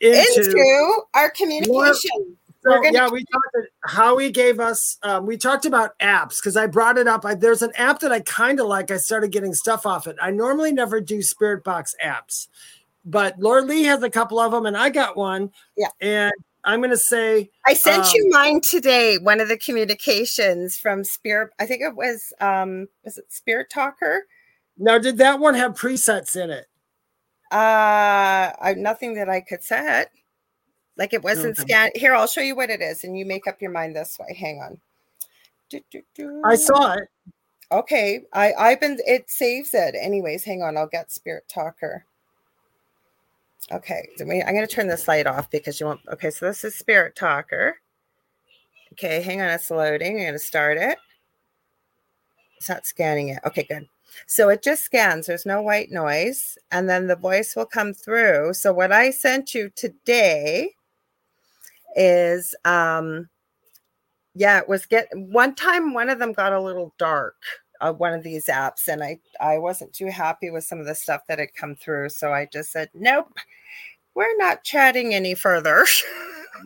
[0.00, 3.68] into, into our communication So, yeah, we talked.
[3.84, 4.98] Howie gave us.
[5.02, 7.24] Um, we talked about apps because I brought it up.
[7.24, 8.90] I, there's an app that I kind of like.
[8.90, 10.16] I started getting stuff off it.
[10.20, 12.48] I normally never do Spirit Box apps,
[13.04, 15.50] but Lorilei has a couple of them, and I got one.
[15.76, 15.88] Yeah.
[16.02, 16.32] and
[16.64, 19.16] I'm gonna say I sent Um, you mine today.
[19.18, 21.52] One of the communications from Spirit.
[21.58, 24.26] I think it was um was it Spirit Talker?
[24.76, 26.66] now, did that one have presets in it?
[27.50, 30.12] Uh I, nothing that I could set.
[31.00, 31.62] Like it wasn't Okay.
[31.62, 31.92] scanned.
[31.94, 34.34] Here, I'll show you what it is, and you make up your mind this way.
[34.34, 34.78] Hang on.
[35.70, 36.42] Do, do, do.
[36.44, 37.08] I saw it.
[37.72, 38.98] Okay, I I've been.
[39.06, 39.94] It saves it.
[39.98, 40.76] Anyways, hang on.
[40.76, 42.04] I'll get Spirit Talker.
[43.72, 46.00] Okay, I'm going to turn this light off because you won't.
[46.12, 47.78] Okay, so this is Spirit Talker.
[48.92, 50.16] Okay, hang on, it's loading.
[50.16, 50.98] I'm going to start it.
[52.58, 53.38] It's not scanning it.
[53.46, 53.88] Okay, good.
[54.26, 55.26] So it just scans.
[55.28, 58.52] There's no white noise, and then the voice will come through.
[58.54, 60.74] So what I sent you today
[61.96, 63.28] is, um,
[64.34, 65.92] yeah, it was get one time.
[65.92, 67.36] One of them got a little dark.
[67.80, 70.94] Uh, one of these apps, and I I wasn't too happy with some of the
[70.94, 72.10] stuff that had come through.
[72.10, 73.32] So I just said, nope,
[74.14, 75.86] we're not chatting any further.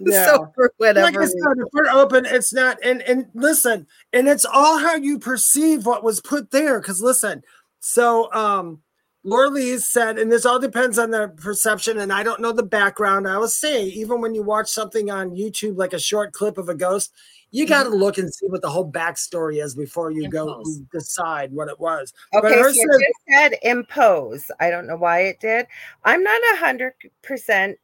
[0.00, 0.26] Yeah.
[0.26, 1.06] so for whatever.
[1.06, 2.78] Like I said, if we're open, it's not.
[2.82, 6.80] And and listen, and it's all how you perceive what was put there.
[6.80, 7.42] Because listen,
[7.80, 8.80] so um,
[9.24, 11.98] Laura said, and this all depends on the perception.
[11.98, 13.26] And I don't know the background.
[13.26, 16.68] I will say, even when you watch something on YouTube, like a short clip of
[16.68, 17.10] a ghost,
[17.50, 17.72] you mm-hmm.
[17.72, 21.68] got to look and see what the whole backstory is before you go decide what
[21.68, 22.12] it was.
[22.32, 24.50] But Okay, so it said impose.
[24.60, 25.66] I don't know why it did.
[26.04, 26.92] I'm not a hundred
[27.22, 27.78] percent.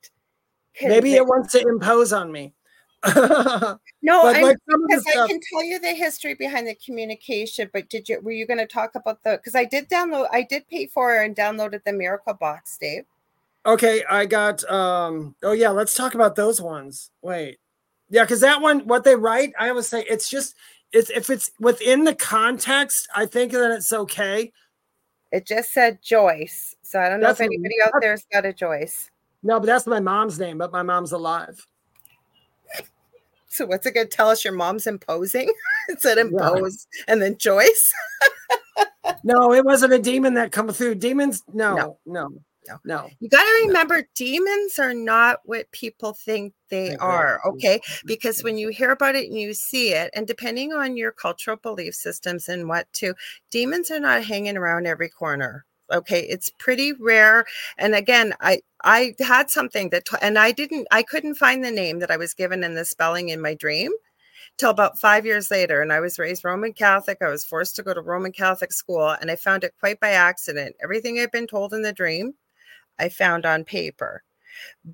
[0.82, 2.52] Maybe it wants to impose on me.
[4.02, 7.70] No, like some of the because I can tell you the history behind the communication.
[7.72, 9.32] But did you were you going to talk about the?
[9.32, 10.26] Because I did download.
[10.32, 13.04] I did pay for and downloaded the Miracle Box, Dave.
[13.66, 17.10] Okay, I got um oh yeah, let's talk about those ones.
[17.22, 17.58] Wait.
[18.12, 20.56] Yeah, because that one, what they write, I always say it's just
[20.92, 24.52] it's if it's within the context, I think that it's okay.
[25.30, 26.74] It just said Joyce.
[26.82, 29.10] So I don't know if anybody out there's got a Joyce.
[29.42, 31.66] No, but that's my mom's name, but my mom's alive.
[33.50, 34.44] So what's it going to tell us?
[34.44, 35.52] Your mom's imposing.
[35.88, 36.22] it said Yeah.
[36.24, 37.92] impose and then Joyce.
[39.24, 40.94] No, it wasn't a demon that come through.
[40.94, 41.98] Demons, no, No.
[42.06, 42.28] no, No.
[42.68, 43.10] no, no.
[43.18, 47.40] You got to remember, demons are not what people think they are.
[47.44, 47.48] are.
[47.52, 47.80] Okay.
[48.06, 51.56] Because when you hear about it and you see it, and depending on your cultural
[51.56, 53.14] belief systems and what too,
[53.50, 55.66] demons are not hanging around every corner.
[55.92, 56.20] Okay.
[56.20, 57.44] It's pretty rare.
[57.78, 61.98] And again, I, I had something that, and I didn't, I couldn't find the name
[62.00, 63.90] that I was given in the spelling in my dream
[64.58, 65.82] till about five years later.
[65.82, 67.18] And I was raised Roman Catholic.
[67.22, 70.10] I was forced to go to Roman Catholic school, and I found it quite by
[70.12, 70.76] accident.
[70.82, 72.34] Everything I'd been told in the dream,
[72.98, 74.22] I found on paper.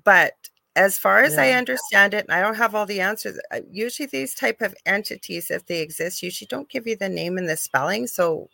[0.03, 0.33] But
[0.75, 3.39] as far as I understand it, and I don't have all the answers.
[3.51, 7.37] uh, Usually, these type of entities, if they exist, usually don't give you the name
[7.37, 8.07] and the spelling.
[8.07, 8.49] So,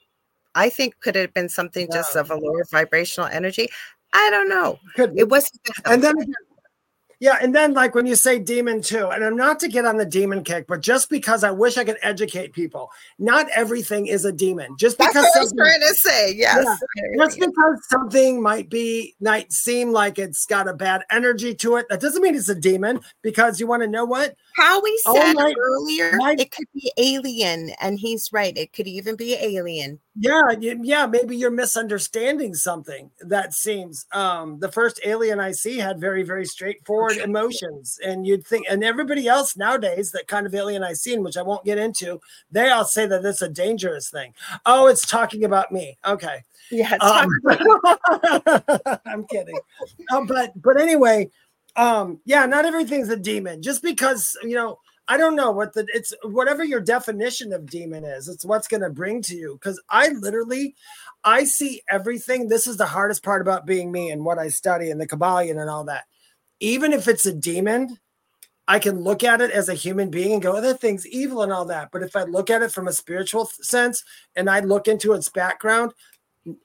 [0.55, 3.69] I think could it have been something just of a lower vibrational energy?
[4.13, 4.79] I don't know.
[4.95, 5.59] Could It wasn't.
[5.85, 6.13] and then
[7.19, 9.95] yeah, and then like when you say demon too, and I'm not to get on
[9.95, 14.25] the demon kick, but just because I wish I could educate people, not everything is
[14.25, 14.75] a demon.
[14.77, 16.33] Just that's because what I was trying to say.
[16.35, 16.65] Yes.
[17.17, 21.85] just because something might be might seem like it's got a bad energy to it,
[21.89, 22.99] that doesn't mean it's a demon.
[23.21, 24.35] Because you want to know what?
[24.57, 28.57] How we Oh said my- earlier, my- it could be alien, and he's right.
[28.57, 29.99] It could even be alien.
[30.15, 33.09] Yeah, yeah, maybe you're misunderstanding something.
[33.21, 37.99] That seems um the first alien I see had very, very straightforward emotions.
[38.05, 41.41] And you'd think, and everybody else nowadays, that kind of alien I seen, which I
[41.41, 42.21] won't get into,
[42.51, 44.35] they all say that it's a dangerous thing.
[44.67, 45.97] Oh, it's talking about me.
[46.05, 46.43] Okay.
[46.69, 47.27] Yeah, Um,
[49.05, 49.59] I'm kidding.
[50.13, 51.31] Um, but but anyway,
[51.75, 53.61] um, yeah, not everything's a demon.
[53.61, 58.05] Just because you know, I don't know what the it's whatever your definition of demon
[58.05, 58.27] is.
[58.27, 59.53] It's what's going to bring to you.
[59.53, 60.75] Because I literally,
[61.23, 62.47] I see everything.
[62.47, 65.59] This is the hardest part about being me and what I study and the Kybalion
[65.59, 66.05] and all that.
[66.59, 67.99] Even if it's a demon,
[68.67, 71.41] I can look at it as a human being and go, oh, that thing's evil
[71.41, 71.89] and all that.
[71.91, 74.03] But if I look at it from a spiritual sense
[74.37, 75.91] and I look into its background,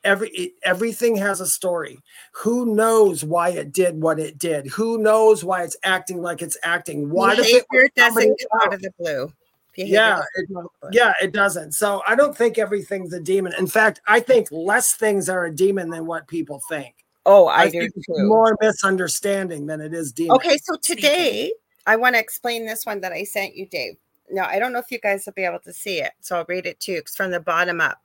[0.04, 1.98] every it, everything has a story
[2.32, 6.56] who knows why it did what it did who knows why it's acting like it's
[6.64, 7.64] acting why does it
[7.94, 9.32] doesn't come out of the blue.
[9.74, 10.90] Behavior yeah it, come out of the blue.
[10.92, 14.94] yeah it doesn't so i don't think everything's a demon in fact i think less
[14.94, 16.94] things are a demon than what people think
[17.30, 18.26] Oh, I, do think too.
[18.26, 21.52] more misunderstanding than it is demon Okay, so today
[21.86, 23.96] I want to explain this one that I sent you, Dave.
[24.30, 26.46] Now, I don't know if you guys will be able to see it, so I'll
[26.48, 26.98] read it to you.
[26.98, 27.98] It's from the bottom up.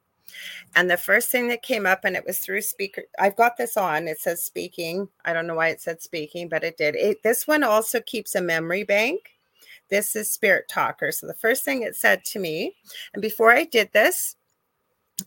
[0.76, 3.04] And the first thing that came up, and it was through speaker.
[3.20, 4.08] I've got this on.
[4.08, 5.10] It says speaking.
[5.26, 6.96] I don't know why it said speaking, but it did.
[6.96, 9.20] It, this one also keeps a memory bank.
[9.90, 11.12] This is Spirit Talker.
[11.12, 12.76] So the first thing it said to me,
[13.14, 14.36] and before I did this,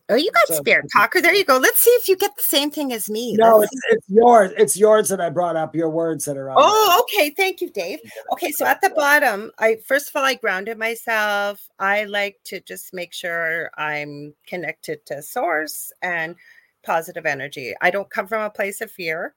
[0.08, 1.20] oh, you got So- Spirit Talker.
[1.20, 1.58] There you go.
[1.58, 3.34] Let's see if you get the same thing as me.
[3.34, 6.56] no it's, it's yours it's yours that i brought up your words that are on
[6.56, 6.64] there.
[6.66, 7.30] Oh, okay.
[7.30, 7.98] Thank you, Dave.
[8.32, 11.68] Okay, so at the bottom, I first of all I grounded myself.
[11.78, 16.36] I like to just make sure I'm connected to source and
[16.82, 17.74] positive energy.
[17.80, 19.34] I don't come from a place of fear.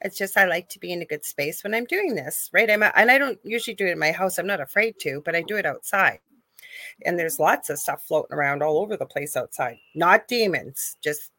[0.00, 2.70] It's just I like to be in a good space when I'm doing this, right?
[2.70, 4.38] I'm and I don't usually do it in my house.
[4.38, 6.18] I'm not afraid to, but I do it outside.
[7.04, 9.78] And there's lots of stuff floating around all over the place outside.
[9.94, 11.30] Not demons, just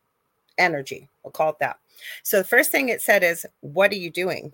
[0.58, 1.10] energy.
[1.24, 1.80] We'll call it that.
[2.24, 4.54] So the first thing it said is, "What are you doing?"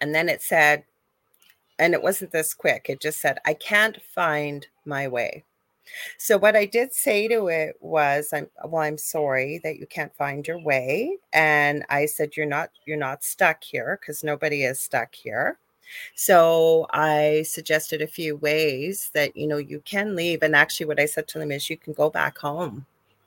[0.00, 0.84] And then it said,
[1.78, 5.44] and it wasn't this quick, it just said, I can't find my way.
[6.16, 10.14] So what I did say to it was, I'm well, I'm sorry that you can't
[10.14, 11.16] find your way.
[11.32, 15.58] And I said, You're not, you're not stuck here because nobody is stuck here.
[16.14, 20.42] So I suggested a few ways that you know you can leave.
[20.42, 22.86] And actually, what I said to them is you can go back home.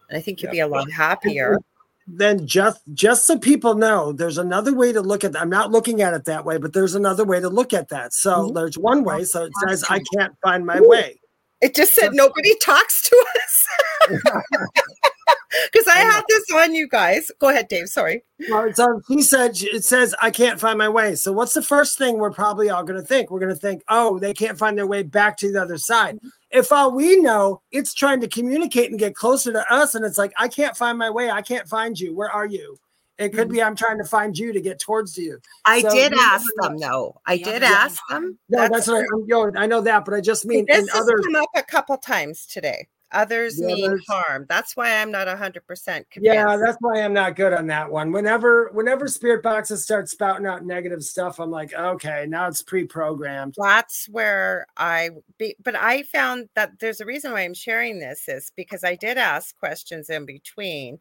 [0.10, 1.58] And I think you'd be a lot happier.
[2.08, 5.72] then just just so people know there's another way to look at that i'm not
[5.72, 8.54] looking at it that way but there's another way to look at that so Mhm.
[8.54, 11.20] there's one way so it says i can't find my way
[11.62, 13.68] It just said nobody talks to us.
[15.72, 17.32] Because I have this on you guys.
[17.40, 17.88] Go ahead, Dave.
[17.88, 18.24] Sorry.
[18.50, 21.98] well so he said it says i can't find my way so what's the first
[21.98, 24.78] thing we're probably all going to think we're going to think oh they can't find
[24.78, 26.20] their way back to the other side
[26.52, 30.18] if all we know it's trying to communicate and get closer to us and it's
[30.18, 32.78] like i can't find my way i can't find you where are you
[33.18, 33.68] it could be mm-hmm.
[33.68, 36.78] i'm trying to find you to get towards you I So did you ask them,
[36.78, 37.22] though.
[37.26, 37.70] I did yeah.
[37.70, 38.38] ask them.
[38.50, 41.04] no that's, what I, yo, I know that but i just mean this in has
[41.04, 42.90] other come up a couple times today.
[43.16, 44.46] Others The mean others- harm.
[44.50, 46.12] That's why I'm not 100% convinced.
[46.22, 48.12] Yeah, that's why I'm not good on that one.
[48.12, 53.56] Whenever whenever spirit boxes start spouting out negative stuff, I'm like, okay, now it's pre-programmed.
[53.58, 55.10] that's where I
[55.40, 58.96] be, but I found that there's a reason why I'm sharing this is because I
[58.96, 61.00] did ask questions in between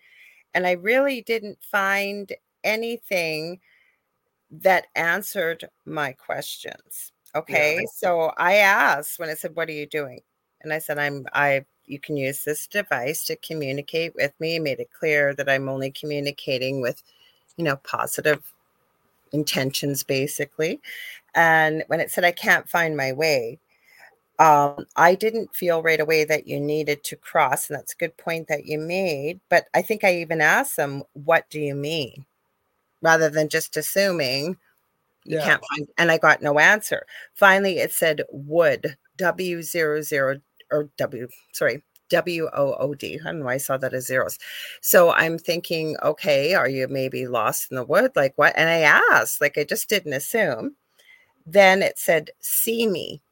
[0.55, 2.33] and I really didn't find
[2.63, 3.61] anything
[4.51, 7.11] that answered my questions.
[7.35, 7.85] Okay.
[7.97, 10.21] So I asked when I said, What are you doing?
[10.63, 14.59] And I said, I'm I you can use this device to communicate with me.
[14.59, 17.03] Made it clear that I'm only communicating with,
[17.57, 18.53] you know, positive
[19.33, 20.81] intentions basically.
[21.35, 23.59] And when it said I can't find my way,
[24.39, 28.17] um, I didn't feel right away that you needed to cross, and that's a good
[28.17, 29.41] point that you made.
[29.49, 32.27] But I think I even asked them, "What do you mean?"
[33.03, 34.59] rather than just assuming
[35.25, 35.45] you Yeah.
[35.45, 35.89] can't find.
[35.99, 37.07] And I got no answer.
[37.35, 40.41] Finally, it said wood W zero zero
[40.71, 43.19] or W sorry W O O D.
[43.21, 44.39] I don't know why I saw that as zeros.
[44.81, 48.13] So I'm thinking, okay, are you maybe lost in the wood?
[48.15, 48.55] Like what?
[48.57, 50.77] And I asked, like I just didn't assume.
[51.47, 53.23] Then it said, see me.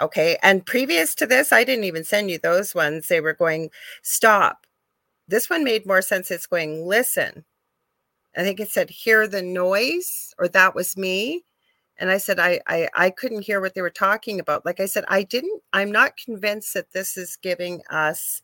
[0.00, 0.38] Okay.
[0.42, 3.08] And previous to this, I didn't even send you those ones.
[3.08, 3.70] They were going,
[4.02, 4.66] stop.
[5.28, 6.30] This one made more sense.
[6.30, 7.44] It's going, listen.
[8.36, 11.44] I think it said, hear the noise, or that was me.
[12.00, 14.66] And I said, I, I, I couldn't hear what they were talking about.
[14.66, 18.42] Like I said, I didn't, I'm not convinced that this is giving us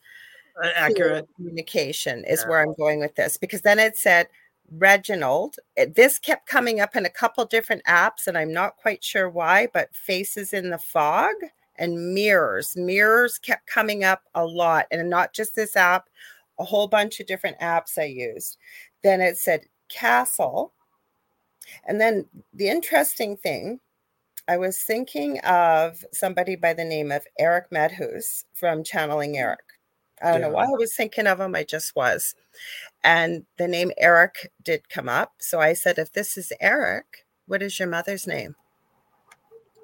[0.63, 1.27] Uh, Accurate.
[1.37, 2.49] communication is Yeah.
[2.49, 4.29] where I'm going with this because then it said
[4.71, 5.57] Reginald.
[5.95, 9.69] This kept coming up in a couple different apps, and I'm not quite sure why,
[9.73, 11.35] but faces in the fog
[11.77, 12.75] and mirrors.
[12.77, 16.09] Mirrors kept coming up a lot, and not just this app,
[16.59, 18.57] a whole bunch of different apps I used.
[19.03, 20.73] Then it said castle.
[21.85, 23.81] And then the interesting thing,
[24.49, 29.61] I was thinking of somebody by the name of Erik Medhus from Channeling Erik.
[30.23, 30.47] I don't yeah.
[30.47, 32.35] know why I was thinking of him, I just was.
[33.05, 35.33] And the name Eric did come up.
[35.41, 38.55] So I said, if this is Eric, what is your mother's name?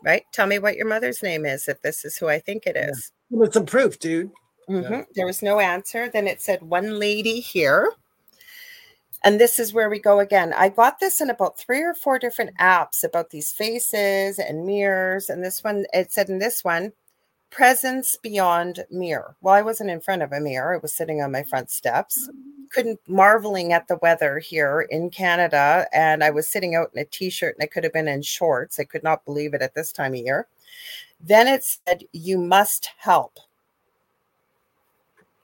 [0.04, 0.24] Right?
[0.32, 3.12] Tell me what your mother's name is if this is who I think it is.
[3.30, 3.38] Yeah.
[3.38, 4.30] With some proof, dude.
[4.68, 4.92] Mm-hmm.
[4.92, 5.04] Yeah.
[5.14, 6.08] There was no answer.
[6.08, 7.92] Then it said one lady here.
[9.24, 10.52] And this is where we go again.
[10.52, 15.30] I got this in about three or four different apps about these faces and mirrors.
[15.30, 16.92] And this one, it said in this one,
[17.50, 19.36] presence beyond mirror.
[19.40, 20.74] Well, I wasn't in front of a mirror.
[20.74, 22.28] I was sitting on my front steps,
[22.70, 25.86] couldn't marveling at the weather here in Canada.
[25.92, 28.80] And I was sitting out in a t-shirt and I could have been in shorts.
[28.80, 30.48] I could not believe it at this time of year.
[31.20, 33.38] Then it said, you must help.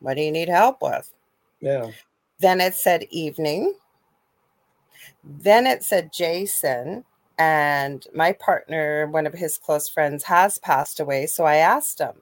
[0.00, 1.12] What do you need help with?
[1.60, 1.90] Yeah.
[2.40, 3.74] Then it said evening.
[5.24, 7.04] Then it said Jason.
[7.38, 11.26] And my partner, one of his close friends, has passed away.
[11.26, 12.14] So I asked him,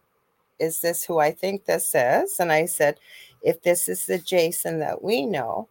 [0.59, 2.38] Is this who I think this is?
[2.38, 2.98] And I said,
[3.43, 5.68] If this is the Jason that we know,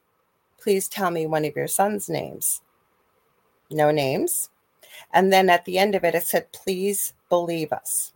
[0.60, 2.62] please tell me one of your son's names.
[3.70, 4.50] No names.
[5.14, 8.14] And then at the end of it, it said, Please believe us.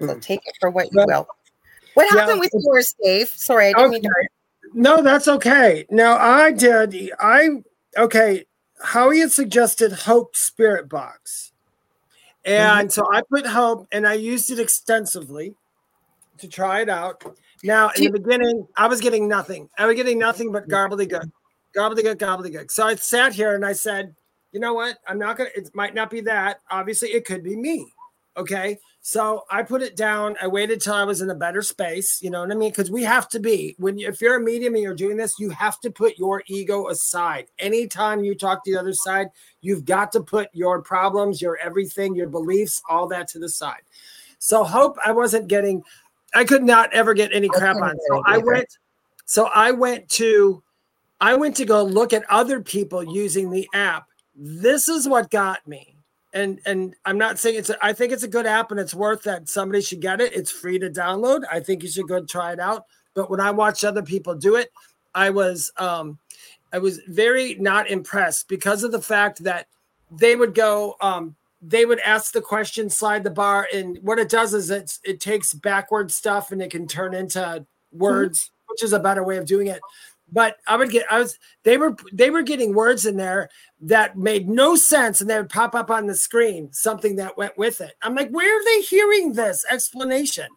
[0.00, 0.22] So mm.
[0.22, 1.26] take it for what you will.
[1.94, 2.50] What happened yeah.
[2.54, 3.28] with yours, Dave?
[3.28, 3.90] Sorry, I didn't okay.
[3.94, 4.28] mean to.
[4.72, 5.86] No, that's okay.
[5.90, 7.10] Now I did.
[7.18, 7.48] I
[7.96, 8.44] okay.
[8.82, 11.52] Howie had suggested Hope Spirit Box,
[12.44, 12.88] and mm-hmm.
[12.88, 15.54] so I put Hope, and I used it extensively
[16.38, 17.22] to try it out.
[17.62, 19.68] Now, in the beginning, I was getting nothing.
[19.76, 21.30] I was getting nothing but gobbledygook,
[21.76, 22.70] gobbledygook, gobbledygook.
[22.70, 24.14] So I sat here and I said,
[24.52, 24.96] you know what?
[25.06, 25.50] I'm not gonna.
[25.54, 26.60] It might not be that.
[26.70, 27.92] Obviously, it could be me.
[28.36, 28.78] Okay.
[29.02, 30.36] So I put it down.
[30.42, 32.20] I waited till I was in a better space.
[32.22, 32.70] You know what I mean?
[32.70, 35.38] Because we have to be when you, if you're a medium and you're doing this,
[35.38, 37.46] you have to put your ego aside.
[37.58, 39.28] Anytime you talk to the other side,
[39.62, 43.82] you've got to put your problems, your everything, your beliefs, all that to the side.
[44.38, 45.82] So hope I wasn't getting.
[46.34, 47.96] I could not ever get any crap on.
[48.08, 48.68] So I went.
[49.24, 50.62] So I went to.
[51.22, 54.06] I went to go look at other people using the app.
[54.34, 55.96] This is what got me
[56.32, 58.94] and and I'm not saying it's a, I think it's a good app and it's
[58.94, 60.32] worth that somebody should get it.
[60.34, 61.42] It's free to download.
[61.50, 62.86] I think you should go try it out.
[63.14, 64.72] But when I watched other people do it,
[65.14, 66.18] I was um
[66.72, 69.66] I was very not impressed because of the fact that
[70.10, 74.30] they would go um they would ask the question, slide the bar, and what it
[74.30, 78.72] does is it's it takes backward stuff and it can turn into words, mm-hmm.
[78.72, 79.80] which is a better way of doing it
[80.32, 83.48] but I would get I was they were they were getting words in there
[83.80, 87.56] that made no sense and they would pop up on the screen something that went
[87.56, 87.94] with it.
[88.02, 90.48] I'm like, where are they hearing this explanation?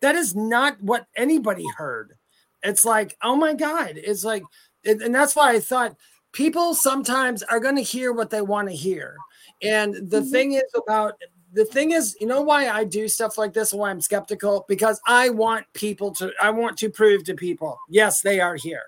[0.00, 2.14] That is not what anybody heard.
[2.62, 3.92] It's like, oh my God.
[3.96, 4.42] It's like,
[4.84, 5.96] and that's why I thought
[6.32, 9.16] people sometimes are going to hear what they want to hear.
[9.62, 10.30] And the mm-hmm.
[10.30, 11.14] thing is about
[11.52, 14.66] the thing is, you know why I do stuff like this and why I'm skeptical?
[14.68, 18.82] Because I want people to, I want to prove to people, yes, they are here.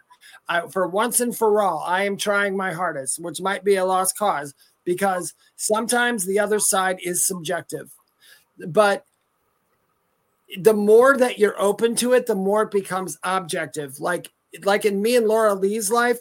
[0.50, 3.84] I, for once and for all, I am trying my hardest, which might be a
[3.84, 4.52] lost cause
[4.84, 7.92] because sometimes the other side is subjective.
[8.66, 9.06] But
[10.58, 14.00] the more that you're open to it, the more it becomes objective.
[14.00, 14.32] Like
[14.64, 16.18] like in me and Lorilei's life,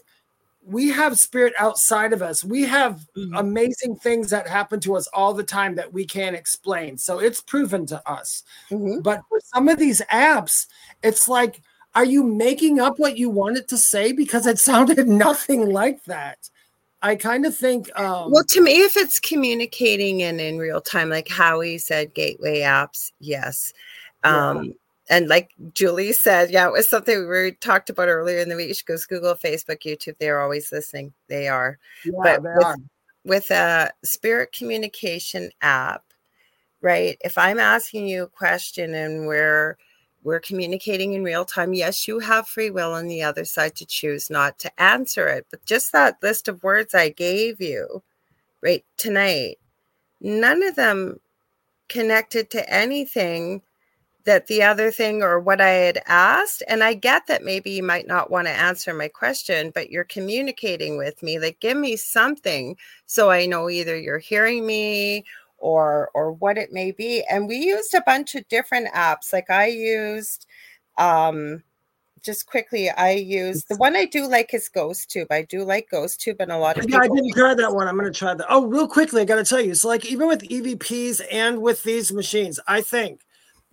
[0.63, 2.43] we have spirit outside of us.
[2.43, 3.33] We have mm-hmm.
[3.35, 6.99] amazing things that happen to us all the time that we can't explain.
[6.99, 8.43] So it's proven to us.
[8.69, 8.99] Mm-hmm.
[8.99, 10.67] But for some of these apps,
[11.01, 11.63] it's like
[11.95, 14.11] are you making up what you wanted to say?
[14.11, 16.49] Because it sounded nothing like that.
[17.01, 17.89] I kind of think.
[17.97, 22.59] Um, well, to me, if it's communicating and in real time, like Howie said, gateway
[22.59, 23.73] apps, yes.
[24.23, 24.71] Um, yeah.
[25.11, 28.75] And like Julie said, yeah, it was something we talked about earlier in the week.
[28.75, 30.17] She goes Google, Facebook, YouTube.
[30.19, 31.13] They're always listening.
[31.27, 31.79] They are.
[32.05, 32.75] Yeah, but they with, are.
[33.25, 36.03] with a spirit communication app,
[36.81, 37.17] right?
[37.21, 39.77] If I'm asking you a question and we're
[40.23, 41.73] we're communicating in real time.
[41.73, 45.47] Yes, you have free will on the other side to choose not to answer it.
[45.49, 48.03] But just that list of words I gave you
[48.61, 49.57] right tonight,
[50.21, 51.19] none of them
[51.87, 53.61] connected to anything
[54.25, 56.61] that the other thing or what I had asked.
[56.67, 60.03] And I get that maybe you might not want to answer my question, but you're
[60.03, 61.39] communicating with me.
[61.39, 62.75] Like, give me something
[63.05, 65.23] so I know either you're hearing me
[65.59, 69.49] or or what it may be and we used a bunch of different apps like
[69.49, 70.45] i used
[70.97, 71.63] um
[72.23, 75.31] just quickly, I use the one I do like is Ghost Tube.
[75.31, 77.87] I do like Ghost Tube, and a lot of Yeah, I didn't try that one.
[77.87, 78.45] I'm going to try that.
[78.49, 79.75] Oh, real quickly, I got to tell you.
[79.75, 83.21] So, like, even with EVPs and with these machines, I think,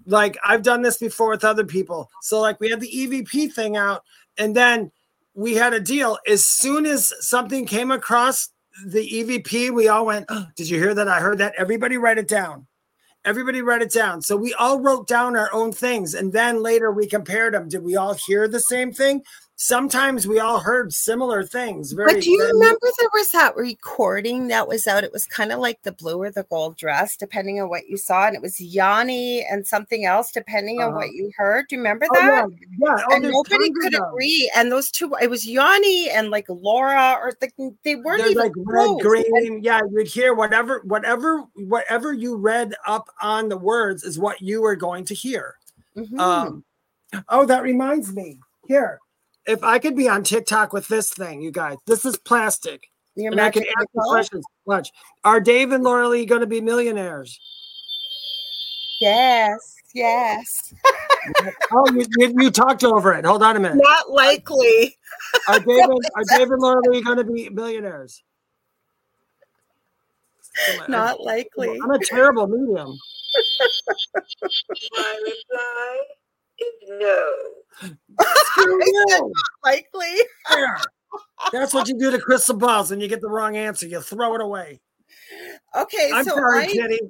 [0.07, 2.11] like, I've done this before with other people.
[2.23, 4.05] So, like, we had the EVP thing out,
[4.39, 4.93] and then
[5.35, 6.19] we had a deal.
[6.27, 8.51] As soon as something came across
[8.85, 11.09] the EVP, we all went, oh, Did you hear that?
[11.09, 11.55] I heard that.
[11.57, 12.67] Everybody write it down.
[13.25, 14.23] Everybody write it down.
[14.23, 16.15] So we all wrote down our own things.
[16.15, 17.69] And then later we compared them.
[17.69, 19.23] Did we all hear the same thing?
[19.59, 21.93] Sometimes we all heard similar things.
[21.93, 25.03] Very, But do you very- remember there was that recording that was out?
[25.03, 27.97] It was kind of like the blue or the gold dress, depending on what you
[27.97, 30.97] saw, and it was Yanny and something else, depending on Uh-huh.
[30.99, 31.69] what you heard.
[31.69, 32.49] Do you remember Oh, that?
[32.51, 32.67] yeah.
[32.79, 33.05] yeah.
[33.09, 34.51] Oh, and nobody could agree.
[34.55, 37.51] And those two, it was Yanny and like Laura, or the,
[37.83, 39.03] they weren't They're even like red, close.
[39.03, 39.63] green.
[39.63, 44.61] Yeah, you'd hear whatever, whatever, whatever you read up on the words is what you
[44.61, 45.55] were going to hear.
[45.97, 46.21] Mhm.
[46.21, 46.65] Um,
[47.31, 48.39] oh, that reminds me.
[48.69, 48.99] Here,
[49.47, 53.33] if I could be on TikTok with this thing, you guys, this is plastic, Your
[53.33, 54.45] and I can ask questions.
[54.65, 54.91] Watch.
[55.25, 57.39] Are Dave and Lorilei going to be millionaires?
[59.01, 60.75] Yes, yes.
[61.73, 63.25] Oh, you, you, you talked over it.
[63.25, 63.79] Hold on a minute.
[63.83, 64.97] Not likely.
[65.49, 68.23] Are Dave and, are Dave and Lorilei going to be millionaires?
[70.67, 71.77] Come on, Not likely.
[71.83, 72.97] I'm a terrible medium.
[74.97, 75.99] My reply
[76.89, 77.33] no.
[78.23, 79.33] Screw.
[79.65, 80.15] Likely.
[80.51, 80.79] There.
[81.53, 83.87] That's what you do to crystal balls when you get the wrong answer.
[83.87, 84.81] You throw it away.
[85.75, 87.01] Okay, I'm so sorry, I, Kitty.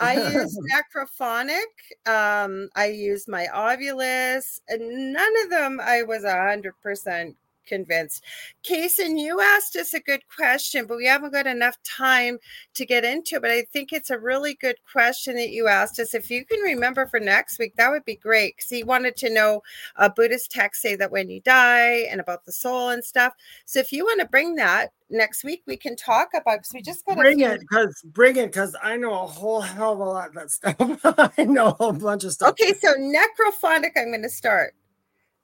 [0.00, 1.60] I use necrophonic.
[2.06, 7.36] Um, I use my Ovilus, and none of them I was a hundred percent
[7.70, 8.24] convinced.
[8.64, 12.38] Kason, you asked us a good question, but we haven't got enough time
[12.74, 13.42] to get into it.
[13.42, 16.12] But I think it's a really good question that you asked us.
[16.12, 18.56] If you can remember for next week, that would be great.
[18.56, 19.62] Because he wanted to know
[19.96, 23.32] uh, Buddhist texts say that when you die and about the soul and stuff.
[23.64, 26.82] So if you want to bring that next week, we can talk about because we
[26.82, 30.00] just got a Bring it, because bring it, because I know a whole hell of
[30.00, 30.76] a lot of that stuff.
[31.38, 32.50] I know a whole bunch of stuff.
[32.50, 34.74] Okay, so necrophonic, I'm going to start.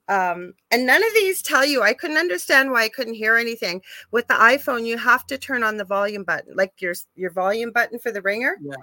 [0.09, 1.83] Um, and none of these tell you.
[1.83, 3.83] I couldn't understand why I couldn't hear anything.
[4.13, 7.73] With the iPhone, you have to turn on the volume button, like your your volume
[7.73, 8.57] button for the ringer.
[8.63, 8.75] Yeah.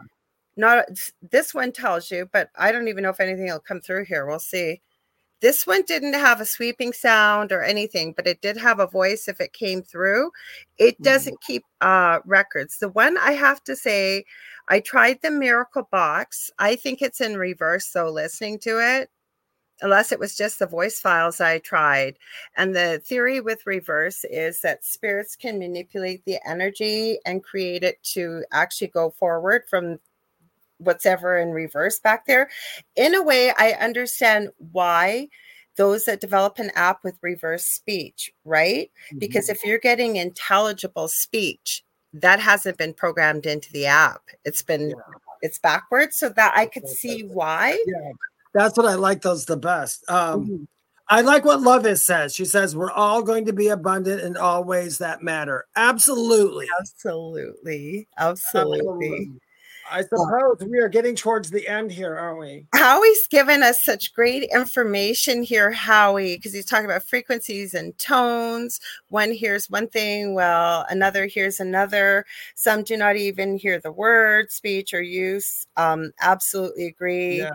[0.56, 0.86] Not
[1.32, 4.26] this one tells you, but I don't even know if anything will come through here.
[4.26, 4.82] We'll see.
[5.40, 9.28] This one didn't have a sweeping sound or anything, but it did have a voice
[9.28, 10.32] if it came through.
[10.78, 11.04] It Mhm.
[11.04, 12.78] doesn't keep uh, records.
[12.78, 14.26] The one I have to say,
[14.70, 16.50] I tried the Miracle Box.
[16.60, 19.10] I think it's in reverse, though, listening to it,
[19.82, 22.18] unless it was just the voice files I tried.
[22.56, 28.02] And the theory with reverse is that spirits can manipulate the energy and create it
[28.14, 30.00] to actually go forward from
[30.78, 32.50] what's ever in reverse back there.
[32.96, 35.30] In a way, I understand why
[35.76, 38.92] those that develop an app with reverse speech, right?
[39.18, 39.54] Because mm-hmm.
[39.54, 41.84] if you're getting intelligible speech,
[42.14, 44.22] that hasn't been programmed into the app.
[44.46, 44.96] It's been Yeah.
[45.42, 47.82] it's backwards so that I could see why.
[47.88, 48.12] Yeah,
[48.54, 50.04] that's what I like those the best.
[50.10, 50.68] Um, Mhm.
[51.10, 52.34] I like what Love is says.
[52.34, 55.66] She says, We're all going to be abundant in all ways that matter.
[55.76, 56.68] Absolutely.
[56.80, 58.08] Absolutely.
[58.18, 59.32] Absolutely.
[59.92, 62.66] I suppose we are getting towards the end here, aren't we?
[62.74, 68.80] Howie's given us such great information here, Howie, because he's talking about frequencies and tones.
[69.10, 72.26] One hears one thing, well, another hears another.
[72.56, 75.68] Some do not even hear the word, speech, or use.
[75.76, 77.40] Um, absolutely agree.
[77.40, 77.52] Yeah.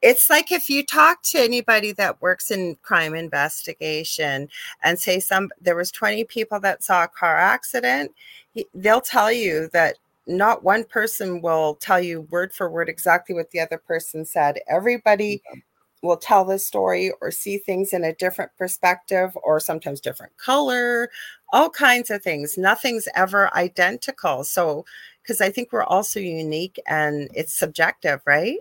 [0.00, 4.48] It's like if you talk to anybody that works in crime investigation
[4.82, 8.12] and say some there was 20 people that saw a car accident,
[8.52, 9.96] he, they'll tell you that
[10.28, 14.58] not one person will tell you word for word exactly what the other person said.
[14.68, 16.06] Everybody mm-hmm.
[16.06, 21.10] will tell the story or see things in a different perspective or sometimes different color,
[21.52, 22.58] all kinds of things.
[22.58, 24.44] Nothing's ever identical.
[24.44, 24.84] So,
[25.22, 28.58] because I think we're also unique and it's subjective, right?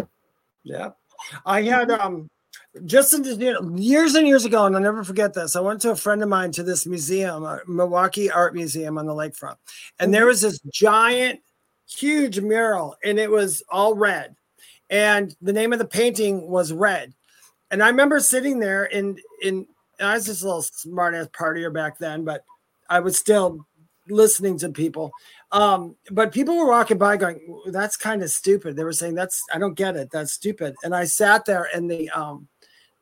[0.63, 0.91] Yeah.
[1.45, 2.29] I had um
[2.85, 5.55] just in, you know, years and years ago, and I'll never forget this.
[5.55, 9.05] I went to a friend of mine to this museum, uh, Milwaukee Art Museum on
[9.07, 9.55] the lakefront,
[9.99, 11.39] and there was this giant,
[11.89, 14.35] huge mural, and it was all red,
[14.89, 17.13] and the name of the painting was Red,
[17.71, 19.65] and I remember sitting there, and in
[19.99, 22.43] I was just a little smart ass partier back then, but
[22.89, 23.65] I was still
[24.09, 25.11] listening to people.
[25.51, 28.75] Um, but people were walking by going, that's kind of stupid.
[28.75, 30.09] They were saying that's I don't get it.
[30.11, 30.75] That's stupid.
[30.83, 32.47] And I sat there and the um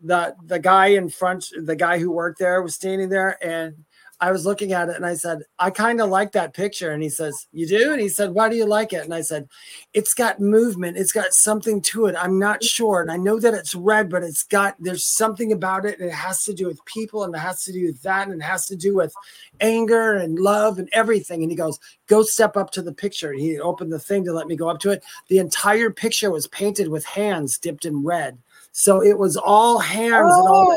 [0.02, 3.84] the the guy in front, the guy who worked there was standing there and
[4.22, 6.92] I was looking at it and I said, I kind of like that picture.
[6.92, 7.92] And he says, You do?
[7.92, 9.04] And he said, Why do you like it?
[9.04, 9.50] And I said,
[9.94, 10.98] It's got movement.
[10.98, 12.16] It's got something to it.
[12.18, 13.02] I'm not sure.
[13.02, 16.00] And I know that it's red, but it's got, there's something about it.
[16.00, 18.28] And it has to do with people and it has to do with that.
[18.28, 19.14] And it has to do with
[19.60, 21.42] anger and love and everything.
[21.42, 23.32] And he goes, Go step up to the picture.
[23.32, 25.04] And he opened the thing to let me go up to it.
[25.28, 28.38] The entire picture was painted with hands dipped in red.
[28.78, 30.76] So it was all hands and all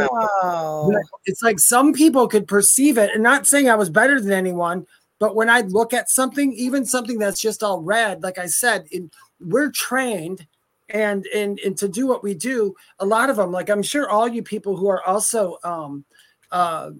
[0.00, 0.90] Oh, wow.
[0.92, 4.32] But It's like some people could perceive it, and not saying I was better than
[4.32, 4.84] anyone,
[5.20, 8.88] but when I look at something, even something that's just all red, like I said,
[8.90, 10.44] in, we're trained
[10.88, 12.74] and and and to do what we do.
[12.98, 16.04] A lot of them, like I'm sure all you people who are also um,
[16.50, 16.90] uh,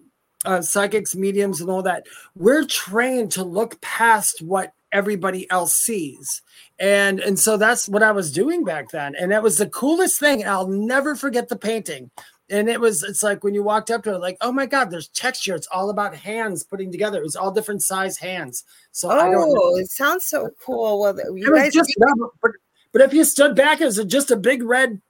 [0.45, 6.41] uh, psychics, mediums, and all that, we're trained to look past what everybody else sees
[6.79, 10.19] and and so that's what i was doing back then and that was the coolest
[10.19, 12.11] thing i'll never forget the painting
[12.51, 14.91] and it was it's like when you walked up to it like oh my god
[14.91, 19.11] there's texture it's all about hands putting together it was all different size hands so
[19.11, 21.01] i don't know Oh, it sounds so cool.
[21.01, 21.93] Well, you guys, just
[22.41, 22.53] but,
[22.93, 25.01] but if you stood back it was just a big red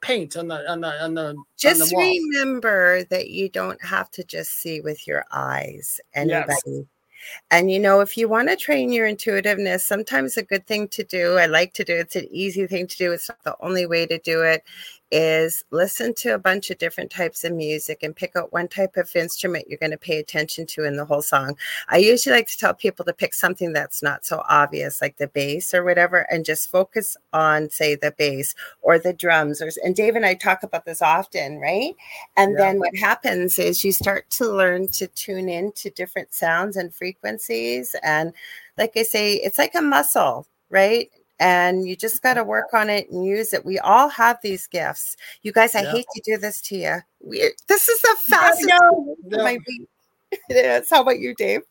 [0.00, 2.02] paint on the on the on the on just the wall.
[2.02, 6.00] remember that you don't have to just see with your eyes.
[6.14, 6.62] Yes.
[7.50, 11.04] And you know, if you want to train your intuitiveness, sometimes a good thing to
[11.04, 13.12] do, I like to do, it's an easy thing to do.
[13.12, 14.64] It's not the only way to do it,
[15.10, 18.96] is listen to a bunch of different types of music and pick out one type
[18.96, 21.56] of instrument you're going to pay attention to in the whole song.
[21.88, 25.28] I usually like to tell people to pick something that's not so obvious, like the
[25.28, 29.62] bass or whatever, and just focus on, say, the bass or the drums.
[29.62, 31.94] Or and Dave and I talk about this often, right?
[32.36, 32.58] And Yeah.
[32.58, 36.94] then what happens is you start to learn to tune in to different sounds and
[36.94, 37.94] frequencies.
[38.02, 38.32] And
[38.76, 41.10] like I say, it's like a muscle, right?
[41.40, 43.64] And you just got to work on it and use it.
[43.64, 45.16] We all have these gifts.
[45.42, 45.92] You guys, I Yeah.
[45.92, 46.96] hate to do this to you.
[47.20, 49.44] We, this is the fastest yeah, week of yeah.
[49.44, 49.58] my.
[50.30, 50.90] It is.
[50.90, 51.62] How about you, Dave?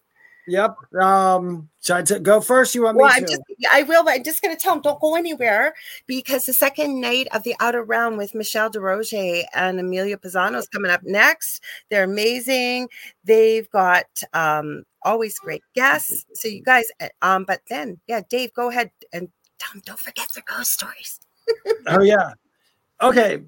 [0.48, 3.42] yep um should i t- go first you want me Well, to I'm just,
[3.72, 5.74] I will, but I'm just going to tell them don't go anywhere
[6.08, 10.68] because the second night of the outer realm with Michelle DeRoche and Amelia Pisano is
[10.70, 11.62] coming up next.
[11.90, 12.88] They're amazing.
[13.26, 16.26] They've got um, always great guests.
[16.34, 20.28] So you guys, uh, um, but then, yeah, Dave, go ahead and them don't forget
[20.34, 21.20] their ghost stories.
[21.88, 22.34] Oh yeah.
[23.02, 23.40] Okay.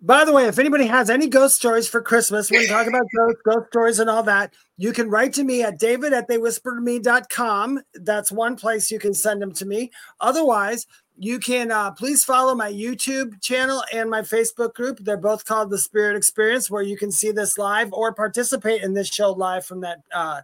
[0.00, 3.02] By the way, if anybody has any ghost stories for Christmas, when we talk about
[3.16, 7.80] ghost, ghost stories and all that, you can write to me at david at theywhispertome.com.
[7.94, 9.90] That's one place you can send them to me.
[10.20, 10.86] Otherwise,
[11.16, 14.98] you can uh, please follow my YouTube channel and my Facebook group.
[15.00, 18.94] They're both called The Spirit Experience, where you can see this live or participate in
[18.94, 20.42] this show live from that uh,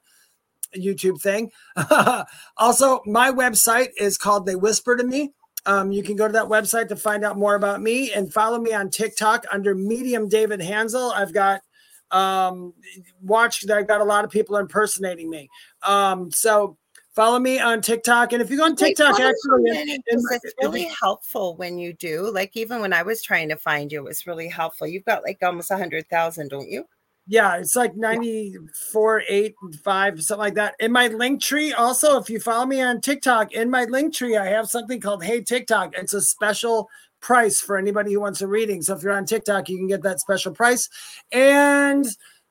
[0.76, 1.50] YouTube thing.
[2.56, 5.32] also, my website is called They Whisper to Me.
[5.66, 8.58] Um, you can go to that website to find out more about me and follow
[8.58, 11.12] me on TikTok under Medium David Hanzel.
[11.14, 11.62] I've got
[12.10, 12.74] um,
[13.22, 13.68] watched.
[13.70, 15.48] I've got a lot of people impersonating me.
[15.82, 16.76] Um, so
[17.14, 20.02] follow me on TikTok, and if you go on TikTok, follow actually, them, in- in
[20.06, 22.30] because it's really helpful when you do.
[22.30, 24.86] Like even when I was trying to find you, it was really helpful.
[24.86, 26.84] You've got like almost a hundred thousand, don't you?
[27.26, 30.74] Yeah, it's like 94, 8, and 5, something like that.
[30.78, 34.36] In my link tree, also, if you follow me on TikTok, in my link tree,
[34.36, 35.94] I have something called Hey TikTok.
[35.96, 36.90] It's a special
[37.20, 38.82] price for anybody who wants a reading.
[38.82, 40.90] So if you're on TikTok, you can get that special price.
[41.32, 42.04] And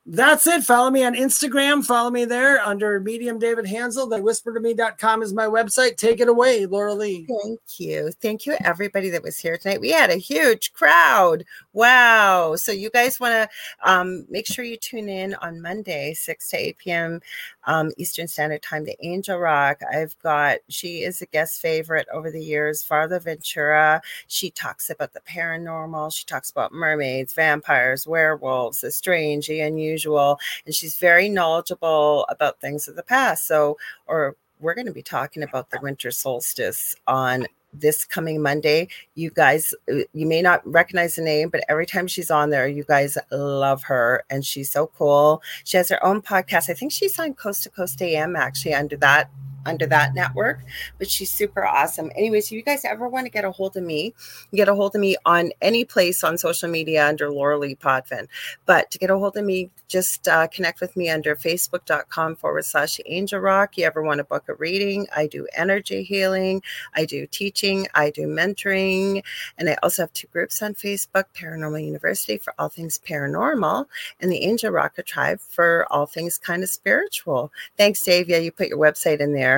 [0.05, 0.63] that's it.
[0.63, 1.83] Follow me on Instagram.
[1.85, 4.09] Follow me there under Medium David Hanzel.
[4.09, 5.95] The whisper2me.com is my website.
[5.95, 7.25] Take it away, Lorilei.
[7.25, 8.11] Thank you.
[8.21, 9.79] Thank you, everybody that was here tonight.
[9.79, 11.45] We had a huge crowd.
[11.71, 12.55] Wow.
[12.57, 16.57] So, you guys want to um, make sure you tune in on Monday, 6 to
[16.57, 17.21] 8 p.m.
[17.65, 19.81] Um, Eastern Standard Time the Angel Rock.
[19.91, 24.01] I've got, she is a guest favorite over the years, Farther Ventura.
[24.27, 26.13] She talks about the paranormal.
[26.13, 30.39] She talks about mermaids, vampires, werewolves, the strange, the unusual.
[30.65, 33.47] And she's very knowledgeable about things of the past.
[33.47, 33.77] So,
[34.07, 38.87] or we're going to be talking about the winter solstice on this coming Monday.
[39.15, 42.67] You guys, uh, you may not recognize the name, but every time she's on there,
[42.67, 45.41] you guys love her and she's so cool.
[45.63, 46.69] She has her own podcast.
[46.69, 49.29] I think she's on Coast to Coast AM actually under that
[49.65, 50.59] under that network,
[50.97, 52.11] but she's super awesome.
[52.15, 54.13] Anyways, if you guys ever want to get a hold of me,
[54.53, 58.27] get a hold of me on any place on social media under Lorilei Potvin.
[58.65, 62.65] But to get a hold of me, just uh, connect with me under facebook.com forward
[62.65, 63.77] slash angel rock.
[63.77, 65.07] You ever want to book a reading?
[65.15, 66.61] I do energy healing,
[66.95, 69.23] I do teaching, I do mentoring,
[69.57, 73.85] and I also have two groups on Facebook Paranormal University for all things paranormal,
[74.19, 77.51] and the Angel Rocker Tribe for all things kind of spiritual.
[77.77, 78.29] Thanks, Dave.
[78.29, 79.52] Yeah, you put your website in there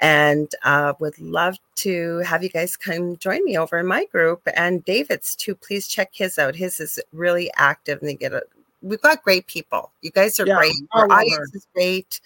[0.00, 4.40] and uh, would love to have you guys come join me over in my group
[4.56, 8.42] and david's too please check his out his is really active and they get a
[8.84, 9.90] we've got great people.
[10.02, 10.74] You guys are Yeah, great.
[10.92, 12.20] Our audience is great.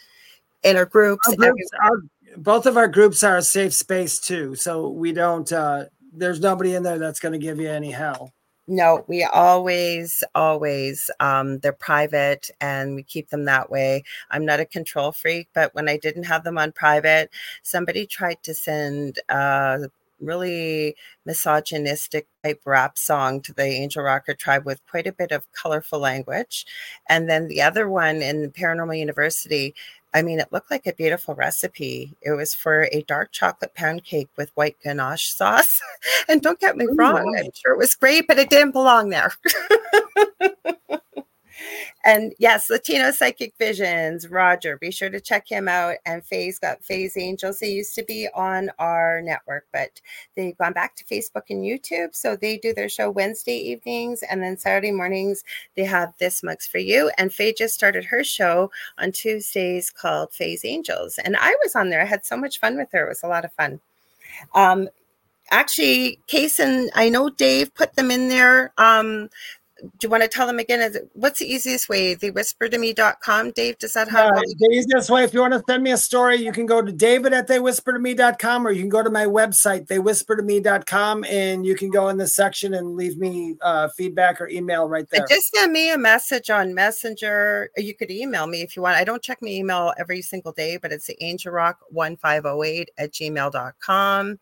[0.65, 2.03] In our groups, Our groups our,
[2.37, 4.55] both of our groups are a safe space too.
[4.57, 8.33] So we don't uh there's nobody in there that's gonna give you any hell.
[8.71, 14.05] No, we always, always, um, they're private and we keep them that way.
[14.31, 17.31] I'm not a control freak, but when I didn't have them on private,
[17.63, 19.89] somebody tried to send a
[20.21, 25.51] really misogynistic type rap song to the Angel Rocker tribe with quite a bit of
[25.53, 26.67] colorful language.
[27.09, 29.75] And then the other one in Paranormal University,
[30.15, 32.17] I mean, it looked like a beautiful recipe.
[32.23, 35.81] It was for a dark chocolate pound cake with white ganache sauce.
[36.29, 37.41] and don't get me oh wrong, wow.
[37.41, 39.33] I'm sure it was great, but it didn't belong there.
[42.05, 45.97] and yes, Latino Psychic Visions, Roger, be sure to check him out.
[46.07, 47.59] And Faye's got Faye's Angels.
[47.59, 50.01] They used to be on our network, but
[50.37, 52.15] they've gone back to Facebook and YouTube.
[52.15, 55.45] So they do their show Wednesday evenings and then Saturday mornings
[55.77, 57.11] they have This Mugs for You.
[57.19, 61.19] And Faye just started her show on Tuesdays called Faye's Angels.
[61.19, 62.03] And I was on there.
[62.03, 63.07] I had so much fun with her.
[63.07, 63.81] It was a lot of fun.
[64.55, 64.89] Um,
[65.51, 68.73] actually, Case and I know Dave put them in there.
[68.79, 69.31] Um,
[69.81, 70.81] do you want to tell them again?
[70.81, 72.15] Is it, what's the easiest way?
[72.15, 73.53] The whisper to me.com.
[73.53, 75.97] Dave, does that have Uh, the easiest way, if you want to send me a
[75.97, 79.87] story, you can go to david at theywhispertome.com or you can go to my website,
[79.87, 84.89] theywhispertome.com, and you can go in the section and leave me uh, feedback or email
[84.89, 85.27] right there.
[85.29, 87.71] Just send me a message on Messenger.
[87.77, 88.97] or You could email me if you want.
[88.97, 94.39] I don't check my email every single day, but it's the angelrock1508 at gmail.com.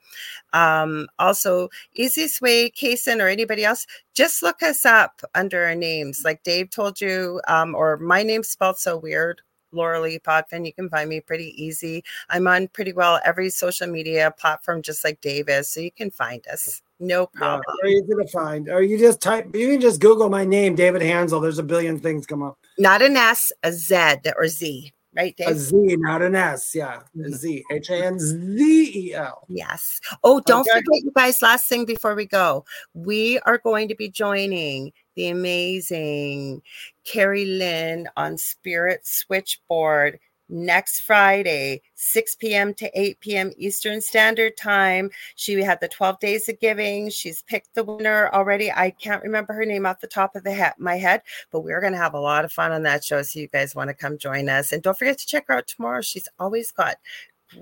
[0.53, 3.87] Um, also, easiest way, Kason or anybody else,
[4.17, 6.23] just look us up under our names.
[6.25, 9.43] Like Dave told you, um, or my name's spelled so weird.
[9.75, 10.65] Lorilei Potvin.
[10.65, 12.03] You can find me pretty easy.
[12.31, 15.71] I'm on pretty well every social media platform, just like Dave is.
[15.71, 16.81] So you can find us.
[16.99, 17.77] No Yeah, problem.
[17.83, 18.71] very easy to find.
[18.71, 21.43] Or you just type, you can just Google my name, David Hanzel.
[21.43, 22.59] There's a billion things come up.
[22.79, 23.97] Not an S, a Z
[24.37, 25.49] or Z, right, Dave?
[25.49, 26.75] A Z, not an S.
[26.75, 27.01] Yeah.
[27.25, 27.65] A Z.
[27.71, 29.47] H A N Z E L.
[29.49, 30.01] Yes.
[30.23, 30.71] Oh, don't Okay.
[30.79, 32.65] forget, you guys, last thing before we go.
[32.95, 36.63] We are going to be joining the amazing
[37.05, 40.19] Carrie Lynn on Spirit Switchboard
[40.49, 42.75] next Friday, 6 p.m.
[42.75, 43.53] to 8 p.m.
[43.57, 45.11] Eastern Standard Time.
[45.35, 47.11] She had the 12 days of giving.
[47.11, 48.71] She's picked the winner already.
[48.71, 51.81] I can't remember her name off the top of the he- my head, but we're
[51.81, 53.23] going to have a lot of fun on that show.
[53.23, 54.73] So you guys want to come join us.
[54.73, 56.01] And don't forget to check her out tomorrow.
[56.01, 56.97] She's always got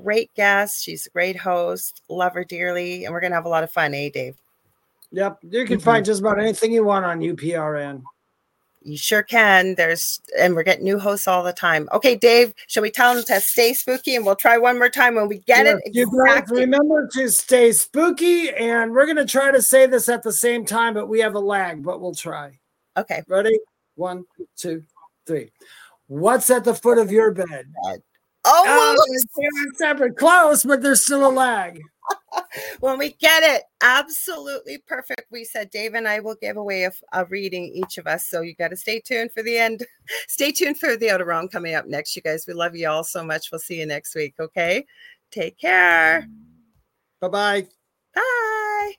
[0.03, 0.83] great guests.
[0.83, 2.03] She's a great host.
[2.09, 3.05] Love her dearly.
[3.05, 4.37] And we're going to have a lot of fun, eh, Dave?
[5.13, 5.39] Yep.
[5.43, 5.83] You can Mhm.
[5.83, 8.03] find just about anything you want on UPRN.
[8.85, 9.75] You sure can.
[9.77, 11.89] There's, and we're getting new hosts all the time.
[11.93, 15.15] Okay, Dave, shall we tell them to stay spooky and we'll try one more time
[15.15, 15.97] when we get Yes, it?
[15.97, 16.61] Exactly.
[16.61, 20.67] remember to stay spooky, and we're going to try to say this at the same
[20.67, 22.59] time, but we have a lag, but we'll try.
[22.97, 23.23] Okay.
[23.27, 23.59] Ready?
[23.95, 24.25] One,
[24.57, 24.85] two,
[25.27, 25.51] three.
[26.07, 27.73] What's at the foot of your bed?
[27.87, 27.95] Oh,
[28.45, 28.97] oh
[29.37, 31.81] they're separate, close, but there's still a lag.
[32.81, 35.27] when we get it, absolutely perfect.
[35.31, 38.27] We said Dave and I will give away a, a reading each of us.
[38.27, 39.85] So you got to stay tuned for the end.
[40.29, 42.47] Stay tuned for the outer realm coming up next, you guys.
[42.47, 43.51] We love you all so much.
[43.51, 44.35] We'll see you next week.
[44.39, 44.85] Okay.
[45.31, 46.29] Take care.
[47.21, 47.67] Bye bye.
[48.15, 48.95] Bye.